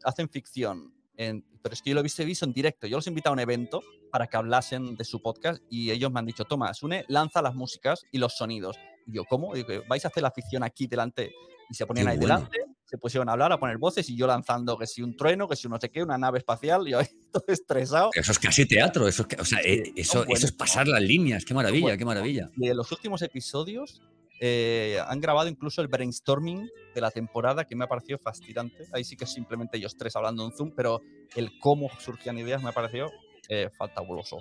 Hacen, 0.02 0.28
ficción, 0.28 0.92
pero 1.16 1.72
es 1.72 1.80
que 1.80 1.90
yo 1.90 1.94
lo 1.94 2.00
he 2.00 2.02
visto, 2.02 2.24
visto 2.24 2.44
en 2.44 2.52
directo. 2.52 2.88
Yo 2.88 2.96
los 2.96 3.06
he 3.06 3.10
invitado 3.10 3.32
a 3.32 3.34
un 3.34 3.40
evento 3.40 3.80
para 4.10 4.26
que 4.26 4.36
hablasen 4.36 4.96
de 4.96 5.04
su 5.04 5.22
podcast 5.22 5.62
y 5.70 5.92
ellos 5.92 6.10
me 6.10 6.18
han 6.18 6.26
dicho, 6.26 6.44
toma, 6.44 6.74
Sune, 6.74 7.04
lanza 7.06 7.40
las 7.40 7.54
músicas 7.54 8.04
y 8.10 8.18
los 8.18 8.36
sonidos. 8.36 8.76
Y 9.06 9.12
yo, 9.12 9.24
¿cómo? 9.24 9.52
¿vais 9.88 10.04
a 10.04 10.08
hacer 10.08 10.24
la 10.24 10.32
ficción 10.32 10.64
aquí 10.64 10.88
delante? 10.88 11.32
Y 11.70 11.74
se 11.74 11.86
ponían 11.86 12.08
ahí 12.08 12.18
delante 12.18 12.67
se 12.88 12.96
pusieron 12.96 13.29
a 13.29 13.33
hablar, 13.33 13.53
a 13.53 13.61
poner 13.61 13.77
voces 13.77 14.09
y 14.09 14.16
yo 14.16 14.27
lanzando 14.27 14.79
que 14.79 14.87
si 14.87 15.03
un 15.03 15.14
trueno, 15.14 15.46
que 15.46 15.57
si 15.57 15.68
no 15.68 15.79
sé 15.79 15.90
qué, 15.90 16.03
una 16.03 16.16
nave 16.16 16.38
espacial 16.38 16.88
y 16.88 16.92
yo 16.92 17.01
ahí 17.01 17.07
todo 17.33 17.44
estresado. 17.48 18.11
Eso 18.14 18.33
es 18.33 18.38
casi 18.38 18.66
teatro, 18.66 19.07
eso 19.07 19.27
es, 19.29 19.38
o 19.38 19.44
sea, 19.44 19.61
eh, 19.61 19.92
eso, 19.94 20.24
eso 20.27 20.46
es 20.46 20.53
pasar 20.53 20.88
las 20.88 21.03
líneas, 21.03 21.44
qué 21.44 21.53
maravilla, 21.53 21.98
qué 21.98 22.05
maravilla. 22.07 22.51
Y 22.57 22.68
en 22.68 22.77
los 22.77 22.90
últimos 22.90 23.20
episodios 23.20 24.01
eh, 24.40 24.98
han 25.07 25.20
grabado 25.20 25.48
incluso 25.51 25.83
el 25.83 25.88
brainstorming 25.88 26.70
de 26.94 27.01
la 27.01 27.11
temporada 27.11 27.64
que 27.64 27.77
me 27.77 27.85
ha 27.85 27.88
parecido 27.88 28.18
fascinante. 28.18 28.87
Ahí 28.92 29.05
sí 29.05 29.16
que 29.16 29.27
simplemente 29.27 29.77
ellos 29.77 29.94
tres 29.96 30.16
hablando 30.16 30.46
en 30.46 30.53
Zoom, 30.53 30.72
pero 30.74 31.03
el 31.37 31.59
cómo 31.59 31.90
surgían 31.98 32.38
ideas 32.38 32.62
me 32.62 32.70
ha 32.70 32.72
parecido 32.72 33.11
eh, 33.51 33.68
fantabuloso. 33.77 34.38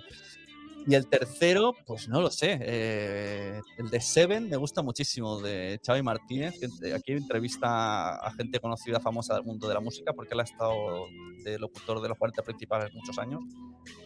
Y 0.88 0.94
el 0.94 1.06
tercero, 1.06 1.74
pues 1.86 2.08
no 2.08 2.22
lo 2.22 2.30
sé. 2.30 2.58
Eh, 2.62 3.60
el 3.76 3.90
de 3.90 4.00
Seven 4.00 4.48
me 4.48 4.56
gusta 4.56 4.80
muchísimo, 4.80 5.38
de 5.38 5.78
Xavi 5.84 6.02
Martínez. 6.02 6.58
Que 6.58 6.94
aquí 6.94 7.12
entrevista 7.12 8.16
a 8.16 8.32
gente 8.32 8.58
conocida, 8.58 8.98
famosa 8.98 9.34
del 9.34 9.44
mundo 9.44 9.68
de 9.68 9.74
la 9.74 9.80
música, 9.80 10.14
porque 10.14 10.32
él 10.32 10.40
ha 10.40 10.44
estado 10.44 11.04
de 11.44 11.58
locutor 11.58 12.00
de 12.00 12.08
los 12.08 12.16
40 12.16 12.42
principales 12.42 12.94
muchos 12.94 13.18
años. 13.18 13.42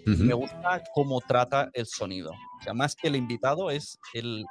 Me 0.07 0.35
gusta 0.35 0.83
cómo 0.93 1.21
trata 1.21 1.71
el 1.73 1.87
sonido. 1.87 2.33
O 2.33 2.65
sea, 2.65 2.75
más 2.75 2.97
que 2.97 3.07
el 3.07 3.15
invitado, 3.15 3.71
es 3.71 4.01
el, 4.13 4.45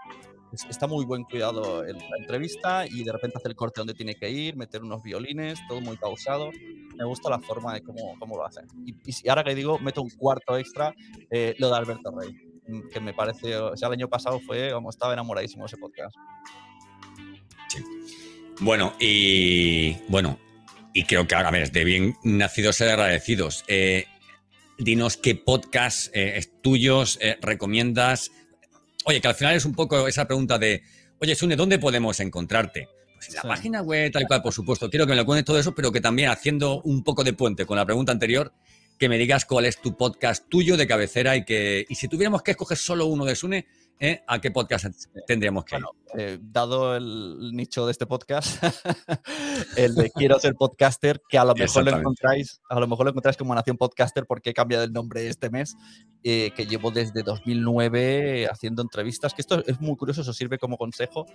está 0.69 0.87
muy 0.87 1.05
buen 1.05 1.23
cuidado 1.23 1.85
en 1.85 1.97
la 1.97 2.17
entrevista 2.17 2.85
y 2.85 3.03
de 3.03 3.11
repente 3.11 3.37
hace 3.37 3.47
el 3.47 3.55
corte 3.55 3.79
donde 3.79 3.93
tiene 3.93 4.15
que 4.15 4.29
ir, 4.29 4.55
meter 4.57 4.83
unos 4.83 5.01
violines, 5.01 5.59
todo 5.67 5.81
muy 5.81 5.97
pausado. 5.97 6.51
Me 6.95 7.05
gusta 7.05 7.29
la 7.29 7.39
forma 7.39 7.73
de 7.73 7.81
cómo, 7.81 8.15
cómo 8.19 8.35
lo 8.35 8.45
hacen. 8.45 8.67
Y, 8.85 9.29
ahora 9.29 9.43
que 9.43 9.55
digo, 9.55 9.79
meto 9.79 10.01
un 10.01 10.09
cuarto 10.09 10.57
extra, 10.57 10.93
eh, 11.29 11.55
lo 11.57 11.69
de 11.69 11.77
Alberto 11.77 12.11
Rey, 12.11 12.35
mm, 12.67 12.89
que 12.89 12.99
me 12.99 13.13
parece, 13.13 13.55
o 13.55 13.77
sea, 13.77 13.87
el 13.87 13.93
año 13.93 14.09
pasado 14.09 14.39
fue, 14.41 14.71
como 14.71 14.89
estaba 14.89 15.13
enamoradísimo 15.13 15.65
ese 15.65 15.77
podcast. 15.77 16.15
Sí. 17.69 17.83
Bueno, 18.59 18.93
y 18.99 19.93
bueno, 20.09 20.37
y 20.93 21.05
creo 21.05 21.25
que, 21.27 21.35
a 21.35 21.49
ver, 21.49 21.71
de 21.71 21.83
bien 21.85 22.15
nacidos 22.23 22.75
ser 22.75 22.89
agradecidos. 22.89 23.63
Eh, 23.69 24.05
dinos 24.77 25.15
qué 25.15 25.35
podcast 25.35 26.09
eh, 26.13 26.43
tuyos 26.61 27.19
recomiendas 27.41 28.31
Oye, 29.05 29.21
que 29.21 29.27
al 29.27 29.35
final 29.35 29.55
es 29.55 29.65
un 29.65 29.73
poco 29.73 30.07
esa 30.07 30.25
pregunta 30.25 30.57
de, 30.59 30.83
oye, 31.19 31.35
Sune, 31.35 31.55
¿dónde 31.55 31.79
podemos 31.79 32.19
encontrarte? 32.19 32.87
Pues 33.15 33.29
en 33.29 33.35
la 33.35 33.41
página 33.43 33.81
web, 33.81 34.11
tal 34.11 34.27
cual, 34.27 34.41
por 34.41 34.53
supuesto. 34.53 34.89
Quiero 34.89 35.05
que 35.05 35.11
me 35.11 35.15
lo 35.15 35.25
cuentes 35.25 35.45
todo 35.45 35.59
eso, 35.59 35.75
pero 35.75 35.91
que 35.91 36.01
también 36.01 36.29
haciendo 36.29 36.81
un 36.81 37.03
poco 37.03 37.23
de 37.23 37.33
puente 37.33 37.65
con 37.65 37.77
la 37.77 37.85
pregunta 37.85 38.11
anterior, 38.11 38.53
que 38.97 39.09
me 39.09 39.17
digas 39.17 39.45
cuál 39.45 39.65
es 39.65 39.81
tu 39.81 39.97
podcast 39.97 40.47
tuyo 40.49 40.77
de 40.77 40.87
cabecera 40.87 41.35
y 41.35 41.45
que 41.45 41.85
y 41.87 41.95
si 41.95 42.07
tuviéramos 42.07 42.43
que 42.43 42.51
escoger 42.51 42.77
solo 42.77 43.05
uno 43.05 43.25
de 43.25 43.35
Sune, 43.35 43.65
¿eh? 44.01 44.23
¿a 44.27 44.41
qué 44.41 44.51
podcast 44.51 44.85
tendríamos 45.27 45.63
que 45.63 45.77
ir? 45.77 45.83
Eh, 46.17 46.39
dado 46.41 46.97
el 46.97 47.51
nicho 47.53 47.85
de 47.85 47.91
este 47.93 48.05
podcast, 48.05 48.61
el 49.77 49.95
de 49.95 50.09
quiero 50.09 50.37
ser 50.39 50.55
podcaster, 50.55 51.21
que 51.29 51.37
a 51.37 51.45
lo 51.45 51.53
mejor 51.55 51.85
lo 51.85 51.97
encontráis, 51.97 52.59
a 52.69 52.79
lo 52.79 52.87
mejor 52.87 53.05
lo 53.05 53.11
encontráis 53.11 53.37
como 53.37 53.55
Nación 53.55 53.77
Podcaster 53.77 54.25
porque 54.25 54.49
he 54.49 54.53
cambiado 54.53 54.83
el 54.83 54.91
nombre 54.91 55.27
este 55.27 55.49
mes, 55.49 55.77
eh, 56.23 56.51
que 56.55 56.65
llevo 56.65 56.91
desde 56.91 57.23
2009 57.23 58.47
haciendo 58.47 58.81
entrevistas, 58.81 59.33
que 59.33 59.41
esto 59.41 59.63
es 59.65 59.79
muy 59.79 59.95
curioso, 59.95 60.21
eso 60.21 60.33
sirve 60.33 60.57
como 60.57 60.77
consejo. 60.77 61.25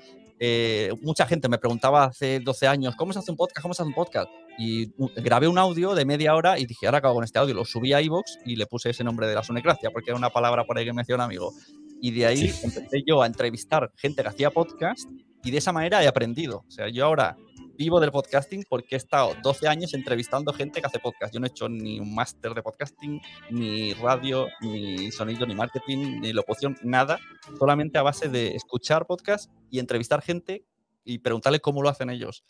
Mucha 1.01 1.27
gente 1.27 1.49
me 1.49 1.59
preguntaba 1.59 2.05
hace 2.05 2.41
12 2.41 2.67
años, 2.67 2.97
¿cómo 2.97 3.12
se 3.12 3.21
hace 3.21 3.31
un 3.31 3.37
podcast? 3.39 3.62
¿Cómo 3.62 3.73
se 3.73 3.83
hace 3.83 3.89
un 3.89 3.95
podcast? 3.95 4.29
Y 4.59 4.93
grabé 5.23 5.49
un 5.49 5.59
audio 5.59 5.95
de 5.95 6.05
media 6.05 6.35
hora 6.35 6.59
y 6.59 6.67
dije, 6.67 6.87
ahora 6.87 6.99
acabo 6.99 7.14
con 7.14 7.25
este 7.25 7.39
audio, 7.39 7.55
lo 7.55 7.64
subí 7.64 7.93
a 7.93 8.03
iVoox 8.03 8.39
y 8.45 8.57
le 8.57 8.67
puse 8.67 8.91
ese 8.91 9.05
nombre 9.05 9.27
de 9.27 9.35
la 9.35 9.43
Sonecracia, 9.43 9.91
porque 9.91 10.11
era 10.11 10.19
una 10.19 10.31
palabra 10.31 10.64
por 10.64 10.77
ahí 10.77 10.85
que 10.85 10.93
me 10.93 11.03
un 11.09 11.21
amigo. 11.21 11.53
Y 12.01 12.11
de 12.11 12.26
ahí 12.26 12.53
empecé 12.62 13.03
yo 13.07 13.22
a 13.22 13.26
entrevistar 13.26 13.90
gente 13.97 14.22
que 14.22 14.28
hacía 14.28 14.51
podcast 14.51 15.09
y 15.42 15.51
de 15.51 15.59
esa 15.59 15.72
manera 15.72 16.03
he 16.03 16.09
aprendido. 16.09 16.64
O 16.66 16.70
sea, 16.70 16.88
yo 16.88 17.05
ahora 17.05 17.36
vivo 17.76 18.01
del 18.01 18.11
podcasting 18.11 18.64
porque 18.68 18.97
he 18.97 18.99
estado 18.99 19.34
12 19.42 19.68
años 19.68 19.94
entrevistando 19.94 20.53
gente 20.53 20.80
que 20.80 20.86
hace 20.86 20.99
podcast. 20.99 21.32
Yo 21.32 21.40
no 21.40 21.47
he 21.47 21.51
hecho 21.51 21.68
ni 21.68 22.01
un 22.01 22.14
máster 22.14 22.53
de 22.55 22.62
podcasting, 22.62 23.20
ni 23.51 23.92
radio, 23.94 24.49
ni 24.61 25.11
sonido, 25.12 25.47
ni 25.47 25.55
marketing, 25.55 26.20
ni 26.20 26.32
locución, 26.32 26.76
nada. 26.82 27.18
Solamente 27.59 27.99
a 27.99 28.03
base 28.03 28.28
de 28.28 28.57
escuchar 28.57 29.07
podcast 29.07 29.51
y 29.70 29.78
entrevistar 29.78 30.22
gente 30.22 30.64
y 31.05 31.18
preguntarle 31.18 31.61
cómo 31.61 31.82
lo 31.82 31.88
hacen 31.88 32.11
ellos. 32.11 32.44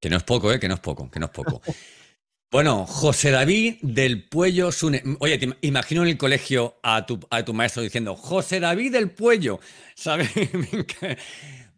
Que 0.00 0.08
no 0.08 0.16
es 0.16 0.22
poco, 0.22 0.50
¿eh? 0.50 0.58
Que 0.58 0.68
no 0.68 0.74
es 0.74 0.80
poco, 0.80 1.10
que 1.10 1.20
no 1.20 1.26
es 1.26 1.32
poco. 1.32 1.60
Bueno, 2.52 2.84
José 2.84 3.30
David 3.30 3.76
del 3.80 4.28
Puello 4.28 4.72
Sune. 4.72 5.04
Oye, 5.20 5.38
imagino 5.60 6.02
en 6.02 6.08
el 6.08 6.18
colegio 6.18 6.80
a 6.82 7.06
tu, 7.06 7.20
a 7.30 7.44
tu 7.44 7.54
maestro 7.54 7.80
diciendo, 7.80 8.16
José 8.16 8.58
David 8.58 8.90
del 8.90 9.12
Puello, 9.12 9.60
¿sabes? 9.94 10.30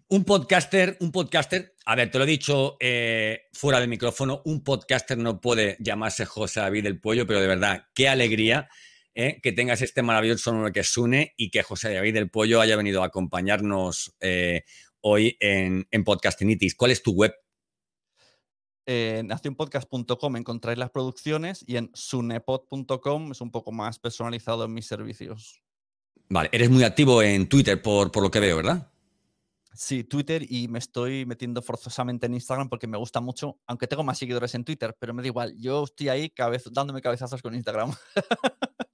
un 0.08 0.24
podcaster, 0.24 0.96
un 1.00 1.12
podcaster, 1.12 1.74
a 1.84 1.94
ver, 1.94 2.10
te 2.10 2.16
lo 2.16 2.24
he 2.24 2.26
dicho 2.26 2.78
eh, 2.80 3.48
fuera 3.52 3.80
del 3.80 3.90
micrófono, 3.90 4.40
un 4.46 4.64
podcaster 4.64 5.18
no 5.18 5.42
puede 5.42 5.76
llamarse 5.78 6.24
José 6.24 6.60
David 6.60 6.84
del 6.84 6.98
Puello, 6.98 7.26
pero 7.26 7.42
de 7.42 7.48
verdad, 7.48 7.88
qué 7.92 8.08
alegría 8.08 8.70
eh, 9.14 9.40
que 9.42 9.52
tengas 9.52 9.82
este 9.82 10.00
maravilloso 10.00 10.52
nombre 10.52 10.72
que 10.72 10.84
Sune 10.84 11.34
y 11.36 11.50
que 11.50 11.62
José 11.62 11.92
David 11.92 12.14
del 12.14 12.30
Puello 12.30 12.62
haya 12.62 12.76
venido 12.76 13.02
a 13.02 13.08
acompañarnos 13.08 14.16
eh, 14.20 14.62
hoy 15.02 15.36
en, 15.38 15.86
en 15.90 16.02
Podcastinitis. 16.02 16.74
¿Cuál 16.76 16.92
es 16.92 17.02
tu 17.02 17.12
web? 17.12 17.34
En 18.86 19.28
nacionpodcast.com 19.28 20.36
encontráis 20.36 20.78
las 20.78 20.90
producciones 20.90 21.64
y 21.66 21.76
en 21.76 21.90
sunepod.com 21.94 23.30
es 23.30 23.40
un 23.40 23.50
poco 23.50 23.72
más 23.72 23.98
personalizado 23.98 24.64
en 24.64 24.74
mis 24.74 24.86
servicios. 24.86 25.62
Vale, 26.28 26.48
eres 26.52 26.70
muy 26.70 26.82
activo 26.82 27.22
en 27.22 27.48
Twitter 27.48 27.80
por, 27.80 28.10
por 28.10 28.22
lo 28.22 28.30
que 28.30 28.40
veo, 28.40 28.56
¿verdad? 28.56 28.92
Sí, 29.74 30.04
Twitter 30.04 30.44
y 30.48 30.68
me 30.68 30.78
estoy 30.78 31.24
metiendo 31.24 31.62
forzosamente 31.62 32.26
en 32.26 32.34
Instagram 32.34 32.68
porque 32.68 32.86
me 32.86 32.98
gusta 32.98 33.20
mucho, 33.20 33.58
aunque 33.66 33.86
tengo 33.86 34.04
más 34.04 34.18
seguidores 34.18 34.54
en 34.54 34.64
Twitter, 34.64 34.94
pero 34.98 35.14
me 35.14 35.22
da 35.22 35.28
igual, 35.28 35.54
yo 35.58 35.84
estoy 35.84 36.10
ahí 36.10 36.32
dándome 36.70 37.00
cabezazos 37.00 37.40
con 37.40 37.54
Instagram. 37.54 37.92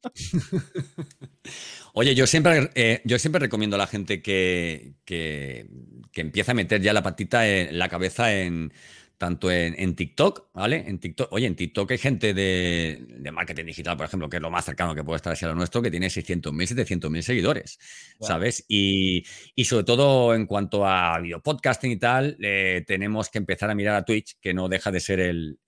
Oye, 1.94 2.14
yo 2.14 2.28
siempre, 2.28 2.70
eh, 2.74 3.02
yo 3.04 3.18
siempre 3.18 3.40
recomiendo 3.40 3.74
a 3.74 3.78
la 3.78 3.88
gente 3.88 4.22
que, 4.22 4.94
que, 5.04 5.68
que 6.12 6.20
empiece 6.20 6.52
a 6.52 6.54
meter 6.54 6.80
ya 6.80 6.92
la 6.92 7.02
patita 7.02 7.48
en 7.48 7.76
la 7.76 7.88
cabeza 7.88 8.32
en 8.32 8.72
tanto 9.18 9.50
en, 9.50 9.96
TikTok, 9.96 10.50
¿vale? 10.54 10.84
En 10.86 11.00
TikTok, 11.00 11.32
oye, 11.32 11.46
en 11.46 11.56
TikTok 11.56 11.90
hay 11.90 11.98
gente 11.98 12.32
de, 12.32 13.28
marketing 13.32 13.64
digital, 13.66 13.96
por 13.96 14.06
ejemplo, 14.06 14.28
que 14.28 14.36
es 14.36 14.42
lo 14.42 14.50
más 14.50 14.64
cercano 14.64 14.94
que 14.94 15.02
puede 15.02 15.16
estar 15.16 15.32
hacia 15.32 15.48
lo 15.48 15.56
nuestro, 15.56 15.82
que 15.82 15.90
tiene 15.90 16.06
600.000, 16.06 16.52
700.000 16.52 17.22
seguidores, 17.22 17.78
¿sabes? 18.20 18.64
Y, 18.68 19.24
sobre 19.64 19.84
todo 19.84 20.34
en 20.34 20.46
cuanto 20.46 20.86
a 20.86 21.18
videopodcasting 21.18 21.90
y 21.90 21.96
tal, 21.96 22.38
eh, 22.40 22.84
tenemos 22.86 23.28
que 23.28 23.38
empezar 23.38 23.68
a 23.70 23.74
mirar 23.74 23.96
a 23.96 24.04
Twitch, 24.04 24.38
que 24.40 24.54
no 24.54 24.68
deja 24.68 24.92
de 24.92 25.00
ser 25.00 25.18
el, 25.18 25.58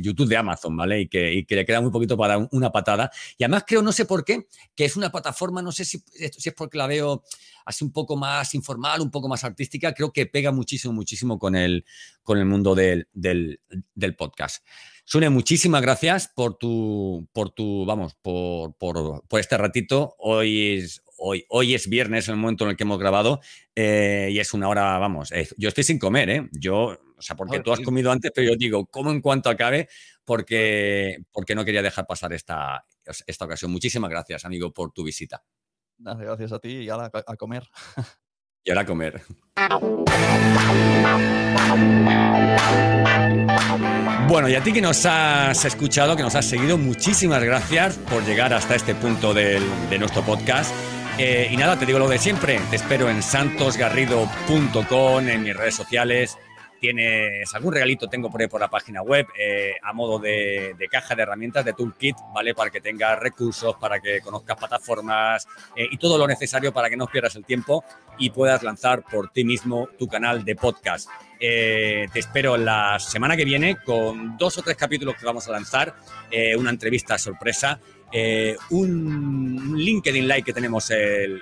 YouTube 0.00 0.28
de 0.28 0.36
Amazon, 0.36 0.76
¿vale? 0.76 1.00
Y 1.00 1.08
que, 1.08 1.44
le 1.48 1.66
queda 1.66 1.80
muy 1.80 1.90
poquito 1.90 2.16
para 2.16 2.38
dar 2.38 2.48
una 2.52 2.70
patada. 2.70 3.10
Y 3.36 3.42
además 3.42 3.64
creo, 3.66 3.82
no 3.82 3.90
sé 3.90 4.04
por 4.04 4.24
qué, 4.24 4.46
que 4.76 4.84
es 4.84 4.96
una 4.96 5.10
plataforma, 5.10 5.60
no 5.60 5.72
sé 5.72 5.84
si, 5.84 5.98
si 5.98 6.48
es 6.48 6.54
porque 6.54 6.78
la 6.78 6.86
veo 6.86 7.24
así 7.64 7.84
un 7.84 7.92
poco 7.92 8.16
más 8.16 8.54
informal, 8.54 9.00
un 9.00 9.10
poco 9.10 9.28
más 9.28 9.44
artística, 9.44 9.92
creo 9.92 10.12
que 10.12 10.26
pega 10.26 10.52
muchísimo, 10.52 10.94
muchísimo 10.94 11.38
con 11.38 11.56
el, 11.56 11.84
con 12.22 12.38
el 12.38 12.44
mundo 12.44 12.74
del, 13.12 13.60
del, 13.94 14.16
podcast. 14.16 14.64
Sune, 15.04 15.30
muchísimas 15.30 15.82
gracias 15.82 16.28
por 16.28 16.56
tu, 16.56 17.28
por 17.32 17.50
tu, 17.50 17.84
vamos, 17.84 18.14
por, 18.14 18.74
por, 18.76 19.26
por 19.26 19.40
este 19.40 19.56
ratito. 19.58 20.14
Hoy 20.18 20.78
es, 20.78 21.02
hoy, 21.16 21.44
hoy 21.48 21.74
es 21.74 21.88
viernes, 21.88 22.28
el 22.28 22.36
momento 22.36 22.64
en 22.64 22.70
el 22.70 22.76
que 22.76 22.84
hemos 22.84 22.98
grabado, 22.98 23.40
eh, 23.74 24.28
y 24.32 24.38
es 24.38 24.54
una 24.54 24.68
hora, 24.68 24.98
vamos, 24.98 25.32
eh, 25.32 25.48
yo 25.56 25.68
estoy 25.68 25.84
sin 25.84 25.98
comer, 25.98 26.30
¿eh? 26.30 26.48
Yo, 26.52 26.98
o 27.16 27.22
sea, 27.22 27.36
porque 27.36 27.60
tú 27.60 27.72
has 27.72 27.80
comido 27.80 28.10
antes, 28.10 28.30
pero 28.34 28.50
yo 28.50 28.56
digo, 28.56 28.86
como 28.86 29.10
en 29.10 29.20
cuanto 29.20 29.50
acabe, 29.50 29.88
porque, 30.24 31.18
porque 31.32 31.54
no 31.54 31.64
quería 31.64 31.82
dejar 31.82 32.06
pasar 32.06 32.32
esta, 32.32 32.84
esta 33.26 33.44
ocasión. 33.44 33.70
Muchísimas 33.70 34.10
gracias, 34.10 34.44
amigo, 34.44 34.72
por 34.72 34.92
tu 34.92 35.04
visita. 35.04 35.44
Gracias 35.98 36.52
a 36.52 36.58
ti 36.58 36.68
y 36.68 36.88
ahora 36.88 37.10
a 37.12 37.36
comer. 37.36 37.68
Y 38.64 38.70
ahora 38.70 38.86
comer. 38.86 39.22
Bueno, 44.28 44.48
y 44.48 44.54
a 44.54 44.62
ti 44.62 44.72
que 44.72 44.80
nos 44.80 45.04
has 45.04 45.64
escuchado, 45.64 46.16
que 46.16 46.22
nos 46.22 46.34
has 46.34 46.46
seguido, 46.46 46.78
muchísimas 46.78 47.42
gracias 47.42 47.98
por 47.98 48.24
llegar 48.24 48.54
hasta 48.54 48.74
este 48.74 48.94
punto 48.94 49.34
de 49.34 49.60
nuestro 49.98 50.22
podcast. 50.22 50.72
Eh, 51.18 51.48
y 51.50 51.56
nada, 51.56 51.78
te 51.78 51.84
digo 51.84 51.98
lo 51.98 52.08
de 52.08 52.18
siempre, 52.18 52.58
te 52.70 52.76
espero 52.76 53.10
en 53.10 53.22
santosgarrido.com, 53.22 55.28
en 55.28 55.42
mis 55.42 55.54
redes 55.54 55.74
sociales, 55.74 56.38
tienes 56.82 57.54
algún 57.54 57.72
regalito, 57.72 58.08
tengo 58.08 58.28
por 58.28 58.40
ahí 58.40 58.48
por 58.48 58.60
la 58.60 58.66
página 58.66 59.02
web, 59.02 59.28
eh, 59.38 59.74
a 59.84 59.92
modo 59.92 60.18
de, 60.18 60.74
caja 60.90 61.14
de 61.14 61.22
herramientas, 61.22 61.64
de 61.64 61.74
toolkit, 61.74 62.16
¿vale? 62.34 62.56
Para 62.56 62.70
que 62.70 62.80
tengas 62.80 63.20
recursos, 63.20 63.76
para 63.76 64.00
que 64.00 64.20
conozcas 64.20 64.56
plataformas 64.56 65.46
eh, 65.76 65.86
y 65.88 65.96
todo 65.96 66.18
lo 66.18 66.26
necesario 66.26 66.72
para 66.72 66.90
que 66.90 66.96
no 66.96 67.06
pierdas 67.06 67.36
el 67.36 67.44
tiempo 67.44 67.84
y 68.18 68.30
puedas 68.30 68.64
lanzar 68.64 69.04
por 69.04 69.30
ti 69.30 69.44
mismo 69.44 69.90
tu 69.96 70.08
canal 70.08 70.44
de 70.44 70.56
podcast. 70.56 71.08
Eh, 71.38 72.08
te 72.12 72.18
espero 72.18 72.56
la 72.56 72.98
semana 72.98 73.36
que 73.36 73.44
viene 73.44 73.76
con 73.76 74.36
dos 74.36 74.58
o 74.58 74.62
tres 74.62 74.76
capítulos 74.76 75.14
que 75.14 75.24
vamos 75.24 75.46
a 75.46 75.52
lanzar, 75.52 75.94
una 76.58 76.70
entrevista 76.70 77.16
sorpresa, 77.16 77.78
un 78.70 79.74
LinkedIn 79.76 80.26
Live 80.26 80.42
que 80.42 80.52
tenemos 80.52 80.90
el 80.90 81.40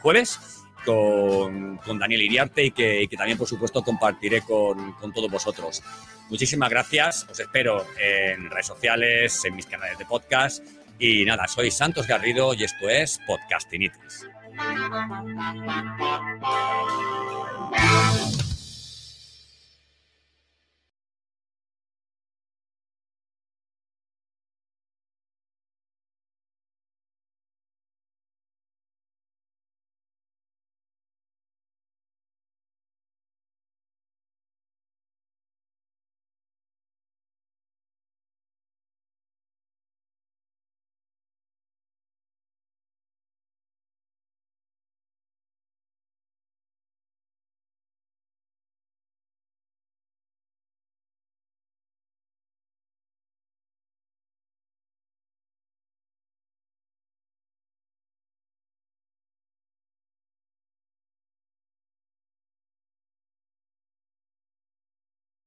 jueves 0.00 0.63
con, 0.84 1.80
Daniel 1.98 2.22
Iriarte 2.22 2.64
y 2.64 2.70
que, 2.70 3.08
también, 3.16 3.38
por 3.38 3.48
supuesto, 3.48 3.82
compartiré 3.82 4.42
con, 4.42 4.94
todos 5.12 5.30
vosotros. 5.30 5.82
Muchísimas 6.30 6.70
gracias, 6.70 7.26
os 7.30 7.38
espero 7.38 7.84
en 7.98 8.50
redes 8.50 8.66
sociales, 8.66 9.44
en 9.44 9.56
mis 9.56 9.66
canales 9.66 9.98
de 9.98 10.04
podcast. 10.04 10.64
Y 10.98 11.24
nada, 11.24 11.48
soy 11.48 11.70
Santos 11.70 12.06
Garrido 12.06 12.54
y 12.54 12.64
esto 12.64 12.88
es 12.88 13.18
Podcastinitis. 13.26 14.26